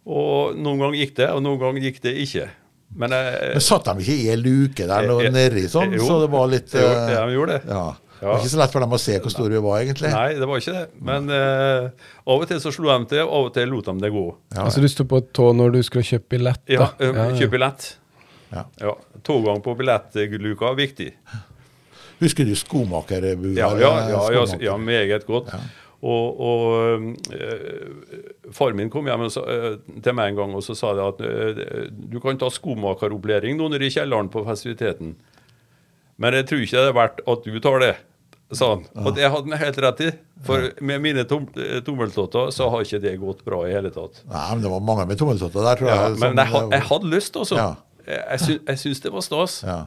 Og 0.05 0.57
noen 0.57 0.81
ganger 0.81 0.97
gikk 1.01 1.13
det, 1.19 1.27
og 1.33 1.43
noen 1.45 1.61
ganger 1.61 1.85
gikk 1.85 2.01
det 2.05 2.15
ikke. 2.23 2.47
Men 2.95 3.13
jeg, 3.13 3.51
Men 3.57 3.63
satt 3.65 3.85
de 3.89 4.01
ikke 4.01 4.15
i 4.15 4.25
ei 4.31 4.39
luke 4.39 4.85
der 4.87 5.05
jeg, 5.05 5.11
Eh, 5.11 5.27
eh, 5.27 5.33
nedi 5.33 5.67
sånn, 5.69 5.93
jo. 5.97 6.05
så 6.07 6.17
det 6.21 6.29
var 6.31 6.49
litt 6.49 6.73
Jo, 6.73 6.85
eh, 6.85 7.13
ja, 7.13 7.21
de 7.25 7.37
gjorde 7.37 7.57
det. 7.57 7.69
Ja. 7.69 7.85
Det 8.15 8.27
var 8.29 8.39
ikke 8.39 8.51
så 8.53 8.59
lett 8.61 8.71
for 8.73 8.81
dem 8.85 8.93
å 8.95 8.99
se 9.01 9.15
hvor 9.19 9.33
store 9.33 9.51
vi 9.51 9.61
var, 9.61 9.81
egentlig. 9.83 10.09
Nei, 10.13 10.29
det 10.39 10.47
var 10.49 10.61
ikke 10.61 10.73
det. 10.73 10.85
Men 11.05 11.27
uh, 11.29 12.05
av 12.23 12.45
og 12.45 12.47
til 12.49 12.61
så 12.63 12.71
slo 12.73 12.87
de 12.87 13.09
til, 13.11 13.21
av 13.25 13.49
og 13.49 13.51
til 13.53 13.69
lot 13.69 13.89
de 13.91 13.95
det 14.01 14.11
gå. 14.15 14.23
Ja, 14.55 14.63
Altså 14.63 14.81
du 14.81 14.87
sto 14.89 15.05
på 15.11 15.19
tå 15.35 15.49
når 15.53 15.75
du 15.75 15.81
skulle 15.85 16.07
kjøpe 16.07 16.37
billett? 16.37 16.63
Ja, 16.71 16.87
da? 16.97 17.27
kjøpe 17.35 17.57
billett. 17.57 17.89
Ja. 18.55 18.63
Ja, 18.79 18.95
Toggang 19.27 19.59
på 19.65 19.75
billettluka 19.77 20.71
er 20.71 20.79
viktig. 20.79 21.09
Husker 22.19 22.47
du 22.47 22.55
skomakerbua? 22.55 23.55
Ja, 23.57 23.71
ja, 23.79 23.93
ja, 24.09 24.21
ja, 24.33 24.45
ja 24.61 24.77
meget 24.77 25.25
godt. 25.27 25.51
Og, 26.05 26.39
og 26.39 26.57
øh, 27.33 28.51
far 28.53 28.73
min 28.77 28.91
kom 28.93 29.07
hjem 29.09 29.23
og 29.25 29.31
øh, 29.49 29.77
til 30.03 30.13
meg 30.13 30.29
en 30.29 30.35
gang 30.37 30.51
og 30.53 30.63
så 30.63 30.75
sa 30.77 30.91
det 30.93 31.05
at 31.05 31.21
øh, 31.25 31.87
du 32.13 32.19
kan 32.21 32.37
ta 32.37 32.49
skomakeropplæring 32.51 33.57
nå 33.57 33.71
nede 33.73 33.87
i 33.87 33.93
kjelleren 33.93 34.29
på 34.29 34.43
festiviteten. 34.45 35.15
Men 36.21 36.37
jeg 36.37 36.47
tror 36.47 36.61
ikke 36.61 36.77
det 36.77 36.91
er 36.91 36.99
verdt 36.99 37.23
at 37.27 37.47
du 37.47 37.57
tar 37.63 37.81
det, 37.81 37.95
sa 38.53 38.69
han. 38.75 38.85
Og 39.01 39.15
det 39.17 39.25
hadde 39.25 39.49
han 39.49 39.63
helt 39.63 39.81
rett 39.87 40.03
i. 40.05 40.11
For 40.45 40.69
med 40.85 41.01
mine 41.01 41.25
tom, 41.27 41.47
eh, 41.57 41.81
tommeltotter 41.83 42.51
så 42.53 42.69
har 42.69 42.85
ikke 42.85 43.01
det 43.01 43.15
gått 43.19 43.41
bra 43.47 43.63
i 43.65 43.73
hele 43.73 43.89
tatt. 43.91 44.21
Nei, 44.29 44.45
men 44.53 44.63
det 44.63 44.71
var 44.71 44.85
mange 44.85 45.07
med 45.09 45.19
tommeltotter 45.19 45.65
der, 45.65 45.81
tror 45.81 45.89
jeg. 45.89 45.97
Ja, 45.97 46.15
men 46.21 46.43
jeg, 46.43 46.63
jeg 46.75 46.87
hadde 46.91 47.11
lyst, 47.11 47.39
altså. 47.41 47.57
Ja. 47.57 47.73
Jeg, 48.05 48.39
sy, 48.43 48.57
syns 48.83 49.01
det 49.01 49.11
var 49.15 49.25
stas. 49.25 49.57
Ja. 49.65 49.79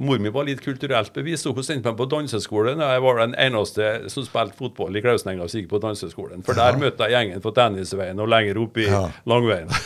Og 0.00 0.06
Mor 0.08 0.18
mi 0.24 0.30
var 0.32 0.46
litt 0.48 0.62
kulturelt 0.64 1.12
bevisst. 1.12 1.44
Hun 1.44 1.60
sendte 1.66 1.90
meg 1.92 1.98
på 2.00 2.06
danseskolen. 2.08 2.80
og 2.80 2.88
jeg 2.94 3.02
var 3.04 3.18
den 3.20 3.34
eneste 3.36 4.08
som 4.08 4.24
spilte 4.24 4.56
fotball 4.56 4.96
i 4.96 5.02
Klausenenga 5.04 5.44
som 5.48 5.60
gikk 5.60 5.68
på 5.74 5.80
danseskolen. 5.82 6.40
For 6.46 6.56
der 6.56 6.78
møtte 6.80 7.04
jeg 7.04 7.12
gjengen 7.18 7.42
på 7.44 7.52
Tennisveien 7.52 8.18
og 8.24 8.28
lenger 8.32 8.62
opp 8.62 8.78
i 8.80 8.88
Ja. 8.88 9.04
Langveien. 9.28 9.68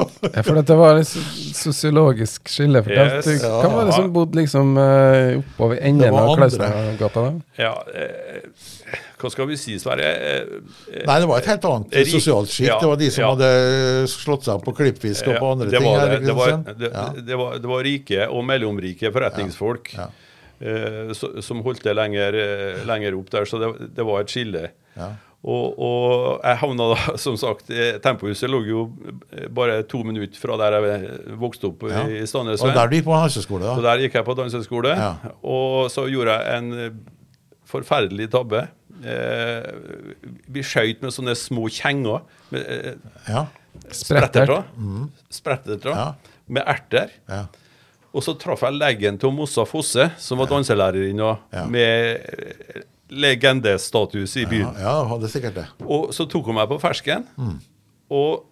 Ja, 0.00 0.42
for 0.46 0.54
dette 0.56 0.76
var 0.78 0.96
et 1.00 1.08
sosiologisk 1.08 2.48
skille. 2.48 2.80
For 2.84 2.92
Yes. 2.94 3.24
du, 3.26 3.46
Hva 3.46 3.68
var 3.72 3.84
det 3.88 3.94
som 3.96 4.12
bodde 4.14 4.38
liksom 4.38 4.76
eh, 4.80 5.38
oppover 5.40 5.80
enden 5.82 6.14
av 6.14 6.30
andre. 6.30 6.48
Klausenegata? 6.48 7.24
Ja, 7.58 7.72
eh, 7.94 8.40
hva 9.20 9.30
skal 9.32 9.46
vi 9.50 9.56
si, 9.60 9.76
Sverre? 9.82 10.08
Eh, 10.10 11.04
Nei, 11.06 11.18
det 11.20 11.28
var 11.28 11.38
et 11.42 11.48
helt 11.52 11.64
annet 11.70 11.94
Rik- 12.00 12.12
sosialt 12.14 12.48
skikt. 12.52 12.68
ja, 12.70 12.78
det 12.80 12.88
var 12.90 12.96
de 13.00 13.10
som 13.14 13.22
ja. 13.24 13.30
hadde 13.34 13.50
slått 14.08 14.44
seg 14.48 14.54
opp 14.58 14.64
på 14.70 14.74
klippfisk 14.80 15.28
og 15.30 15.38
på 15.42 15.52
andre 15.54 15.70
det 15.70 15.78
ting. 15.78 15.88
var 15.90 16.00
her 16.06 16.18
det. 16.18 16.34
var, 16.40 16.56
det, 16.72 16.92
det, 17.28 17.36
var, 17.40 17.58
det 17.60 17.68
var 17.74 17.84
rike 17.86 18.28
og 18.28 18.44
mellomrike 18.48 19.12
forretningsfolk 19.14 19.94
eh, 20.60 21.12
som 21.40 21.62
holdt 21.64 21.84
det 21.86 21.94
lenger, 21.96 22.36
eh, 22.36 22.84
lenger 22.88 23.16
opp 23.18 23.30
der, 23.32 23.44
så 23.48 23.60
det, 23.62 24.04
var 24.06 24.20
et 24.24 24.32
skille. 24.32 24.70
Ja. 24.96 25.12
Og, 25.40 25.78
og 25.80 26.42
jeg 26.44 26.58
havna 26.60 26.86
da, 26.90 27.14
som 27.24 27.36
sagt 27.40 27.70
eh, 27.72 27.94
Tempohuset 28.04 28.50
lå 28.52 28.58
jo 28.68 28.82
eh, 29.32 29.46
bare 29.48 29.78
to 29.88 30.02
minutter 30.04 30.36
fra 30.36 30.58
der 30.60 30.76
jeg 30.76 31.14
vokste 31.40 31.70
opp 31.70 31.86
Ja. 31.88 32.02
i 32.04 32.20
Og 32.28 32.74
der 32.76 32.90
du 32.90 32.96
gikk 32.98 33.06
på 33.06 33.16
danseskole? 33.16 33.64
da? 33.64 33.76
Så 33.78 33.86
der 33.86 34.02
gikk 34.04 34.18
jeg 34.18 34.26
på 34.26 34.36
danseskole, 34.36 34.92
Ja. 35.00 35.14
og 35.40 35.88
så 35.94 36.04
gjorde 36.12 36.36
jeg 36.36 36.58
en 36.58 36.72
eh, 36.76 36.90
forferdelig 37.70 38.28
tabbe. 38.34 38.66
Eh, 39.04 39.70
vi 40.48 40.60
skøyt 40.66 41.00
med 41.02 41.12
sånne 41.14 41.34
små 41.38 41.68
kjenger. 41.72 42.22
Med, 42.50 42.66
eh, 42.68 42.94
Ja. 43.28 43.46
spretterter. 43.90 44.64
Spretterter 45.30 45.90
Ja. 45.94 46.14
med 46.48 46.64
erter. 46.66 47.10
ja. 47.28 47.46
Og 48.12 48.22
så 48.26 48.34
traff 48.36 48.60
jeg 48.62 48.72
leggen 48.74 49.18
til 49.20 49.30
Mossa 49.30 49.62
Fosse, 49.64 50.10
som 50.18 50.38
var 50.38 50.46
danselærerinna 50.46 51.38
Ja. 51.52 51.64
med 51.66 52.20
legendestatus 53.10 54.36
i 54.36 54.46
byen. 54.46 54.74
ja, 54.78 55.04
hadde 55.04 55.28
sikkert 55.30 55.54
det. 55.54 55.66
Og 55.86 56.10
så 56.14 56.26
tok 56.30 56.46
hun 56.46 56.54
meg 56.56 56.68
på 56.68 56.78
fersken. 56.80 57.26
Mm. 57.38 57.58
Og 58.10 58.44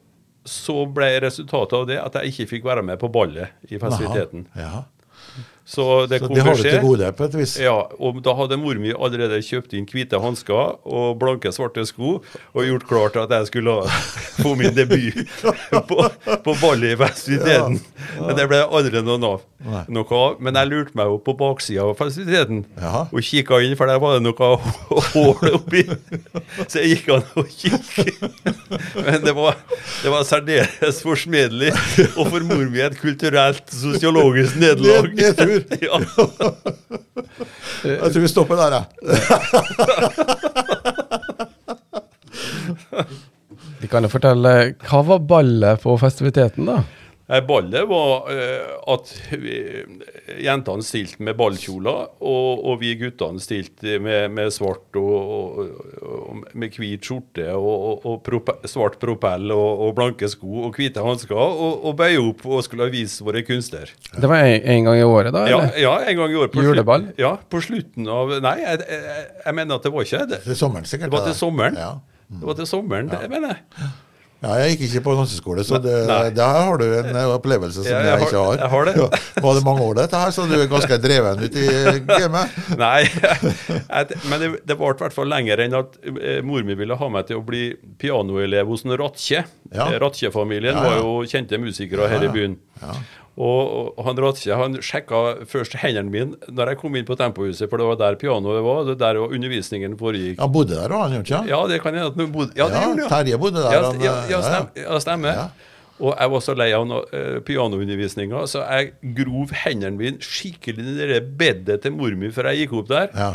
så 0.48 0.86
ble 0.94 1.20
resultatet 1.20 1.72
av 1.78 1.86
det 1.90 1.98
at 1.98 2.12
jeg 2.22 2.32
ikke 2.32 2.48
fikk 2.54 2.64
være 2.64 2.84
med 2.86 2.98
på 3.00 3.10
ballet 3.12 3.48
i 3.70 3.78
festiviteten. 3.78 4.46
Ja. 4.56 4.84
Så 5.68 6.06
det 6.06 6.22
Så 6.22 6.28
det 6.32 6.42
har 6.42 6.54
du 6.56 6.62
til 6.62 6.80
gode, 6.80 7.12
på 7.12 7.24
et 7.28 7.34
vis. 7.36 7.58
Ja, 7.60 7.76
og 8.00 8.22
da 8.24 8.32
hadde 8.38 8.56
mor 8.56 8.78
mi 8.80 8.88
allerede 8.96 9.36
kjøpt 9.44 9.74
inn 9.76 9.84
hvite 9.84 10.16
hansker 10.22 10.78
og 10.88 11.18
blanke, 11.20 11.52
svarte 11.52 11.84
sko 11.84 12.14
og 12.54 12.62
gjort 12.64 12.86
klart 12.88 13.18
at 13.20 13.34
jeg 13.36 13.50
skulle 13.50 13.74
få 14.40 14.54
min 14.56 14.72
debut 14.72 15.18
på, 15.90 15.98
på 16.46 16.54
ballet 16.62 16.94
i 16.94 16.96
festiviteten. 16.96 17.76
Men 18.16 18.38
det 18.38 18.48
ble 18.48 18.62
aldri 18.64 19.02
noe 19.04 19.34
av. 19.34 19.44
Men 20.40 20.56
jeg 20.56 20.70
lurte 20.70 20.96
meg 20.96 21.12
jo 21.12 21.18
på 21.26 21.34
baksida 21.36 21.84
av 21.84 21.92
festiviteten 21.98 22.62
ja. 22.80 23.04
og 23.04 23.20
kikka 23.28 23.60
inn, 23.66 23.76
for 23.76 23.92
der 23.92 24.00
var 24.00 24.16
det 24.16 24.24
noe 24.24 24.50
hull 25.12 25.52
oppi. 25.58 25.84
Så 26.64 26.80
jeg 26.80 26.94
gikk 26.94 27.12
an 27.18 27.28
å 27.36 27.44
kikke. 27.44 28.08
Men 29.04 29.20
det 29.26 29.36
var, 29.36 29.60
det 30.00 30.16
var 30.16 30.24
særdeles 30.28 31.04
forsmedelig, 31.04 31.74
og 32.14 32.32
for 32.32 32.48
mor 32.48 32.64
mi 32.72 32.80
et 32.88 32.96
kulturelt, 33.04 33.66
sosiologisk 33.68 34.56
nederlag. 34.64 35.57
Nedtur. 35.58 36.00
Ja. 37.84 37.94
Jeg 38.02 38.10
tror 38.12 38.22
vi 38.24 38.28
stopper 38.30 38.56
der, 38.58 38.72
jeg. 38.74 38.84
Vi 43.78 43.86
kan 43.90 44.02
jo 44.02 44.10
fortelle, 44.10 44.54
Hva 44.88 45.02
var 45.06 45.20
ballet 45.30 45.82
på 45.84 45.94
festiviteten, 46.00 46.66
da? 46.66 46.80
Nei, 47.28 47.42
Ballet 47.44 47.84
var 47.90 48.30
eh, 48.32 48.70
at 48.88 49.10
vi, 49.36 49.56
jentene 50.40 50.84
stilte 50.86 51.20
med 51.26 51.36
ballkjoler, 51.36 52.06
og, 52.24 52.62
og 52.70 52.78
vi 52.80 52.94
guttene 52.96 53.42
stilte 53.44 53.98
med, 54.00 54.30
med 54.32 54.48
svart 54.54 54.96
og, 54.96 55.34
og, 55.34 55.58
og 56.08 56.40
med 56.56 56.72
hvit 56.80 57.04
skjorte 57.04 57.50
og, 57.52 57.68
og, 57.90 58.06
og 58.08 58.16
prope, 58.24 58.54
svart 58.72 58.96
propell 59.02 59.52
og, 59.52 59.84
og 59.88 59.92
blanke 59.98 60.30
sko 60.32 60.64
og 60.70 60.80
hvite 60.80 61.04
hansker, 61.04 61.36
og, 61.36 61.84
og 61.90 61.98
bøye 62.00 62.16
opp 62.30 62.46
og 62.48 62.64
skulle 62.64 62.88
vise 62.96 63.20
våre 63.28 63.44
kunster. 63.44 63.92
Det 64.16 64.24
var 64.32 64.48
en, 64.48 64.64
en 64.78 64.88
gang 64.88 65.02
i 65.02 65.04
året, 65.04 65.32
da? 65.36 65.44
Ja, 65.52 65.60
eller? 65.66 65.78
ja, 65.84 65.94
en 66.08 66.20
gang 66.22 66.32
i 66.32 66.40
året. 66.40 66.54
på 66.56 66.64
slutt- 66.80 66.84
Ja, 67.20 67.34
på 67.52 67.60
slutten 67.68 68.08
av 68.08 68.32
Nei, 68.40 68.56
jeg, 68.64 68.84
jeg, 68.88 69.30
jeg 69.44 69.58
mener 69.60 69.76
at 69.76 69.84
det 69.84 69.92
var 69.92 70.08
ikke 70.08 70.24
det. 70.32 70.40
Til 70.48 70.56
sommeren, 70.64 70.88
sikkert. 70.88 71.12
Det 71.12 71.18
var 71.20 71.28
til 71.28 71.36
sommeren. 71.44 71.76
Ja. 71.76 71.92
Det 72.28 72.44
var 72.44 72.56
til 72.62 72.66
sommeren, 72.72 73.12
det 73.12 73.28
mener 73.32 73.52
jeg. 73.58 73.92
Ja, 74.38 74.52
jeg 74.62 74.76
gikk 74.76 74.82
ikke 74.88 75.00
på 75.08 75.14
danseskole, 75.18 75.64
så 75.66 75.80
det, 75.82 75.94
der 76.36 76.58
har 76.68 76.78
du 76.78 76.84
en 77.00 77.08
eh, 77.16 77.30
opplevelse 77.34 77.82
som 77.82 77.90
Ja, 77.90 77.98
jeg, 77.98 78.06
jeg 78.06 78.12
har- 78.12 78.26
ikke 78.28 78.42
har. 78.44 78.60
jeg 78.62 78.70
har 78.74 78.84
det. 78.86 78.94
Ja. 79.02 79.42
Var 79.48 79.54
det 79.58 79.64
mange 79.66 79.82
år, 79.88 79.94
dette 79.98 80.20
her, 80.22 80.30
så 80.34 80.46
du 80.46 80.54
er 80.60 80.68
ganske 80.70 80.98
dreven 81.02 81.42
ut 81.42 81.56
i 81.58 81.66
gamet? 82.06 82.56
Nei, 82.84 83.00
jeg, 83.08 84.18
men 84.30 84.40
det, 84.44 84.50
det 84.68 84.78
varte 84.78 85.02
i 85.02 85.06
hvert 85.08 85.16
fall 85.18 85.30
lenger 85.32 85.64
enn 85.66 85.74
at 85.80 85.98
eh, 86.06 86.40
mor 86.46 86.62
mi 86.66 86.74
ville 86.78 86.96
ha 87.00 87.08
meg 87.12 87.26
til 87.30 87.40
å 87.40 87.44
bli 87.46 87.64
pianoelev 87.98 88.70
hos 88.70 88.86
en 88.86 88.94
Ratche. 89.00 89.42
Ja. 89.74 89.88
Ja. 90.78 90.84
var 90.86 91.00
jo 91.02 91.16
kjente 91.28 91.58
musikere 91.62 92.08
her 92.10 92.22
i 92.28 92.32
byen. 92.34 92.58
Og, 93.38 93.94
og 93.94 94.02
han 94.02 94.18
Ratche 94.18 94.56
han 94.58 94.72
sjekka 94.82 95.18
først 95.46 95.76
hendene 95.78 96.10
mine 96.10 96.50
når 96.50 96.72
jeg 96.72 96.78
kom 96.80 96.96
inn 96.98 97.06
på 97.06 97.14
Tempohuset, 97.18 97.68
for 97.70 97.78
det 97.78 97.86
var 97.86 97.98
der 98.00 98.16
pianoet 98.18 98.64
var, 98.66 98.80
det 98.88 98.96
der 98.98 99.20
var 99.22 99.34
undervisningen 99.34 99.94
foregikk. 100.00 100.40
Han 100.42 100.50
bodde 100.54 100.74
der, 100.74 100.90
han 100.90 101.14
gjorde 101.14 101.28
ikke 101.28 101.52
Ja, 101.52 101.60
det 101.70 101.78
kan 101.84 101.94
hende 101.94 102.08
at 102.10 102.16
han 102.18 102.32
bodde 102.34 102.58
Ja, 102.58 102.66
det 102.66 102.80
Ja, 102.80 102.86
gjorde 102.88 103.04
han. 103.04 103.12
Terje 103.12 103.38
bodde 103.38 103.62
der. 103.62 103.76
Ja, 103.76 103.82
han, 103.86 104.00
ja, 104.02 104.14
eh, 104.24 104.32
ja, 104.32 104.40
stem, 104.42 104.70
ja, 104.82 104.98
stemmer. 105.04 105.42
Og 105.98 106.14
jeg 106.14 106.32
var 106.32 106.42
så 106.46 106.54
lei 106.58 106.68
av 106.74 106.86
no, 106.86 106.98
uh, 107.10 107.38
pianoundervisninga, 107.46 108.42
så 108.50 108.64
jeg 108.66 109.14
grov 109.18 109.54
hendene 109.64 109.98
mine 109.98 110.22
skikkelig 110.22 110.94
i 110.94 111.08
det 111.12 111.20
bedet 111.38 111.80
til 111.82 111.94
mor 111.94 112.14
mi 112.18 112.30
før 112.34 112.50
jeg 112.52 112.64
gikk 112.64 112.74
opp 112.80 112.90
der. 112.90 113.12
Ja. 113.14 113.30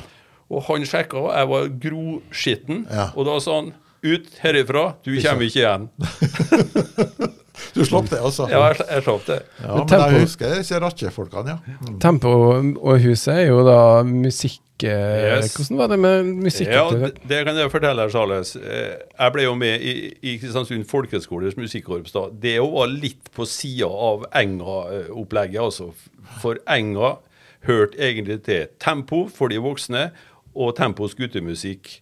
Og 0.52 0.66
han 0.68 0.88
sjekka, 0.88 1.24
og 1.28 1.32
jeg 1.32 1.52
var 1.52 1.72
groskitten. 1.88 2.84
Ja. 2.92 3.08
Og 3.16 3.28
da 3.28 3.38
sa 3.44 3.62
han 3.62 3.72
ut 4.04 4.28
herifra, 4.44 4.90
du 5.04 5.16
kommer 5.24 5.48
ikke 5.48 5.64
igjen. 5.64 5.88
Du 7.74 7.82
slapp 7.86 8.10
det, 8.12 8.20
altså? 8.22 8.46
Ja, 8.52 8.60
jeg, 8.72 8.84
jeg 8.90 9.04
slapp 9.08 9.24
det. 9.30 9.40
Ja, 9.64 9.76
Men 9.78 9.88
tempo- 9.90 10.10
jeg 10.12 10.22
husker 10.28 10.52
disse 10.60 10.80
ratchefolkene, 10.84 11.56
ja. 11.56 11.78
Mm. 11.88 11.96
Tempo 12.04 12.34
og 12.60 13.00
huset 13.02 13.34
er 13.34 13.48
jo 13.50 13.64
da 13.66 13.78
musikk... 14.06 14.60
eh, 14.84 15.40
Yes. 15.40 15.56
Hvordan 15.58 15.78
var 15.80 15.88
det 15.94 15.98
med 16.04 16.30
musikk? 16.44 16.70
Ja, 16.74 16.84
det, 16.92 17.12
det 17.30 17.40
kan 17.48 17.58
jeg 17.58 17.72
fortelle, 17.72 18.06
Charles. 18.14 18.56
Eh, 18.60 18.94
Jeg 19.20 19.34
ble 19.36 19.46
jo 19.48 19.56
med 19.56 19.82
i, 19.82 19.94
i 20.22 20.36
Kristiansund 20.42 20.86
folkehøgskoles 20.92 21.58
musikkorps. 21.58 22.12
da. 22.14 22.28
Det 22.46 22.56
jo 22.60 22.68
var 22.76 22.88
litt 22.94 23.32
på 23.34 23.46
sida 23.50 23.88
av 23.90 24.26
Enga-opplegget, 24.34 25.62
altså. 25.64 25.92
For 26.42 26.60
Enga 26.70 27.16
hørte 27.68 27.98
egentlig 28.04 28.42
til 28.46 28.68
tempo 28.82 29.26
for 29.32 29.50
de 29.54 29.58
voksne 29.64 30.10
og 30.54 30.76
tempos 30.78 31.16
guttemusikk 31.18 32.00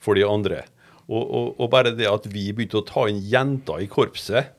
for 0.00 0.14
de 0.16 0.24
andre. 0.24 0.62
Og, 1.10 1.24
og, 1.26 1.46
og 1.60 1.70
bare 1.72 1.90
det 1.96 2.06
at 2.08 2.28
vi 2.30 2.52
begynte 2.54 2.78
å 2.80 2.86
ta 2.86 3.08
inn 3.10 3.18
jenter 3.26 3.82
i 3.82 3.88
korpset, 3.90 4.52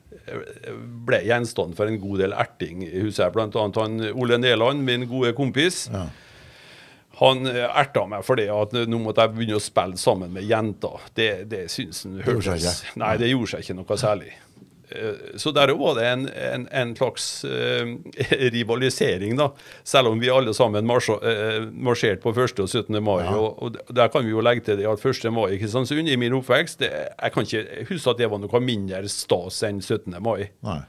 ble 1.06 1.22
gjenstand 1.26 1.76
for 1.78 1.90
en 1.90 2.00
god 2.02 2.22
del 2.24 2.34
erting. 2.36 2.84
i 2.86 3.06
huset, 3.06 3.32
blant 3.34 3.56
annet 3.56 3.80
han 3.80 3.98
Ole 4.12 4.38
Neland, 4.38 4.84
min 4.86 5.06
gode 5.10 5.32
kompis. 5.38 5.86
Ja. 5.92 6.06
Han 7.20 7.46
eh, 7.46 7.66
erta 7.68 8.06
meg 8.08 8.24
for 8.24 8.40
det 8.40 8.48
at 8.52 8.72
nå 8.88 8.98
måtte 9.02 9.26
jeg 9.26 9.34
begynne 9.34 9.58
å 9.58 9.62
spille 9.62 10.00
sammen 10.00 10.32
med 10.32 10.46
jenter. 10.48 11.02
Det, 11.14 11.28
det 11.50 11.66
syns 11.72 12.06
han 12.06 12.22
hørtes. 12.24 12.82
Nei, 13.00 13.16
det 13.20 13.28
gjorde 13.32 13.52
seg 13.52 13.66
ikke 13.66 13.78
noe 13.82 13.98
særlig. 14.00 14.32
Eh, 14.92 15.38
Så 15.40 15.50
der 15.56 15.72
var 15.78 15.94
det 15.98 16.04
en, 16.06 16.26
en, 16.28 16.68
en 16.72 16.94
slags 16.96 17.44
eh, 17.44 17.96
rivalisering, 18.56 19.36
da. 19.38 19.50
Selv 19.84 20.08
om 20.12 20.20
vi 20.20 20.30
alle 20.30 20.54
sammen 20.54 20.84
eh, 20.90 21.66
marsjerte 21.72 22.20
på 22.22 22.30
1. 22.36 22.60
og 22.60 22.68
17. 22.68 23.02
mai. 23.02 23.24
Og, 23.32 23.62
og 23.62 23.76
der 23.94 24.08
kan 24.12 24.24
vi 24.24 24.30
jo 24.34 24.40
legge 24.44 24.64
til 24.68 24.76
det 24.80 24.86
at 24.88 25.04
1. 25.06 25.32
mai 25.32 25.54
i 25.54 25.58
Kristiansund, 25.62 26.08
i 26.08 26.16
min 26.16 26.32
oppvekst 26.38 26.78
det, 26.84 26.90
Jeg 27.22 27.32
kan 27.32 27.42
ikke 27.48 27.86
huske 27.90 28.10
at 28.10 28.18
det 28.18 28.30
var 28.30 28.38
noe 28.42 28.60
mindre 28.60 29.02
stas 29.08 29.62
enn 29.68 29.80
17. 29.82 30.18
mai. 30.22 30.50
Nei. 30.62 30.80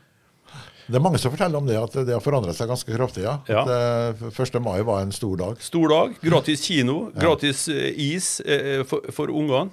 Det 0.84 0.97
er 0.99 1.04
mange 1.06 1.18
som 1.22 1.32
forteller 1.32 1.62
om 1.62 1.68
det, 1.70 1.78
at 1.80 1.93
det 2.06 2.12
har 2.12 2.20
forandret 2.20 2.58
seg 2.58 2.68
ganske 2.68 2.91
kraftig. 2.91 3.24
ja. 3.24 3.38
Ja. 3.47 3.62
At, 3.64 4.20
eh, 4.20 4.41
1. 4.43 4.60
mai 4.62 4.82
var 4.84 5.01
en 5.06 5.14
stor 5.16 5.38
dag. 5.39 5.62
Stor 5.64 5.88
dag, 5.89 6.18
gratis 6.22 6.66
kino, 6.68 7.06
gratis 7.16 7.70
is 7.72 8.41
for, 8.89 8.99
for 9.16 9.32
ungene. 9.32 9.72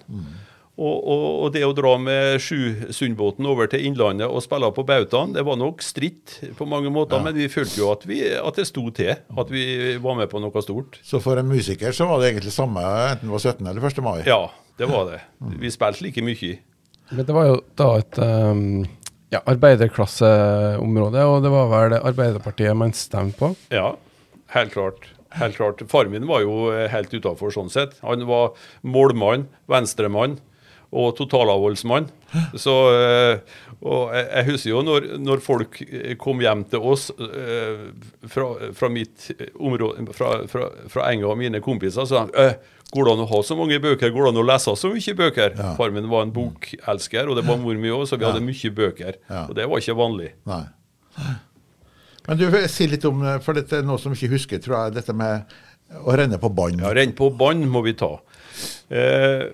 Og, 0.81 0.97
og, 1.13 1.25
og 1.45 1.51
det 1.53 1.61
å 1.67 1.75
dra 1.77 1.93
med 2.01 2.41
Sjusundbåten 2.41 3.45
over 3.51 3.69
til 3.69 3.85
Innlandet 3.85 4.31
og 4.31 4.41
spille 4.45 4.71
på 4.73 4.85
bautaen, 4.89 5.35
det 5.37 5.45
var 5.45 5.59
nok 5.61 5.85
stritt 5.85 6.39
på 6.57 6.69
mange 6.69 6.93
måter, 6.93 7.21
men 7.21 7.37
vi 7.37 7.51
følte 7.53 7.83
jo 7.83 7.91
at, 7.93 8.07
vi, 8.09 8.23
at 8.33 8.57
det 8.57 8.65
sto 8.71 8.87
til. 8.97 9.13
At 9.13 9.53
vi 9.53 9.65
var 10.01 10.17
med 10.17 10.31
på 10.33 10.41
noe 10.41 10.65
stort. 10.65 10.97
Så 11.05 11.21
for 11.21 11.41
en 11.41 11.51
musiker 11.51 11.93
så 11.97 12.09
var 12.09 12.23
det 12.23 12.33
egentlig 12.33 12.55
samme 12.57 12.81
enten 12.81 13.29
det 13.29 13.37
var 13.37 13.45
17. 13.45 13.69
eller 13.69 13.89
1. 13.91 14.03
mai. 14.07 14.19
Ja, 14.25 14.41
det 14.81 14.89
var 14.89 15.07
det. 15.13 15.21
Vi 15.61 15.71
spilte 15.75 16.07
like 16.07 16.25
mye. 16.25 16.57
Men 17.11 17.27
det 17.29 17.37
var 17.37 17.49
jo 17.51 17.61
da 17.77 17.93
et 18.01 18.19
um, 18.23 18.67
ja, 19.35 19.43
arbeiderklasseområde, 19.45 21.25
og 21.29 21.41
det 21.45 21.53
var 21.53 21.73
vel 21.75 21.97
Arbeiderpartiet 22.01 22.79
man 22.79 22.97
stemte 22.97 23.37
på. 23.37 23.55
Ja, 23.75 23.93
helt 24.57 24.73
klart. 24.73 25.11
Helt 25.37 25.59
klart. 25.61 25.83
Far 25.91 26.09
min 26.11 26.25
var 26.27 26.43
jo 26.43 26.71
helt 26.91 27.13
utafor 27.13 27.53
sånn 27.55 27.69
sett. 27.71 27.99
Han 28.07 28.25
var 28.31 28.55
målmann, 28.83 29.51
venstremann 29.71 30.41
og 30.91 31.13
totalavholdsmann. 31.19 32.09
Så, 32.59 32.75
eh, 32.95 33.61
og 33.81 34.11
jeg, 34.15 34.47
husker 34.51 34.71
jo 34.73 34.83
når, 34.87 35.07
når 35.23 35.43
folk 35.45 35.81
eh, 35.87 36.17
kom 36.21 36.43
hjem 36.43 36.65
til 36.71 36.83
oss 36.93 37.09
eh, 37.15 37.87
fra, 38.31 38.49
fra 38.77 38.91
mitt 38.93 39.31
område, 39.55 40.07
fra, 40.17 40.35
fra, 40.51 40.67
fra 40.91 41.09
Enga 41.11 41.31
og 41.31 41.39
mine 41.41 41.63
kompiser, 41.65 42.03
så 42.03 42.11
sa 42.11 42.27
de 42.29 42.45
«Øh, 42.45 42.77
Går 42.91 43.07
det 43.07 43.13
an 43.13 43.21
å 43.23 43.29
ha 43.31 43.39
så 43.47 43.55
mange 43.55 43.77
bøker? 43.79 44.11
Går 44.11 44.25
det 44.27 44.31
an 44.33 44.41
å 44.41 44.43
lese 44.49 44.73
så 44.75 44.89
mye 44.91 45.13
bøker? 45.15 45.53
Ja. 45.55 45.69
Far 45.79 45.93
min 45.95 46.09
var 46.11 46.25
en 46.27 46.33
bokelsker, 46.35 47.29
og 47.31 47.39
det 47.39 47.45
var 47.47 47.61
mor 47.63 47.77
mi 47.79 47.93
òg, 47.95 48.03
så 48.11 48.19
vi 48.19 48.27
hadde 48.27 48.43
mye 48.43 48.71
bøker. 48.75 49.21
Ja. 49.31 49.45
Og 49.45 49.55
det 49.55 49.69
var 49.71 49.79
ikke 49.79 49.95
vanlig. 49.95 50.33
Nei. 50.51 50.65
Men 52.27 52.41
du, 52.41 52.49
si 52.67 52.89
litt 52.91 53.07
om, 53.07 53.23
for 53.47 53.55
dette 53.55 53.79
er 53.79 53.87
noe 53.87 54.03
som 54.03 54.17
ikke 54.17 54.33
husker, 54.35 54.59
tror 54.65 54.77
jeg, 54.81 54.97
dette 54.99 55.15
med 55.15 55.55
å 56.03 56.19
renne 56.19 56.39
på 56.43 56.51
bånd. 56.55 56.83
Ja, 56.83 56.91
renne 56.99 57.15
på 57.15 57.31
bånd 57.31 57.67
må 57.71 57.85
vi 57.87 57.95
ta. 57.99 58.11
Eh, 58.91 59.47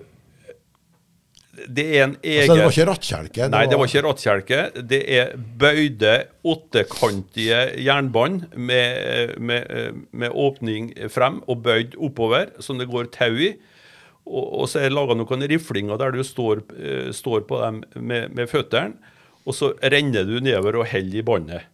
det 1.65 1.85
er 1.85 2.03
en 2.05 2.15
egen 2.21 2.43
Altså, 2.43 2.55
det 2.55 2.63
var 2.63 2.75
ikke 2.75 2.87
rattkjelke? 2.91 3.47
Nei, 3.53 3.61
det 3.69 3.77
var 3.79 3.89
ikke 3.89 4.03
rattkjelke. 4.05 4.59
Det 4.91 4.99
er 5.17 5.31
bøyde, 5.61 6.13
åttekantige 6.47 7.61
jernbånd 7.83 8.43
med, 8.55 9.33
med, 9.41 10.03
med 10.11 10.35
åpning 10.37 10.91
frem 11.13 11.41
og 11.49 11.63
bøyd 11.65 11.97
oppover, 11.97 12.51
som 12.63 12.77
det 12.79 12.89
går 12.91 13.09
tau 13.15 13.33
i. 13.33 13.55
Og, 14.27 14.43
og 14.61 14.69
så 14.69 14.83
er 14.83 14.89
det 14.89 14.97
laga 14.97 15.15
noen 15.17 15.47
riflinger 15.49 15.99
der 16.01 16.13
du 16.13 16.21
står, 16.25 16.61
eh, 16.77 17.09
står 17.15 17.47
på 17.49 17.61
dem 17.63 17.81
med, 17.95 18.35
med 18.37 18.51
føttene, 18.51 19.15
og 19.47 19.55
så 19.55 19.71
renner 19.79 20.27
du 20.27 20.37
nedover 20.43 20.81
og 20.81 20.89
holder 20.91 21.21
i 21.21 21.25
båndet. 21.25 21.67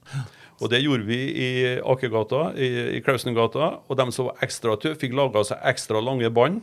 Og 0.62 0.70
det 0.72 0.84
gjorde 0.84 1.08
vi 1.08 1.20
i 1.34 1.50
Akergata, 1.82 2.52
i, 2.54 2.70
i 2.98 3.02
Klausengata. 3.04 3.72
Og 3.90 3.98
de 4.00 4.06
som 4.14 4.30
var 4.30 4.44
ekstra 4.46 4.78
tøffe, 4.78 5.02
fikk 5.02 5.16
laga 5.18 5.42
seg 5.48 5.66
ekstra 5.74 6.00
lange 6.04 6.30
bånd, 6.32 6.62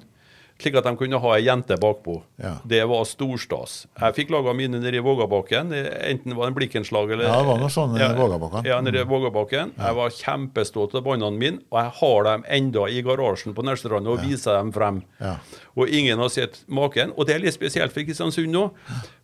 slik 0.61 0.77
at 0.79 0.85
de 0.87 0.93
kunne 1.01 1.19
ha 1.23 1.31
ei 1.37 1.43
jente 1.47 1.77
bakpå. 1.81 2.19
Ja. 2.43 2.53
Det 2.69 2.81
var 2.89 3.05
storstas. 3.09 3.87
Jeg 4.01 4.15
fikk 4.19 4.31
laga 4.35 4.53
mine 4.57 4.81
nede 4.81 4.97
i 4.99 5.03
Vågabakken. 5.05 5.73
Enten 5.73 6.33
det 6.33 6.37
var 6.39 6.47
en 6.51 6.55
blikkenslag 6.57 7.11
eller 7.15 7.25
Ja, 7.29 7.39
det 7.41 7.47
var 7.49 7.59
noe 7.63 7.71
sånn 7.73 7.97
i 7.99 8.09
Vågabakken. 8.19 8.65
Ja, 8.69 8.81
nede 8.85 9.01
i 9.03 9.09
Vågabakken. 9.09 9.73
Jeg 9.79 9.95
var 10.01 10.11
kjempestolt 10.11 10.95
av 10.95 11.05
båndene 11.07 11.39
mine, 11.41 11.59
og 11.71 11.81
jeg 11.83 11.93
har 12.01 12.25
dem 12.31 12.45
enda 12.61 12.87
i 12.89 13.01
garasjen 13.07 13.55
på 13.57 13.65
Nærstranda 13.67 14.11
og 14.15 14.21
viser 14.25 14.59
dem 14.61 14.73
frem. 14.77 15.03
Ja. 15.21 15.37
Og 15.77 15.89
ingen 15.89 16.19
har 16.19 16.29
sett 16.33 16.63
maken. 16.69 17.13
Og 17.17 17.27
det 17.27 17.35
er 17.37 17.45
litt 17.47 17.55
spesielt 17.57 17.93
for 17.93 18.03
Kristiansund 18.05 18.53
nå. 18.55 18.71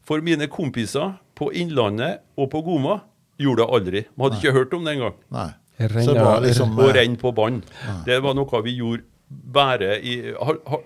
For 0.07 0.20
mine 0.22 0.47
kompiser 0.49 1.16
på 1.37 1.51
Innlandet 1.53 2.20
og 2.39 2.51
på 2.53 2.62
Goma 2.64 3.01
gjorde 3.39 3.64
det 3.64 3.70
aldri. 3.76 4.01
De 4.09 4.22
hadde 4.22 4.39
ikke 4.41 4.53
hørt 4.57 4.74
om 4.74 4.84
det 4.87 4.95
engang. 4.97 5.14
Nei. 5.30 5.49
Renner- 5.76 6.05
Så 6.07 6.14
det 6.16 6.22
var 6.24 6.41
liksom 6.41 6.70
Å 6.78 6.87
eh, 6.89 6.93
renne 6.97 7.18
på 7.20 7.34
bånd. 7.37 7.66
Det 8.07 8.22
var 8.24 8.32
noe 8.39 8.62
vi 8.64 8.78
gjorde 8.78 9.03
bare 9.28 9.96
i 10.06 10.32
Har, 10.38 10.58
har, 10.70 10.80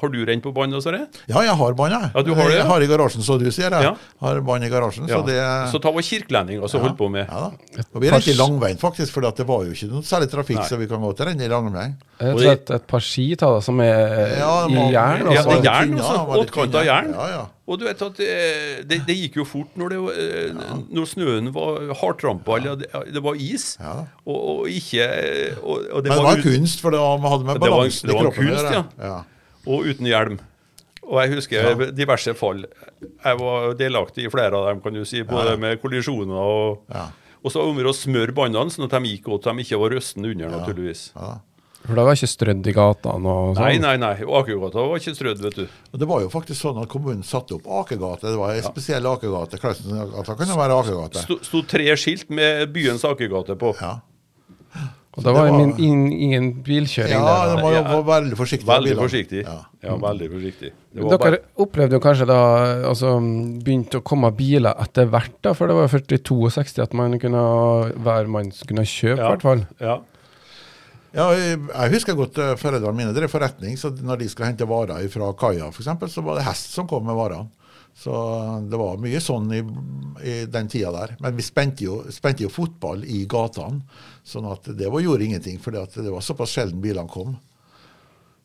har 0.00 0.08
du 0.10 0.16
rent 0.26 0.42
på 0.42 0.50
bånd 0.54 0.74
også, 0.74 0.88
Sverre? 0.90 1.04
Ja, 1.30 1.42
jeg 1.46 1.54
har 1.60 1.74
bånd, 1.78 1.92
jeg. 1.94 2.10
Ja, 2.14 2.22
du 2.26 2.32
har 2.34 2.48
det, 2.50 2.56
ja. 2.56 2.58
Jeg 2.64 2.66
har 2.66 2.82
i 2.82 2.88
garasjen, 2.90 3.22
så 3.22 3.36
du 3.38 3.44
sier. 3.54 3.70
Jeg 3.70 3.82
Ja. 3.86 3.92
har 4.20 4.40
bånd 4.40 4.64
i 4.66 4.70
garasjen, 4.72 5.06
Ja. 5.08 5.20
så 5.20 5.26
det 5.26 5.36
Så 5.70 5.78
ta 5.80 5.92
var 5.94 6.02
kirkelendinger 6.02 6.68
som 6.68 6.80
holdt 6.82 6.98
på 6.98 7.08
med. 7.10 7.28
Ja 7.30 7.50
da. 7.50 7.82
Og 7.94 8.02
vi 8.02 8.10
rente 8.10 8.30
i 8.30 8.34
langveien, 8.34 8.78
faktisk, 8.78 9.12
for 9.14 9.20
det 9.22 9.46
var 9.46 9.62
jo 9.64 9.70
ikke 9.70 9.90
noe 9.92 10.02
særlig 10.02 10.30
trafikk, 10.32 10.58
Nei. 10.58 10.66
så 10.68 10.76
vi 10.78 10.86
kan 10.90 11.00
godt 11.00 11.20
renne 11.20 11.44
i 11.44 11.48
langveien. 11.48 11.94
Og 12.20 12.42
et, 12.42 12.70
et 12.70 12.86
par 12.86 12.98
ski 13.00 13.36
ta, 13.36 13.46
da, 13.54 13.60
som 13.60 13.78
er 13.80 14.38
Ja, 14.38 14.66
det 14.66 14.74
i 14.74 14.92
jern. 14.92 15.20
Ja, 15.30 15.38
altså. 15.38 15.50
det 15.50 15.58
er 15.60 15.70
jern, 15.70 15.94
også. 15.94 16.10
altså. 16.10 16.34
ja, 16.34 16.42
Åttkant 16.42 16.74
av 16.74 16.84
jern. 16.84 17.12
Ja, 17.14 17.28
ja. 17.30 17.44
Og 17.66 17.78
du 17.80 17.86
vet 17.86 18.02
at 18.04 18.18
eh, 18.20 18.82
det, 18.84 18.98
det 19.08 19.14
gikk 19.16 19.38
jo 19.40 19.44
fort 19.48 19.72
når, 19.80 19.94
det, 19.94 20.00
eh, 20.20 20.72
når 20.92 21.06
snøen 21.08 21.46
var 21.54 21.94
hardtrampa, 21.96 22.58
eller 22.58 22.76
det, 22.82 22.90
det 23.14 23.22
var 23.24 23.38
is. 23.40 23.70
Ja. 23.80 23.94
Og, 24.26 24.36
og 24.50 24.68
ikke 24.68 25.06
og, 25.62 25.86
og 25.88 26.02
Men 26.04 26.10
det 26.10 26.18
var 26.26 26.36
ut- 26.36 26.44
kunst, 26.44 26.82
for 26.84 26.90
det 26.92 27.00
var- 27.00 27.22
man 27.24 27.32
hadde 27.32 27.44
med 27.48 27.54
Det 27.60 27.62
i 27.62 27.70
balansen 27.72 28.08
det 28.08 28.12
i 28.12 28.18
var 28.18 28.26
kroppen 28.28 28.44
å 28.44 28.50
kunst, 28.50 28.66
gjøre. 28.68 28.84
ja. 29.00 29.08
ja. 29.08 29.70
og 29.72 29.88
uten 29.88 30.06
hjelm. 30.12 30.38
Og 31.04 31.18
jeg 31.20 31.34
husker 31.34 31.80
diverse 31.92 32.32
fall. 32.36 32.62
Jeg 33.04 33.36
var 33.40 33.74
delaktig 33.80 34.24
i 34.24 34.30
flere 34.32 34.56
av 34.60 34.68
dem, 34.70 34.78
kan 34.84 34.94
du 34.96 35.02
si, 35.08 35.22
både 35.28 35.56
med 35.60 35.80
kollisjoner 35.82 36.36
og 36.36 36.84
Ja. 36.92 37.06
Og 37.44 37.52
så 37.52 37.60
var 37.60 37.66
det 37.76 37.84
om 37.84 37.90
å 37.90 37.96
smøre 37.96 38.32
båndene 38.32 38.72
sånn 38.72 38.86
at 38.86 38.94
de 38.96 39.08
gikk 39.10 39.26
godt, 39.28 39.44
så 39.44 39.52
de 39.52 39.60
ikke 39.66 39.76
var 39.82 39.90
røstne 39.92 40.30
under, 40.32 40.48
naturligvis. 40.48 41.10
Ja. 41.16 41.34
For 41.84 41.98
det 41.98 42.04
var 42.06 42.16
ikke 42.16 42.28
strødd 42.32 42.66
i 42.70 42.72
gatene 42.72 43.32
sånn. 43.34 43.58
Nei, 43.60 43.74
nei, 43.82 43.96
nei. 44.00 44.14
Akergata 44.24 44.84
var 44.88 44.96
ikke 45.02 45.12
strødd, 45.18 45.42
vet 45.44 45.58
du. 45.58 45.66
Og 45.92 46.00
Det 46.00 46.08
var 46.08 46.22
jo 46.24 46.30
faktisk 46.32 46.56
sånn 46.64 46.80
at 46.80 46.88
kommunen 46.88 47.22
satte 47.22 47.58
opp 47.58 47.66
Akergate. 47.82 48.30
Det 48.30 48.38
var 48.40 48.54
en 48.56 48.62
spesiell 48.64 49.04
Akergate. 49.10 49.58
det 49.58 49.60
kunne 49.60 50.56
være 50.56 50.78
Akergate. 50.80 51.26
Sto, 51.26 51.36
sto 51.44 51.60
tre 51.68 51.84
skilt 52.00 52.30
med 52.30 52.72
byens 52.72 53.04
Akergate 53.04 53.56
på. 53.60 53.74
Ja. 53.82 53.98
Og 55.14 55.22
da 55.22 55.30
var 55.30 55.46
det 55.46 55.76
ingen 55.78 56.48
bilkjøring 56.66 57.12
ja, 57.12 57.20
der. 57.22 57.34
Ja, 57.36 57.50
det 57.52 57.62
var 57.62 57.74
jo 57.76 57.82
Ja. 57.84 57.98
veldig 58.08 58.36
forsiktig. 58.40 58.66
Veldig 58.66 58.96
forsiktig. 58.98 59.42
Ja. 59.44 59.58
Ja, 59.84 59.94
veldig 59.96 60.30
forsiktig. 60.32 60.70
Det 60.94 61.02
var 61.04 61.10
Dere 61.10 61.18
bare, 61.18 61.38
opplevde 61.62 61.92
jo 61.92 62.00
kanskje 62.00 62.26
da 62.26 62.38
altså, 62.88 63.12
begynte 63.62 64.00
å 64.00 64.02
komme 64.02 64.32
biler 64.34 64.74
etter 64.82 65.06
hvert, 65.06 65.36
da, 65.42 65.52
for 65.52 65.68
det 65.68 65.76
var 65.76 65.86
jo 65.86 65.92
først 65.98 66.12
i 66.16 66.18
62 66.18 66.82
at 66.82 66.94
man 66.94 67.18
kunne, 67.20 67.44
hver 68.02 68.26
mann 68.26 68.50
kunne 68.66 68.82
kjøpe, 68.82 69.18
i 69.18 69.22
Ja. 69.22 69.30
hvert 69.36 69.42
fall. 69.42 69.66
ja. 69.80 69.98
Ja, 71.14 71.28
jeg 71.30 71.92
husker 71.94 72.16
godt 72.18 72.38
eh, 72.42 72.54
foreldrene 72.58 72.98
mine 72.98 73.14
drev 73.14 73.30
forretning, 73.30 73.76
så 73.78 73.92
når 73.94 74.22
de 74.24 74.30
skulle 74.32 74.48
hente 74.50 74.66
varer 74.66 75.06
fra 75.12 75.30
kaia 75.38 75.68
f.eks., 75.70 75.92
så 76.10 76.24
var 76.26 76.40
det 76.40 76.48
hest 76.48 76.74
som 76.74 76.88
kom 76.90 77.06
med 77.06 77.18
varene. 77.18 77.50
Så 77.94 78.10
det 78.66 78.78
var 78.78 78.98
mye 78.98 79.20
sånn 79.22 79.52
i, 79.54 79.60
i 80.26 80.32
den 80.50 80.66
tida 80.70 80.90
der. 80.90 81.12
Men 81.22 81.36
vi 81.38 81.44
spente 81.46 81.86
jo, 81.86 82.00
spente 82.10 82.42
jo 82.42 82.50
fotball 82.50 83.04
i 83.06 83.20
gatene, 83.30 83.84
sånn 84.26 84.48
at 84.50 84.66
det 84.74 84.90
var, 84.90 85.04
gjorde 85.04 85.28
ingenting, 85.28 85.60
for 85.62 85.70
det 85.70 86.10
var 86.10 86.24
såpass 86.26 86.56
sjelden 86.56 86.82
bilene 86.82 87.06
kom. 87.10 87.36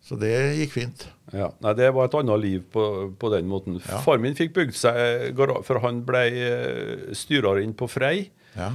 Så 0.05 0.15
det 0.21 0.29
gikk 0.59 0.71
fint. 0.77 1.07
Ja, 1.33 1.49
nei, 1.61 1.73
Det 1.77 1.89
var 1.93 2.07
et 2.07 2.15
annet 2.17 2.41
liv 2.41 2.61
på, 2.73 2.83
på 3.19 3.31
den 3.33 3.49
måten. 3.49 3.81
Far 4.05 4.21
min 4.21 4.37
fikk 4.37 4.55
bygd 4.55 4.77
seg 4.79 5.35
For 5.67 5.81
han 5.83 5.99
ble 6.07 6.23
eh, 6.29 7.09
styrer 7.17 7.59
inn 7.61 7.75
på 7.77 7.89
Frei. 7.91 8.29
Ja. 8.55 8.71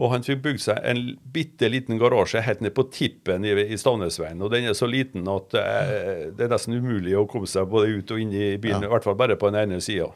Og 0.00 0.14
han 0.14 0.24
fikk 0.24 0.40
bygd 0.46 0.62
seg 0.64 0.78
en 0.88 1.00
bitte 1.34 1.68
liten 1.68 1.98
garasje 2.00 2.40
helt 2.40 2.62
ned 2.64 2.72
på 2.76 2.86
tippen 2.88 3.44
i, 3.44 3.52
i 3.68 3.76
Stavnesveien. 3.78 4.40
Og 4.40 4.52
den 4.52 4.70
er 4.70 4.76
så 4.76 4.88
liten 4.88 5.28
at 5.28 5.56
eh, 5.60 6.30
det 6.32 6.46
er 6.46 6.52
nesten 6.54 6.78
umulig 6.80 7.18
å 7.20 7.26
komme 7.28 7.50
seg 7.50 7.68
både 7.68 7.98
ut 7.98 8.14
og 8.14 8.22
inn 8.22 8.32
i 8.32 8.54
bilen. 8.56 8.86
I 8.86 8.92
hvert 8.92 9.04
fall 9.04 9.18
bare 9.20 9.36
på 9.36 9.50
den 9.52 9.60
ene 9.66 9.82
sida. 9.84 10.08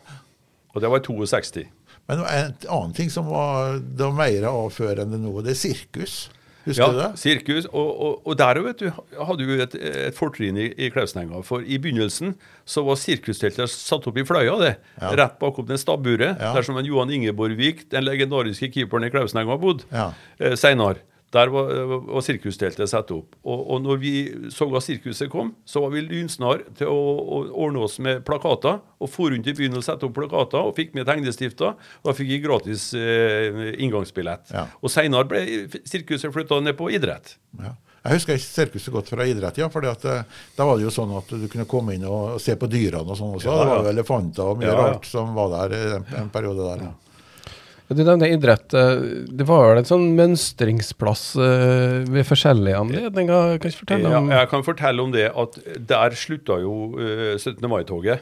Og 0.73 0.81
det 0.81 0.91
var 0.91 1.03
i 1.03 1.05
62. 1.05 1.67
Men 2.09 2.25
en 2.25 2.57
annen 2.65 2.97
ting 2.97 3.13
som 3.13 3.29
var, 3.29 3.77
var 4.01 4.17
mer 4.17 4.49
av 4.49 4.73
før 4.73 5.05
enn 5.05 5.13
det 5.13 5.21
nå, 5.21 5.37
det 5.45 5.53
er 5.53 5.61
sirkus. 5.61 6.17
Husker 6.65 6.83
ja, 6.83 6.89
du 6.93 6.99
det? 7.03 7.09
sirkus. 7.21 7.67
Og, 7.71 7.89
og, 8.07 8.21
og 8.25 8.37
der 8.41 8.61
vet 8.65 8.81
du, 8.81 8.89
hadde 9.29 9.45
jo 9.49 9.57
et, 9.65 9.75
et 10.09 10.17
fortrinn 10.17 10.57
i, 10.61 10.69
i 10.81 10.91
Klausenenga. 10.95 11.43
For 11.45 11.61
i 11.65 11.77
begynnelsen 11.83 12.35
så 12.65 12.85
var 12.87 12.97
sirkusteltet 13.01 13.69
satt 13.73 14.07
opp 14.09 14.21
i 14.21 14.25
fløya, 14.25 14.55
det. 14.63 14.75
Ja. 15.01 15.11
Rett 15.21 15.39
bakom 15.43 15.67
det 15.69 15.79
stabburet. 15.83 16.39
Ja. 16.41 16.53
Der 16.57 16.65
som 16.67 16.79
en 16.81 16.89
Johan 16.89 17.13
Ingeborgvik, 17.13 17.87
den 17.93 18.07
legendariske 18.09 18.71
keeperen 18.75 19.05
i 19.09 19.13
Klausenenga, 19.13 19.59
bodde 19.61 19.85
Ja. 19.93 20.11
eh, 20.41 20.57
seinere. 20.57 21.03
Der 21.35 21.51
var, 21.51 21.71
var 22.07 22.23
sirkusteltet 22.25 22.91
satt 22.91 23.11
opp. 23.15 23.35
Og, 23.43 23.63
og 23.75 23.83
når 23.83 24.01
vi 24.03 24.15
så 24.55 24.69
at 24.71 24.87
sirkuset 24.87 25.31
kom, 25.33 25.55
så 25.67 25.83
var 25.85 25.95
vi 25.95 26.05
lynsnare 26.07 26.69
til 26.79 26.91
å, 26.91 26.99
å 27.21 27.41
ordne 27.67 27.85
oss 27.87 27.99
med 28.03 28.23
plakater. 28.27 28.81
Og 29.03 29.11
for 29.11 29.35
rundt 29.35 29.49
i 29.51 29.57
byen 29.57 29.75
og 29.79 29.85
sette 29.87 30.07
opp 30.07 30.15
plakater, 30.17 30.63
og 30.63 30.77
fikk 30.79 30.95
med 30.97 31.09
tegnestifter. 31.11 31.75
Og 32.03 32.11
da 32.11 32.17
fikk 32.17 32.31
vi 32.31 32.43
gratis 32.45 32.91
eh, 32.99 33.75
inngangsbillett. 33.83 34.55
Ja. 34.55 34.69
Og 34.81 34.93
seinere 34.95 35.29
ble 35.31 35.43
sirkuset 35.83 36.33
flytta 36.35 36.63
ned 36.63 36.79
på 36.79 36.93
idrett. 36.95 37.37
Ja. 37.61 37.75
Jeg 38.05 38.19
husker 38.19 38.41
sirkuset 38.41 38.93
godt 38.93 39.09
fra 39.09 39.25
idrett, 39.25 39.57
ja, 39.57 39.71
fordi 39.73 39.89
eh, 39.89 40.41
da 40.59 40.67
var 40.69 40.77
det 40.77 40.85
jo 40.85 40.91
sånn 40.93 41.15
at 41.17 41.31
du 41.41 41.47
kunne 41.49 41.65
komme 41.69 41.95
inn 41.97 42.05
og, 42.05 42.37
se 42.43 42.53
på 42.61 42.69
dyrene 42.69 43.09
og 43.09 43.17
sånn 43.17 43.39
også. 43.39 43.49
Ja, 43.49 43.55
Det 43.63 43.71
var 43.71 43.81
jo 43.81 43.93
elefanter 43.95 44.51
og 44.51 44.61
mye 44.61 44.75
rart 44.77 45.09
som 45.09 45.33
var 45.37 45.49
der 45.55 45.77
en, 45.79 46.05
en 46.21 46.29
periode 46.35 46.67
der. 46.69 46.85
Ja. 46.85 46.93
Du 47.95 48.03
nevner 48.05 48.33
idrett. 48.35 48.75
eh, 48.75 49.05
Det 49.31 49.47
var 49.49 49.69
vel 49.71 49.79
en 49.83 49.89
sånn 49.89 50.09
mønstringsplass 50.19 51.25
eh, 51.37 52.05
ved 52.11 52.27
forskjellige 52.29 52.81
anledninger. 52.83 53.59
Kan 53.63 53.71
du 53.71 53.79
fortelle 53.81 54.11
Ja, 54.11 54.19
om 54.19 54.31
jeg 54.35 54.49
kan 54.51 54.63
fortelle 54.67 55.03
om 55.03 55.13
det 55.15 55.29
at 55.31 55.59
der 55.89 56.11
slutta 56.19 56.61
jo 56.63 56.75
eh, 56.99 57.35
17. 57.39 57.63
mai-toget. 57.71 58.21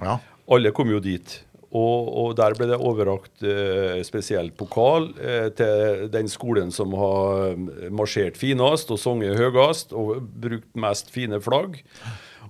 Ja. 0.00 0.18
Alle 0.48 0.70
kom 0.72 0.90
jo 0.90 1.00
dit. 1.04 1.42
Og, 1.68 2.06
og 2.16 2.30
der 2.38 2.54
ble 2.56 2.64
det 2.70 2.78
overrakt 2.80 3.42
eh, 3.44 3.98
spesiell 4.06 4.48
pokal 4.56 5.10
eh, 5.20 5.50
til 5.58 6.06
den 6.14 6.30
skolen 6.32 6.70
som 6.72 6.94
har 6.96 7.50
eh, 7.50 7.90
marsjert 7.92 8.38
finest 8.40 8.88
og 8.94 8.96
sunget 9.02 9.36
høyest 9.36 9.92
og 9.92 10.22
brukt 10.40 10.70
mest 10.80 11.10
fine 11.12 11.36
flagg. 11.44 11.76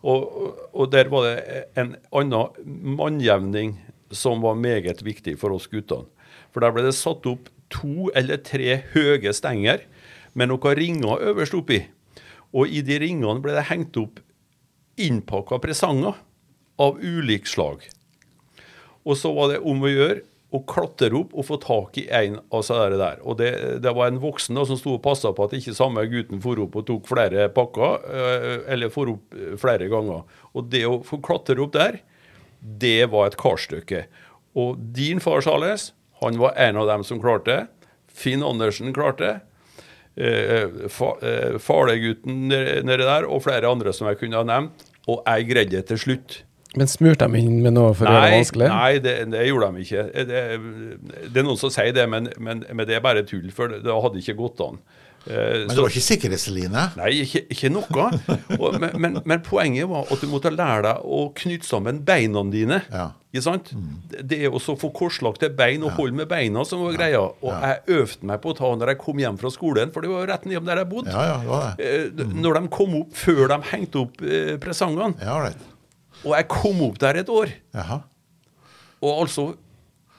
Og, 0.04 0.22
og- 0.22 0.54
og 0.78 0.92
der 0.92 1.08
var 1.10 1.24
det 1.26 1.64
en 1.82 1.96
annen 2.14 2.94
mannjevning 2.94 3.72
som 4.14 4.38
var 4.40 4.54
meget 4.54 5.02
viktig 5.02 5.34
for 5.40 5.50
oss 5.56 5.66
guttene. 5.66 6.06
For 6.52 6.64
der 6.64 6.74
ble 6.74 6.86
det 6.86 6.96
satt 6.96 7.26
opp 7.28 7.50
to 7.72 8.08
eller 8.16 8.40
tre 8.40 8.80
høye 8.94 9.32
stenger 9.36 9.84
med 10.38 10.50
noen 10.50 10.78
ringer 10.78 11.26
øverst 11.32 11.56
oppi. 11.58 11.82
Og 12.56 12.70
i 12.72 12.80
de 12.84 12.96
ringene 13.02 13.42
ble 13.44 13.56
det 13.56 13.68
hengt 13.68 13.96
opp 14.00 14.22
innpakka 14.98 15.60
presanger 15.62 16.16
av 16.80 16.98
ulik 17.02 17.46
slag. 17.46 17.84
Og 19.04 19.16
så 19.18 19.32
var 19.34 19.52
det 19.52 19.62
om 19.66 19.84
å 19.84 19.90
gjøre 19.90 20.24
å 20.48 20.62
klatre 20.64 21.12
opp 21.18 21.34
og 21.36 21.44
få 21.44 21.58
tak 21.60 21.98
i 22.00 22.06
en 22.14 22.38
av 22.54 22.62
seg 22.64 22.94
der. 22.96 23.18
Og 23.20 23.36
det, 23.40 23.50
det 23.84 23.92
var 23.96 24.08
en 24.08 24.20
voksen 24.22 24.56
da 24.56 24.64
som 24.68 24.78
sto 24.80 24.94
og 24.96 25.02
passa 25.04 25.34
på 25.36 25.44
at 25.44 25.56
ikke 25.58 25.76
samme 25.76 26.06
gutten 26.08 26.40
for 26.44 26.60
opp 26.62 26.78
og 26.80 26.86
tok 26.88 27.10
flere 27.10 27.50
pakker, 27.52 28.06
eh, 28.08 28.54
eller 28.72 28.92
for 28.92 29.12
opp 29.12 29.36
flere 29.60 29.90
ganger. 29.92 30.24
Og 30.56 30.70
det 30.72 30.86
å 30.88 31.02
få 31.04 31.20
klatre 31.24 31.60
opp 31.64 31.76
der, 31.76 32.00
det 32.58 33.10
var 33.12 33.28
et 33.28 33.38
karstykke. 33.40 34.06
Og 34.58 34.80
din 34.96 35.20
far, 35.22 35.44
Charles, 35.44 35.90
han 36.20 36.38
var 36.40 36.56
en 36.56 36.80
av 36.80 36.88
dem 36.90 37.04
som 37.06 37.20
klarte 37.22 37.52
det. 37.52 37.92
Finn 38.18 38.42
Andersen 38.42 38.92
klarte 38.96 39.24
det. 39.26 39.36
Eh, 40.18 40.88
fa, 40.90 41.12
eh, 41.22 41.58
Falegutten 41.62 42.48
nede 42.50 42.82
nede 42.82 43.06
der, 43.06 43.26
og 43.30 43.44
flere 43.44 43.70
andre 43.70 43.92
som 43.94 44.08
jeg 44.10 44.18
kunne 44.18 44.40
ha 44.40 44.46
nevnt. 44.46 44.86
Og 45.08 45.22
jeg 45.22 45.48
greide 45.52 45.76
det 45.76 45.86
til 45.92 46.00
slutt. 46.02 46.42
Men 46.76 46.90
smurte 46.90 47.24
de 47.30 47.40
inn 47.40 47.62
med 47.64 47.72
noe 47.78 47.94
for 47.96 48.04
å 48.04 48.12
gjøre 48.12 48.26
det 48.26 48.38
vanskelig? 48.42 48.66
nei 48.68 48.98
det, 49.00 49.14
det 49.32 49.44
gjorde 49.46 49.68
de 49.72 49.84
ikke. 49.86 50.02
Det, 50.28 50.42
det 51.32 51.40
er 51.40 51.46
noen 51.46 51.60
som 51.60 51.72
sier 51.72 51.94
det, 51.96 52.04
men, 52.10 52.28
men, 52.36 52.64
men 52.68 52.88
det 52.88 52.98
er 52.98 53.04
bare 53.04 53.24
tull, 53.26 53.46
for 53.54 53.72
det, 53.72 53.80
det 53.86 53.94
hadde 53.94 54.20
ikke 54.20 54.36
gått 54.42 54.60
an. 54.66 54.76
Eh, 55.26 55.66
Men 55.66 55.74
det 55.74 55.82
var 55.82 55.90
ikke 55.90 56.04
sikkerhetsline? 56.06 56.82
Nei, 56.96 57.08
ikke, 57.24 57.42
ikke 57.52 57.68
noe. 57.74 58.04
Og, 58.58 58.76
men, 58.80 59.18
men, 59.26 59.40
poenget 59.44 59.88
var 59.90 60.06
at 60.08 60.22
du 60.22 60.28
måtte 60.30 60.52
lære 60.54 60.84
deg 60.86 61.02
å 61.04 61.18
knytte 61.36 61.66
sammen 61.68 61.98
beina 62.06 62.42
dine. 62.48 62.78
Ja. 62.92 63.08
Ikke 63.34 63.42
sant? 63.44 63.72
Det- 64.08 64.22
Det 64.30 64.38
er 64.46 64.50
også 64.56 64.72
å 64.76 64.80
få 64.80 64.88
korslagte 64.96 65.50
bein 65.54 65.82
og 65.84 65.92
holde 65.98 66.16
med 66.16 66.28
beina 66.30 66.64
som 66.64 66.80
var 66.86 66.96
greia. 66.96 67.20
Og 67.42 67.50
jeg 67.52 67.82
øvde 67.98 68.24
meg 68.30 68.40
på 68.40 68.54
å 68.54 68.56
ta 68.56 68.70
når 68.74 68.94
jeg 68.94 68.98
kom 69.02 69.18
hjem 69.20 69.38
fra 69.42 69.50
skolen, 69.52 69.92
for 69.92 70.00
det 70.00 70.10
var 70.10 70.22
jo 70.24 70.30
rett 70.32 70.46
nedom 70.48 70.64
der 70.70 70.76
jeg 70.84 70.88
bodde. 70.94 71.12
Ja, 71.12 71.24
ja, 71.26 71.38
det 71.42 71.48
var 71.48 71.74
det. 71.76 72.26
Mm. 72.30 72.38
Når 72.46 72.60
de 72.60 72.68
kom 72.78 72.94
opp 73.02 73.12
før 73.14 73.48
de 73.52 73.58
hengte 73.74 74.00
opp 74.06 74.22
eh, 74.22 74.54
presangene. 74.62 75.14
Ja, 75.20 75.36
right. 75.42 75.58
Og 76.24 76.32
jeg 76.38 76.48
kom 76.48 76.80
opp 76.88 76.96
der 76.98 77.20
et 77.20 77.28
år. 77.28 77.52
Jaha. 77.74 78.00
Og 79.02 79.20
altså 79.26 79.50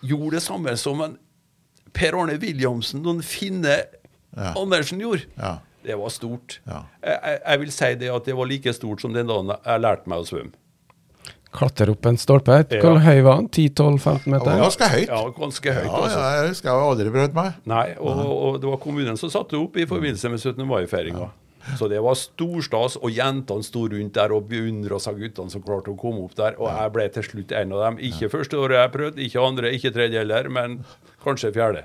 gjorde 0.06 0.38
det 0.38 0.44
samme 0.46 0.78
som 0.80 1.02
en 1.04 1.18
Per 1.92 2.14
Arne 2.16 2.38
Williamsen 2.40 3.02
noen 3.02 3.24
Finne 3.26 3.80
Ja. 4.36 4.54
Andersen 4.56 5.02
gjorde. 5.04 5.28
Ja. 5.40 5.58
Det 5.84 5.96
var 5.96 6.12
stort. 6.12 6.60
Ja. 6.68 6.84
Jeg, 7.02 7.38
jeg, 7.46 7.60
vil 7.62 7.72
si 7.72 7.92
det 8.02 8.10
at 8.14 8.26
det 8.28 8.36
var 8.36 8.50
like 8.50 8.74
stort 8.76 9.02
som 9.02 9.14
den 9.16 9.30
dagen 9.30 9.54
jeg 9.56 9.84
lærte 9.86 10.12
meg 10.12 10.26
å 10.26 10.28
svømme. 10.28 10.56
Klatre 11.50 11.90
opp 11.96 12.06
en 12.06 12.18
stolpe. 12.20 12.60
Ja. 12.70 12.82
Hvor 12.84 13.00
høy 13.02 13.24
var 13.26 13.40
den? 13.40 13.48
10-12-15 13.50 14.30
meter? 14.30 14.52
Ja, 14.54 14.66
ganske 14.68 14.90
høyt. 14.92 15.08
Ja, 15.10 15.22
ganske 15.34 15.74
høyt. 15.80 15.88
Ja, 15.88 16.02
altså. 16.04 16.20
ja, 16.20 16.32
jeg 16.36 16.52
husker 16.52 16.70
jeg 16.70 16.76
har 16.78 16.90
aldri 16.92 17.14
prøvd 17.16 17.38
meg. 17.40 17.62
Nei, 17.72 17.86
og, 17.98 18.20
og 18.30 18.60
det 18.62 18.70
var 18.70 18.82
kommunen 18.84 19.18
som 19.18 19.32
satte 19.34 19.58
opp 19.58 19.80
i 19.80 19.88
forbindelse 19.90 20.30
med 20.30 20.44
17. 20.44 20.68
mai-feiringa. 20.70 21.32
Så 21.78 21.90
det 21.92 22.00
var 22.02 22.16
storstas, 22.18 22.96
og 23.02 23.12
jentene 23.14 23.66
sto 23.66 23.84
rundt 23.92 24.16
der 24.16 24.34
og 24.34 24.46
beundra 24.50 25.00
seg 25.02 25.20
guttene 25.24 25.54
som 25.54 25.64
klarte 25.66 25.92
å 25.92 25.98
komme 26.00 26.24
opp 26.28 26.38
der. 26.38 26.56
Og 26.62 26.70
jeg 26.70 26.94
ble 26.96 27.08
til 27.16 27.26
slutt 27.26 27.56
en 27.58 27.74
av 27.76 27.84
dem. 27.88 28.00
Ikke 28.12 28.30
første 28.32 28.60
året 28.62 28.80
jeg 28.80 28.94
prøvde, 28.94 29.26
ikke 29.26 29.48
andre, 29.50 29.74
ikke 29.76 29.94
tredje 29.96 30.22
heller, 30.22 30.50
men 30.54 30.80
kanskje 31.26 31.54
fjerde. 31.56 31.84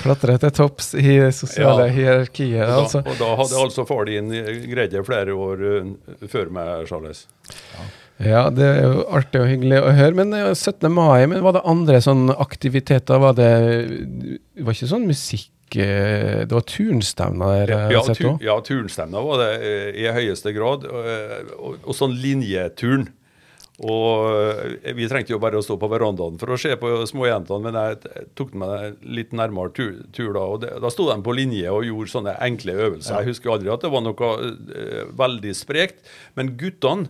Klatre 0.00 0.36
til 0.40 0.52
topps 0.56 0.92
i 0.94 1.16
sosiale 1.34 1.88
Ja. 1.88 1.92
hierarkiet. 1.94 2.62
Altså. 2.68 3.02
da, 3.04 3.10
og 3.10 3.18
da 3.20 3.30
hadde 3.42 3.58
altså 3.64 3.84
far 3.88 4.04
din 4.08 4.30
greid 4.70 4.90
det 4.94 5.02
flere 5.06 5.34
år 5.34 5.64
uh, 5.66 6.26
før 6.30 6.50
meg, 6.54 6.86
Charles. 6.88 7.26
Ja, 8.20 8.50
det 8.52 8.66
er 8.68 8.82
jo 8.84 9.04
artig 9.16 9.40
og 9.40 9.48
hyggelig 9.48 9.78
å 9.80 9.92
høre. 9.96 10.12
Men 10.18 10.34
eh, 10.36 10.50
17. 10.52 10.90
mai, 10.92 11.24
men 11.30 11.40
var 11.42 11.54
det 11.56 11.62
andre 11.64 12.02
sånne 12.04 12.34
aktiviteter? 12.42 13.16
Var 13.22 13.32
det, 13.38 13.52
var 14.60 14.76
ikke 14.76 14.90
sånn 14.90 15.06
musikk 15.08 15.78
eh, 15.80 16.42
Det 16.44 16.52
var 16.52 16.66
turnstevner 16.68 17.54
der? 17.62 17.72
Ja, 17.72 17.78
jeg 17.88 17.96
ja, 17.96 18.02
har 18.02 18.10
sett 18.10 18.20
tu, 18.20 18.26
også. 18.28 18.44
ja 18.44 18.58
turnstemna 18.66 19.22
var 19.24 19.40
det 19.40 19.48
eh, 19.64 19.88
i 20.04 20.10
høyeste 20.18 20.52
grad. 20.56 20.84
Og, 20.84 21.08
Og, 21.56 21.78
og 21.86 21.96
sånn 21.96 22.12
linjeturn. 22.20 23.08
Og 23.80 24.76
eh, 24.84 24.92
vi 24.96 25.08
trengte 25.08 25.32
jo 25.32 25.40
bare 25.40 25.56
å 25.56 25.64
stå 25.64 25.78
på 25.80 25.88
verandaen 25.88 26.36
for 26.40 26.52
å 26.52 26.58
se 26.60 26.74
på 26.80 26.90
småjentene, 27.08 27.64
men 27.64 27.78
jeg 27.78 28.26
tok 28.36 28.52
meg 28.60 29.00
litt 29.00 29.32
nærmere 29.36 29.72
tur, 29.76 29.94
tur 30.16 30.34
da. 30.36 30.42
Og 30.44 30.60
det, 30.64 30.74
da 30.84 30.90
sto 30.92 31.08
de 31.08 31.16
på 31.24 31.36
linje 31.36 31.72
og 31.72 31.86
gjorde 31.88 32.12
sånne 32.12 32.36
enkle 32.44 32.76
øvelser. 32.76 33.22
Jeg 33.22 33.32
husker 33.32 33.54
aldri 33.54 33.72
at 33.72 33.86
det 33.86 33.92
var 33.94 34.04
noe 34.04 34.32
uh, 34.36 35.00
veldig 35.16 35.54
sprekt. 35.56 36.04
Men 36.36 36.52
guttene, 36.60 37.08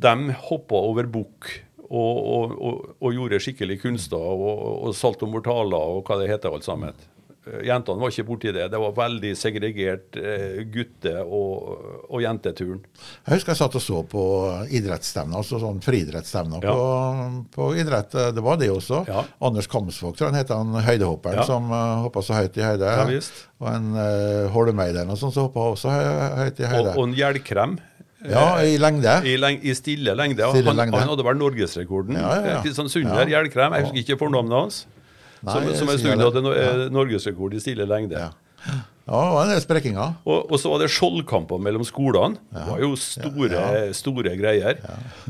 de 0.00 0.38
hoppa 0.48 0.80
over 0.80 1.10
bukk. 1.12 1.50
Og, 1.92 2.18
og, 2.24 2.52
og, 2.56 2.76
og 3.04 3.12
gjorde 3.12 3.42
skikkelig 3.44 3.82
kunster 3.82 4.16
og, 4.16 4.46
og, 4.48 4.76
og 4.88 4.94
salto 4.96 5.26
mortala 5.28 5.76
og 5.92 6.06
hva 6.08 6.16
det 6.22 6.30
heter 6.30 6.54
alt 6.54 6.64
sammen. 6.64 6.96
Eh, 7.42 7.64
Jentene 7.66 7.98
var 7.98 8.12
ikke 8.12 8.24
borti 8.28 8.52
det. 8.54 8.68
Det 8.70 8.78
var 8.78 8.92
veldig 8.94 9.32
segregert 9.34 10.14
eh, 10.20 10.60
gutte- 10.70 11.24
og, 11.24 12.04
og 12.08 12.20
jenteturen. 12.22 12.80
Jeg 13.26 13.34
husker 13.34 13.50
jeg 13.50 13.58
satt 13.58 13.78
og 13.80 13.82
så 13.82 14.02
på 14.06 14.22
idrettsstevner, 14.70 15.40
altså 15.40 15.58
sånn 15.62 15.80
friidrettsstevner 15.82 16.62
Ja. 16.62 16.74
på, 16.76 17.42
på 17.56 17.68
idrett. 17.82 18.14
Det 18.36 18.44
var 18.46 18.60
det 18.62 18.70
også. 18.70 19.02
Ja. 19.10 19.24
Anders 19.42 19.66
Kamsvåg, 19.72 20.14
tror 20.16 20.28
jeg 20.28 20.34
han 20.36 20.40
heter, 20.42 20.60
han 20.62 20.86
høydehopperen 20.86 21.40
Ja. 21.42 21.46
som 21.48 21.66
uh, 21.74 22.02
hoppa 22.06 22.22
så 22.22 22.38
høyt 22.38 22.56
i 22.60 22.66
høyde. 22.66 22.92
Ja, 22.94 23.22
og 23.62 23.72
en 23.74 23.90
uh, 23.98 24.46
Holmeideren 24.54 25.10
og 25.10 25.18
sånn 25.18 25.34
som 25.34 25.48
hoppa 25.50 25.66
også 25.74 25.90
høy, 25.90 26.04
høyt 26.44 26.62
i 26.62 26.70
høyde. 26.76 26.94
og 26.94 27.08
en 27.08 27.16
Hjelkrem. 27.18 27.78
ja, 28.30 28.46
i 28.62 28.78
lengde. 28.78 29.16
I, 29.26 29.34
leng, 29.42 29.58
I 29.66 29.74
stille 29.74 30.14
lengde. 30.14 30.46
Stille 30.54 30.70
han, 30.70 30.78
lengde. 30.78 31.00
han 31.02 31.10
hadde 31.10 31.24
vel 31.26 31.38
norgesrekorden. 31.42 32.14
Ja, 32.22 32.34
ja, 32.38 32.58
ja. 32.62 32.74
Sånn 32.78 32.86
Sunder 32.92 33.26
Ja. 33.26 33.40
Hjelkrem. 33.40 33.74
Jeg 33.74 33.88
husker 33.90 34.04
ikke 34.06 34.20
fornavnet 34.22 34.54
hans. 34.60 34.84
Som 35.42 35.68
som 35.74 35.90
det. 35.90 36.16
hadde 36.22 36.42
no, 36.44 36.52
eh, 36.54 36.88
norgesrekord 36.94 37.54
i 37.54 37.60
stille 37.62 37.86
lengde. 37.88 38.18
Ja. 38.18 38.30
ja, 38.68 38.76
det 39.06 39.32
var 39.34 39.40
en 39.42 39.50
del 39.50 39.62
sprekinger. 39.64 40.12
Og, 40.22 40.52
og 40.52 40.60
så 40.62 40.70
var 40.70 40.84
det 40.84 40.90
skjoldkamper 40.94 41.58
mellom 41.62 41.82
skolene. 41.86 42.38
Det 42.52 42.66
var 42.68 42.84
jo 42.84 42.92
store, 43.00 43.64
store 43.98 44.36
greier. 44.38 44.78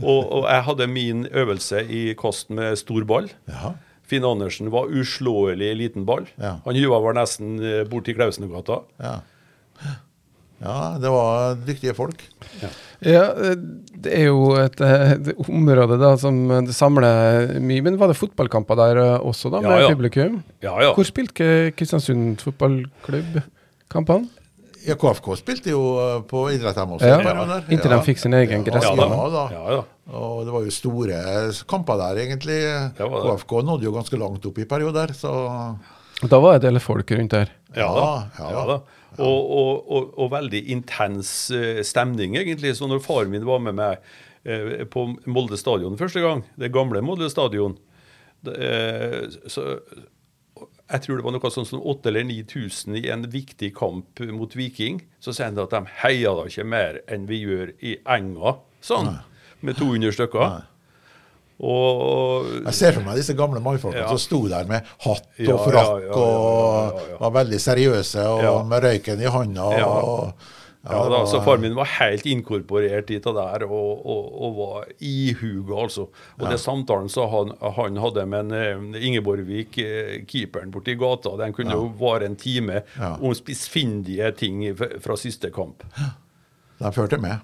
Og, 0.02 0.20
og 0.20 0.44
jeg 0.50 0.66
hadde 0.68 0.90
min 0.92 1.24
øvelse 1.30 1.80
i 1.88 2.02
kast 2.18 2.52
med 2.52 2.76
stor 2.80 3.08
ball. 3.08 3.30
Ja. 3.48 3.72
Finn 4.12 4.26
Andersen 4.28 4.68
var 4.74 4.92
uslåelig 4.92 5.70
i 5.72 5.76
liten 5.86 6.04
ball. 6.04 6.26
Ja. 6.36 6.58
Han 6.66 6.76
hyva 6.76 7.00
var 7.00 7.16
nesten 7.16 7.56
eh, 7.64 7.82
bort 7.88 8.04
til 8.04 8.18
Klausenegata. 8.18 8.82
Ja. 9.00 9.14
ja, 10.60 10.76
det 11.00 11.12
var 11.14 11.56
dyktige 11.64 11.96
folk. 11.96 12.20
Ja, 13.02 13.22
eh, 13.34 13.54
det 14.02 14.12
er 14.14 14.28
jo 14.28 14.52
et, 14.60 14.78
eh, 14.80 15.14
et 15.16 15.30
område 15.48 15.98
da 15.98 16.12
som 16.20 16.36
det 16.66 16.74
samler 16.76 17.56
mye. 17.62 17.82
Men 17.82 17.98
var 17.98 18.12
det 18.12 18.18
fotballkamper 18.20 18.78
der 18.78 19.00
eh, 19.02 19.16
også, 19.26 19.50
da, 19.50 19.62
med 19.64 19.70
Ja, 19.74 19.88
ja. 19.88 19.94
publikum? 19.94 20.38
Ja, 20.62 20.76
ja. 20.82 20.92
Hvor 20.94 21.08
spilte 21.08 21.72
Kristiansund 21.76 22.42
fotballklubb 22.44 23.40
kampene? 23.92 24.30
Ja, 24.82 24.96
KFK 24.98 25.36
spilte 25.38 25.70
jo 25.70 25.82
eh, 26.02 26.20
på 26.26 26.44
idrett 26.54 26.78
også. 26.78 27.06
Ja, 27.06 27.58
inntil 27.70 27.92
de 27.94 28.00
fikk 28.06 28.22
sin 28.22 28.34
egen 28.38 28.64
gressbane. 28.66 29.18
Ja, 29.54 29.66
da. 29.70 29.82
Og 30.12 30.44
det 30.46 30.54
var 30.54 30.64
jo 30.66 30.72
store 30.74 31.18
kamper 31.70 32.00
der, 32.00 32.22
egentlig. 32.24 32.60
KFK 32.98 33.58
nådde 33.66 33.86
jo 33.86 33.94
ganske 33.94 34.18
langt 34.18 34.46
opp 34.46 34.58
i 34.58 34.66
perioder, 34.68 35.14
så 35.14 35.34
Da 36.22 36.38
var 36.38 36.58
det 36.58 36.68
en 36.68 36.74
del 36.74 36.82
folk 36.82 37.10
rundt 37.10 37.34
der. 37.34 37.50
Ja 37.74 37.88
da. 37.94 38.08
Ja. 38.38 38.64
da. 38.68 38.80
Og, 39.20 39.50
og, 39.52 39.90
og, 39.92 40.12
og 40.16 40.30
veldig 40.32 40.62
intens 40.72 41.50
eh, 41.52 41.82
stemning, 41.84 42.36
egentlig. 42.40 42.76
Så 42.78 42.88
når 42.88 43.02
faren 43.04 43.32
min 43.32 43.44
var 43.44 43.60
med 43.60 43.76
meg 43.76 43.98
eh, 44.48 44.86
på 44.88 45.04
Molde 45.28 45.58
stadion 45.60 45.98
første 46.00 46.22
gang, 46.24 46.46
det 46.56 46.72
gamle 46.72 47.02
Molde 47.04 47.28
stadion, 47.32 47.76
eh, 48.48 49.26
så 49.52 49.66
jeg 50.92 51.04
tror 51.04 51.18
det 51.18 51.24
var 51.24 51.36
noe 51.36 51.52
sånn 51.52 51.68
som 51.68 51.80
8000 51.80 52.08
eller 52.10 52.26
9000 52.28 52.96
i 53.00 53.04
en 53.12 53.28
viktig 53.32 53.70
kamp 53.76 54.20
mot 54.32 54.56
Viking. 54.56 55.00
Så 55.24 55.32
sier 55.32 55.48
han 55.48 55.60
at 55.62 55.72
de 55.72 55.84
heier 56.02 56.36
da 56.36 56.48
ikke 56.48 56.66
mer 56.68 57.00
enn 57.08 57.28
vi 57.30 57.40
gjør 57.44 57.72
i 57.80 57.94
Enga, 58.16 58.58
sånn. 58.84 59.14
Med 59.64 59.78
200 59.78 60.16
stykker. 60.16 60.66
Og 61.60 62.46
Jeg 62.64 62.74
ser 62.74 62.92
for 62.96 63.02
meg 63.06 63.16
disse 63.20 63.34
gamle 63.38 63.60
mannfolkene 63.60 64.02
Ja. 64.04 64.08
som 64.08 64.18
sto 64.18 64.48
der 64.48 64.64
med 64.66 64.82
hatt 65.04 65.26
og 65.26 65.44
Ja, 65.44 65.52
ja, 65.52 65.58
frakk 65.58 65.92
ja, 65.92 66.00
ja, 66.06 66.16
og 66.16 66.72
ja, 66.72 67.02
ja, 67.02 67.06
ja. 67.12 67.16
var 67.20 67.30
veldig 67.44 67.60
seriøse 67.60 68.26
og 68.28 68.42
Ja. 68.42 68.62
med 68.62 68.82
røyken 68.82 69.20
i 69.22 69.30
handa. 69.30 69.70
Ja. 69.78 69.86
Og, 69.86 70.34
Ja, 70.84 71.08
da, 71.08 71.20
så 71.30 71.38
Far 71.44 71.58
min 71.62 71.76
var 71.76 71.84
helt 71.86 72.24
inkorporert 72.26 73.08
i 73.14 73.18
det 73.22 73.22
der 73.36 73.62
og, 73.70 74.00
og, 74.04 74.24
og 74.42 74.56
var 74.56 74.86
ihuga, 75.00 75.76
altså. 75.84 76.08
Og 76.40 76.50
det 76.50 76.58
samtalen 76.58 77.08
som 77.08 77.28
han, 77.30 77.52
han 77.76 77.96
hadde 78.02 78.24
med 78.26 78.50
en, 78.50 78.94
eh, 78.96 79.06
Ingeborgvik, 79.06 79.70
Keeperen 79.78 80.26
keeperen 80.26 80.72
borti 80.74 80.96
gata, 80.98 81.36
den 81.38 81.52
kunne 81.54 81.70
jo 81.70 81.86
vare 82.00 82.26
en 82.26 82.34
time 82.34 82.82
Ja. 82.98 83.12
om 83.22 83.32
spissfindige 83.32 84.32
ting 84.36 84.74
fra, 84.76 84.88
fra 84.98 85.14
siste 85.16 85.50
kamp. 85.54 85.84
De 86.80 86.90
førte 86.92 87.16
med. 87.20 87.38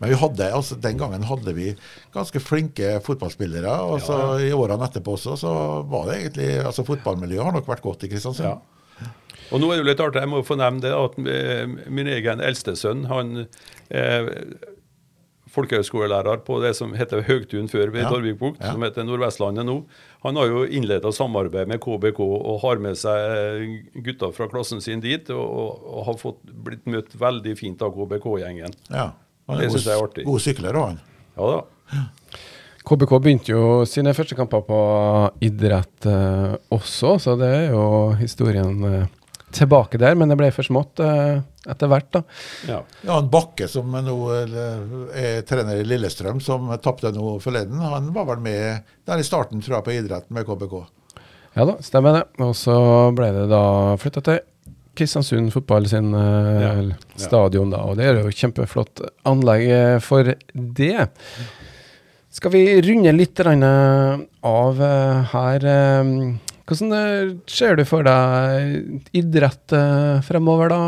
Men 0.00 0.10
vi 0.12 0.16
hadde, 0.20 0.50
altså 0.52 0.76
den 0.76 0.98
gangen 1.00 1.22
hadde 1.24 1.54
vi 1.56 1.70
ganske 2.12 2.40
flinke 2.44 2.98
fotballspillere. 3.06 3.74
Og 3.88 4.02
så 4.04 4.16
i 4.44 4.50
årene 4.52 4.84
etterpå 4.90 5.14
også, 5.16 5.36
så 5.40 5.52
var 5.88 6.10
det 6.10 6.18
egentlig 6.20 6.50
altså 6.66 6.84
Fotballmiljøet 6.84 7.44
har 7.48 7.56
nok 7.56 7.70
vært 7.70 7.84
godt 7.86 8.04
i 8.04 8.10
Kristiansund. 8.12 8.46
Ja. 8.50 9.10
Og 9.54 9.60
nå 9.62 9.68
er 9.70 9.78
det 9.78 9.84
jo 9.84 9.88
litt 9.92 10.00
artig, 10.02 10.20
jeg 10.24 10.28
må 10.32 10.40
få 10.44 10.56
nevne 10.58 10.82
det, 10.82 10.90
at 10.92 11.16
eh, 11.30 11.66
min 11.94 12.08
egen 12.10 12.40
eldste 12.42 12.72
sønn, 12.76 13.04
han 13.06 13.44
eh, 13.94 14.26
folkehøyskolelærer 15.56 16.40
på 16.44 16.58
det 16.60 16.72
som 16.76 16.92
heter 16.98 17.22
Høgtun 17.24 17.68
før 17.70 17.92
ved 17.94 18.02
Ja. 18.02 18.10
Torvikbukt, 18.10 18.60
Ja. 18.60 18.72
som 18.72 18.82
heter 18.82 19.04
Nordvestlandet 19.06 19.64
nå. 19.64 19.84
Han 20.24 20.36
har 20.36 20.46
jo 20.50 20.64
innleda 20.66 21.12
samarbeid 21.12 21.68
med 21.68 21.80
KBK 21.80 22.18
og 22.20 22.60
har 22.62 22.76
med 22.82 22.96
seg 22.98 23.86
gutter 24.02 24.32
fra 24.34 24.48
klassen 24.48 24.80
sin 24.82 25.00
dit, 25.00 25.30
og, 25.30 25.80
og 25.86 26.04
har 26.10 26.14
fått, 26.20 26.42
blitt 26.44 26.84
møtt 26.86 27.14
veldig 27.16 27.56
fint 27.56 27.80
av 27.82 27.94
KBK-gjengen. 27.94 28.74
Ja. 28.90 29.12
Han 29.46 29.58
Det 29.60 29.66
er 29.68 29.74
er 29.78 29.98
god, 30.00 30.08
artig. 30.10 30.24
god 30.26 30.42
sykler 30.42 30.78
òg, 30.80 30.86
han. 30.92 31.02
Ja 31.36 31.50
da. 31.52 32.00
KBK 32.86 33.12
begynte 33.18 33.50
jo 33.50 33.84
sine 33.88 34.12
første 34.14 34.36
kamper 34.38 34.62
på 34.66 34.76
idrett 35.42 36.06
eh, 36.06 36.52
også, 36.74 37.16
så 37.22 37.34
det 37.38 37.48
er 37.50 37.64
jo 37.74 37.84
historien 38.20 38.76
eh, 38.86 39.06
tilbake 39.56 39.98
der. 39.98 40.14
Men 40.18 40.30
det 40.30 40.36
ble 40.38 40.52
for 40.54 40.66
smått 40.66 41.02
eh, 41.02 41.40
etter 41.66 41.90
hvert, 41.90 42.08
da. 42.14 42.22
Ja. 42.70 42.80
Ja, 43.02 43.16
han 43.16 43.30
Bakke, 43.32 43.66
som 43.70 43.90
nå 43.90 44.16
er 44.34 45.42
trener 45.46 45.80
i 45.82 45.86
Lillestrøm, 45.86 46.38
som 46.42 46.70
tapte 46.82 47.10
nå 47.14 47.36
forleden, 47.42 47.82
han 47.82 48.12
var 48.14 48.28
vel 48.30 48.42
med 48.44 48.84
der 49.06 49.18
i 49.22 49.26
starten, 49.26 49.62
tror 49.66 49.80
jeg, 49.80 49.86
på 49.88 49.96
idrett 49.98 50.30
med 50.30 50.46
KBK. 50.46 50.76
Ja 51.56 51.64
da, 51.66 51.78
stemmer 51.82 52.20
det. 52.20 52.24
Og 52.44 52.54
så 52.58 52.74
ble 53.16 53.32
det 53.34 53.48
da 53.50 53.64
flytta 53.98 54.22
til 54.26 54.42
Kristiansund 54.96 55.52
fotball 55.54 55.88
sin 55.90 56.14
eh, 56.16 56.62
Ja, 56.62 56.72
stadion, 57.20 57.70
da. 57.74 57.82
Og 57.86 57.98
det 57.98 58.08
er 58.08 58.20
jo 58.20 58.32
kjempeflott 58.34 59.04
anlegg 59.28 59.66
eh, 59.68 59.98
for 60.04 60.32
det. 60.54 61.08
Skal 62.36 62.52
vi 62.52 62.64
runde 62.84 63.14
litt 63.16 63.40
eh, 63.40 64.24
av 64.50 64.82
her? 65.32 65.68
Hvordan 66.66 67.36
ser 67.46 67.78
du 67.78 67.84
for 67.86 68.06
deg 68.06 69.12
idrett 69.14 69.76
fremover, 70.26 70.72
da? 70.72 70.80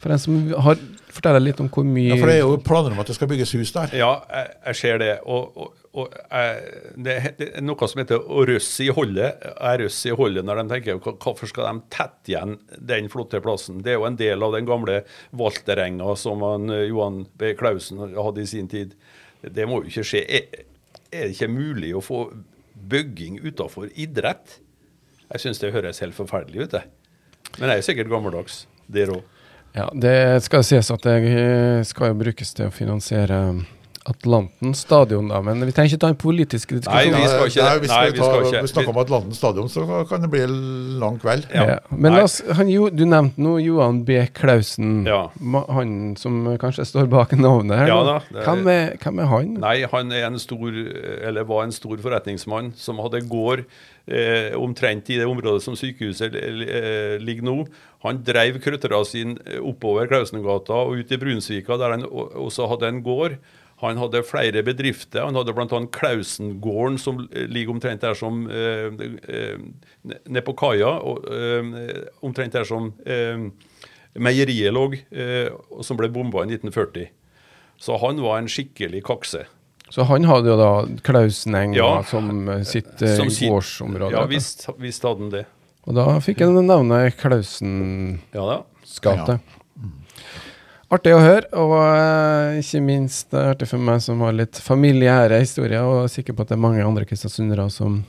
For 0.00 0.14
en 0.14 0.22
som 0.22 0.40
har 0.66 0.80
Fortell 1.10 1.42
litt 1.42 1.58
om 1.62 1.68
hvor 1.72 1.84
mye 1.84 2.12
Ja, 2.12 2.16
For 2.20 2.30
det 2.30 2.34
er 2.38 2.44
jo 2.44 2.56
planer 2.62 2.92
om 2.94 3.00
at 3.02 3.08
det 3.10 3.16
skal 3.16 3.28
bygges 3.32 3.52
hus 3.58 3.72
der. 3.74 3.92
Ja, 3.98 4.10
jeg, 4.30 4.50
jeg 4.66 4.76
ser 4.80 4.98
det. 5.02 5.08
Og, 5.26 5.56
og, 5.58 5.72
og 5.98 6.12
jeg, 6.14 6.84
det, 7.02 7.16
er- 7.48 7.60
noe 7.66 7.88
som 7.90 8.02
heter 8.02 8.20
å 8.22 8.44
røsse 8.46 8.84
i 8.86 8.92
holdet. 8.94 9.42
Jeg 9.48 9.80
røsser 9.82 10.12
i 10.12 10.16
holdet 10.20 10.46
når 10.46 10.60
de 10.62 10.66
tenker 10.74 11.00
"Hva- 11.02 11.16
hvorfor 11.24 11.50
skal 11.50 11.66
de 11.80 11.82
tette 11.96 12.30
igjen 12.34 12.54
den 12.78 13.08
flotte 13.10 13.40
plassen. 13.42 13.82
Det 13.82 13.94
er 13.94 13.98
jo 13.98 14.06
en 14.06 14.16
del 14.20 14.42
av 14.46 14.54
den 14.54 14.68
gamle 14.70 15.00
Valterenga 15.34 16.14
som 16.16 16.42
han, 16.46 16.70
eh, 16.70 16.86
Johan 16.92 17.24
B. 17.38 17.54
Klausen 17.58 17.98
hadde 18.14 18.42
i 18.42 18.46
sin 18.46 18.68
tid. 18.70 18.94
Det 19.42 19.66
må 19.66 19.82
jo 19.82 19.90
ikke 19.90 20.04
skje. 20.06 20.24
Er, 20.28 20.64
er 21.10 21.26
det 21.26 21.34
ikke 21.34 21.50
mulig 21.50 21.90
å 21.96 22.04
få 22.04 22.22
bygging 22.90 23.40
utafor 23.44 23.90
idrett? 23.98 24.60
Jeg 25.30 25.40
syns 25.42 25.58
det 25.62 25.72
høres 25.74 26.00
helt 26.02 26.14
forferdelig 26.16 26.68
ut, 26.68 26.72
jeg. 26.78 26.86
Men 27.58 27.70
jeg 27.72 27.78
er 27.82 27.86
sikkert 27.86 28.10
gammeldags, 28.10 28.64
der 28.90 29.10
òg. 29.14 29.22
Ja, 29.76 29.88
det 29.94 30.16
skal 30.46 30.64
sies 30.66 30.90
at 30.90 31.04
det 31.06 31.18
eh, 31.30 31.82
skal 31.86 32.10
jo 32.14 32.20
brukes 32.24 32.54
til 32.56 32.66
å 32.66 32.74
finansiere 32.74 33.42
Atlanten 34.10 34.72
stadion, 34.74 35.26
da. 35.28 35.42
Men 35.44 35.60
vi 35.68 35.74
trenger 35.76 35.92
ikke 35.92 36.00
ta 36.02 36.08
en 36.10 36.16
politisk 36.18 36.70
diskusjon. 36.72 36.94
Nei, 37.12 37.20
vi 37.20 37.26
skal 37.28 37.50
ikke 37.50 37.60
Nei, 37.66 37.72
det. 37.74 37.80
hvis 37.84 37.90
Nei, 37.92 37.98
vi, 38.00 38.14
vi 38.16 38.22
skal 38.24 38.46
ikke. 38.46 38.62
vi 38.64 38.70
snakker 38.72 38.92
om 38.94 39.00
Atlanten 39.02 39.36
stadion, 39.36 39.68
så 39.70 39.84
kan 40.08 40.24
det 40.24 40.30
bli 40.32 40.40
en 40.46 40.54
lang 41.02 41.18
kveld. 41.20 41.44
Ja. 41.52 41.66
Ja. 41.68 41.76
Men 41.92 42.08
Nei. 42.08 42.14
la 42.16 42.24
oss, 42.24 42.38
han, 42.56 42.72
jo, 42.72 42.88
du 42.90 43.04
nevnte 43.06 43.44
nå 43.44 43.52
Johan 43.60 44.00
B. 44.08 44.16
Klausen. 44.34 45.04
Ja. 45.06 45.20
Han 45.76 45.92
som 46.18 46.40
kanskje 46.62 46.88
står 46.88 47.10
bak 47.12 47.36
navnet 47.38 47.76
her. 47.82 47.92
Ja 47.92 48.00
da, 48.08 48.16
er- 48.32 48.48
hvem, 48.48 48.64
er, 48.72 48.96
hvem 49.04 49.20
er 49.26 49.30
han? 49.36 49.52
Nei, 49.68 49.76
han 49.92 50.16
er 50.16 50.26
en 50.32 50.40
stor, 50.42 50.80
eller 51.28 51.46
var 51.52 51.68
en 51.68 51.76
stor 51.76 52.00
forretningsmann 52.02 52.72
som 52.80 53.04
hadde 53.04 53.20
gård 53.30 53.66
eh, 54.08 54.56
omtrent 54.58 55.12
i 55.12 55.20
det 55.20 55.28
området 55.28 55.60
som 55.68 55.76
sykehuset 55.78 56.34
eh, 56.40 57.20
ligger 57.20 57.46
nå. 57.52 57.58
Han 58.04 58.22
drev 58.24 58.56
krøttera 58.64 59.02
sin 59.04 59.34
oppover 59.60 60.08
Klausengata 60.08 60.72
og 60.86 60.96
ut 61.02 61.10
i 61.12 61.18
Brunsvika, 61.20 61.76
der 61.76 61.90
han 61.98 62.04
også 62.08 62.68
hadde 62.70 62.88
en 62.88 63.02
gård. 63.04 63.34
Han 63.82 63.96
hadde 64.00 64.22
flere 64.28 64.62
bedrifter. 64.64 65.22
Han 65.24 65.36
hadde 65.36 65.52
bl.a. 65.56 65.80
Klausengården, 65.92 66.98
som 67.00 67.22
eh, 67.32 67.46
ligger 67.48 67.72
omtrent 67.74 68.00
der 68.04 68.16
som 68.16 68.42
eh, 68.48 68.88
eh, 69.28 69.60
Nede 70.28 70.42
på 70.44 70.52
kaia. 70.56 70.94
Eh, 70.96 72.02
omtrent 72.24 72.56
der 72.56 72.64
som 72.68 72.90
eh, 73.08 73.46
meieriet 74.20 74.72
lå, 74.76 74.86
eh, 75.12 75.48
som 75.84 75.96
ble 76.00 76.08
bomba 76.12 76.44
i 76.44 76.50
1940. 76.56 77.08
Så 77.80 77.96
han 78.02 78.20
var 78.20 78.40
en 78.42 78.48
skikkelig 78.52 79.00
kakse. 79.08 79.46
Så 79.90 80.04
han 80.06 80.24
hadde 80.28 80.52
jo 80.52 80.58
da 80.60 80.72
Klausenenga 81.04 81.76
Ja. 81.80 82.02
som 82.06 82.48
eh, 82.48 82.60
sitt 82.68 83.00
eh, 83.02 83.16
Som 83.16 83.28
gårdsområde. 83.32 84.12
Ja, 84.16 84.26
visst, 84.30 84.68
visst 84.78 85.02
hadde 85.08 85.24
han 85.24 85.32
det. 85.36 85.46
Og 85.88 85.96
da 85.96 86.04
fikk 86.22 86.42
han 86.44 86.58
navnet 86.66 87.16
Klausen 87.20 88.20
Ja 88.34 88.44
da. 88.44 88.58
gate. 89.04 89.40
Artig 90.90 91.12
å 91.14 91.20
høre, 91.22 91.46
og 91.54 91.72
eh, 91.86 92.56
ikke 92.58 92.80
minst 92.82 93.34
artig 93.38 93.68
for 93.70 93.78
meg 93.78 94.00
som 94.02 94.24
har 94.26 94.34
litt 94.34 94.58
familiære 94.58 95.36
historier, 95.38 95.84
og 95.86 96.00
er 96.00 96.10
sikker 96.10 96.34
på 96.34 96.42
at 96.42 96.50
det 96.50 96.56
er 96.56 96.62
mange 96.64 96.82
andre 96.82 97.06
kristiansundere 97.06 97.68
som 97.70 98.00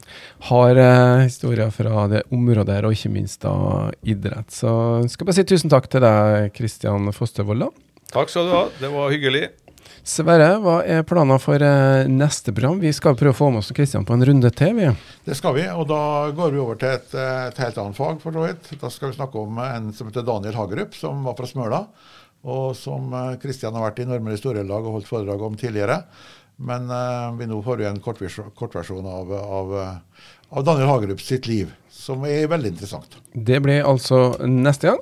har 0.47 0.79
eh, 0.81 1.27
historier 1.27 1.69
fra 1.75 2.07
det 2.09 2.23
området 2.33 2.79
her, 2.79 2.87
og 2.89 2.97
ikke 2.97 3.13
minst 3.13 3.45
da 3.45 3.53
idrett. 4.01 4.49
Så 4.49 4.73
jeg 5.03 5.13
skal 5.13 5.29
bare 5.29 5.37
si 5.37 5.45
tusen 5.53 5.69
takk 5.69 5.91
til 5.93 6.01
deg, 6.07 6.49
Kristian 6.57 7.13
Fostervold. 7.13 7.67
Takk 8.15 8.33
skal 8.33 8.49
du 8.49 8.55
ha. 8.57 8.63
Det 8.81 8.89
var 8.97 9.13
hyggelig. 9.13 9.45
Sverre, 10.03 10.55
hva 10.63 10.79
er 10.81 11.03
planen 11.05 11.39
for 11.41 11.61
eh, 11.61 12.07
neste 12.09 12.53
program? 12.55 12.79
Vi 12.81 12.89
skal 12.95 13.17
prøve 13.19 13.35
å 13.35 13.37
få 13.37 13.51
med 13.53 13.61
oss 13.61 13.69
Kristian 13.75 14.05
på 14.07 14.15
en 14.17 14.25
runde 14.25 14.49
til, 14.57 14.73
vi. 14.79 14.89
Det 15.27 15.37
skal 15.37 15.55
vi, 15.59 15.67
og 15.69 15.85
da 15.91 16.01
går 16.35 16.55
vi 16.55 16.61
over 16.63 16.79
til 16.81 16.95
et, 16.95 17.13
eh, 17.13 17.45
et 17.51 17.61
helt 17.61 17.77
annet 17.83 17.99
fag. 17.99 18.17
for 18.23 18.33
så 18.33 18.47
vidt. 18.47 18.73
Da 18.81 18.89
skal 18.89 19.11
vi 19.11 19.19
snakke 19.19 19.45
om 19.45 19.61
en 19.61 19.93
som 19.93 20.09
heter 20.09 20.25
Daniel 20.25 20.57
Hagerup, 20.57 20.97
som 20.97 21.23
var 21.23 21.37
fra 21.37 21.49
Smøla. 21.49 21.85
Og 22.41 22.73
som 22.73 23.11
Kristian 23.37 23.75
har 23.77 23.91
vært 23.91 23.99
i 24.01 24.05
Nordmøre 24.09 24.33
historielag 24.33 24.81
og 24.81 24.95
holdt 24.95 25.09
foredrag 25.11 25.43
om 25.45 25.53
tidligere. 25.53 25.99
Men 26.61 26.89
uh, 26.91 27.33
vi 27.37 27.47
nå 27.49 27.59
får 27.65 27.81
vi 27.81 27.89
en 27.89 28.01
kortversjon, 28.03 28.51
kort 28.57 28.75
av, 28.77 29.33
av, 29.33 29.75
eh, 29.81 30.25
av 30.49 30.65
Daniel 30.67 30.89
Hagerup 30.91 31.21
sitt 31.23 31.47
liv, 31.49 31.71
som 31.89 32.25
er 32.27 32.49
veldig 32.51 32.73
interessant. 32.75 33.17
Det 33.33 33.61
blir 33.65 33.85
altså 33.87 34.35
neste 34.45 34.91
gang. 34.91 35.01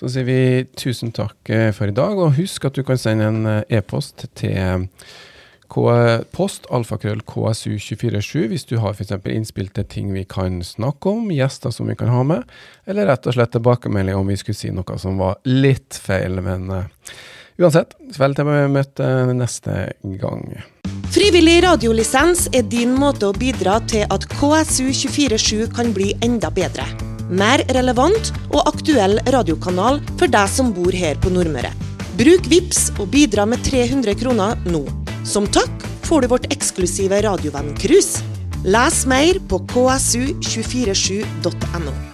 Så 0.00 0.08
sier 0.08 0.24
vi 0.24 0.64
tusen 0.80 1.10
takk 1.12 1.50
eh, 1.52 1.68
for 1.76 1.90
i 1.90 1.92
dag, 1.92 2.16
og 2.16 2.38
husk 2.38 2.64
at 2.64 2.78
du 2.78 2.80
kan 2.88 2.96
sende 2.96 3.26
en 3.28 3.42
eh, 3.44 3.80
e-post 3.80 4.24
til 4.38 4.88
post 5.70 6.64
alfakrøll 6.74 7.20
KSU247 7.28 8.46
hvis 8.50 8.64
du 8.66 8.78
har 8.82 8.96
f.eks. 8.96 9.12
innspill 9.28 9.68
til 9.70 9.84
ting 9.86 10.08
vi 10.10 10.24
kan 10.24 10.64
snakke 10.66 11.12
om, 11.12 11.28
gjester 11.30 11.70
som 11.70 11.86
vi 11.86 11.94
kan 11.94 12.10
ha 12.10 12.24
med, 12.26 12.48
eller 12.90 13.06
rett 13.06 13.28
og 13.28 13.36
slett 13.36 13.52
tilbakemelding 13.54 14.16
om 14.18 14.26
vi 14.26 14.38
skulle 14.40 14.58
si 14.58 14.72
noe 14.74 14.98
som 14.98 15.20
var 15.20 15.38
litt 15.46 15.94
feil. 15.94 16.40
Men 16.42 16.66
uh, 16.74 17.12
uansett, 17.60 17.94
vel 18.18 18.34
til 18.34 18.50
vi 18.50 18.66
møter 18.74 19.30
neste 19.30 19.92
gang. 20.18 20.42
Frivillig 21.14 21.60
radiolisens 21.68 22.48
er 22.50 22.66
din 22.66 22.96
måte 22.98 23.30
å 23.30 23.36
bidra 23.36 23.78
til 23.86 24.10
at 24.10 24.26
KSU247 24.34 25.70
kan 25.76 25.94
bli 25.94 26.16
enda 26.26 26.50
bedre. 26.50 26.88
Mer 27.30 27.62
relevant 27.76 28.32
og 28.50 28.64
aktuell 28.66 29.20
radiokanal 29.30 30.00
for 30.18 30.26
deg 30.32 30.48
som 30.50 30.72
bor 30.74 30.90
her 30.90 31.14
på 31.22 31.30
Nordmøre. 31.30 31.70
Bruk 32.18 32.42
VIPS 32.50 32.90
og 32.98 33.06
bidra 33.14 33.46
med 33.46 33.62
300 33.64 34.14
kroner 34.18 34.58
nå. 34.66 34.82
Som 35.22 35.46
takk 35.46 35.70
får 36.08 36.26
du 36.26 36.28
vårt 36.34 36.50
eksklusive 36.50 37.22
radiovenn-cruise. 37.28 38.18
Les 38.66 39.06
mer 39.06 39.38
på 39.48 39.58
ksu247.no. 39.70 42.09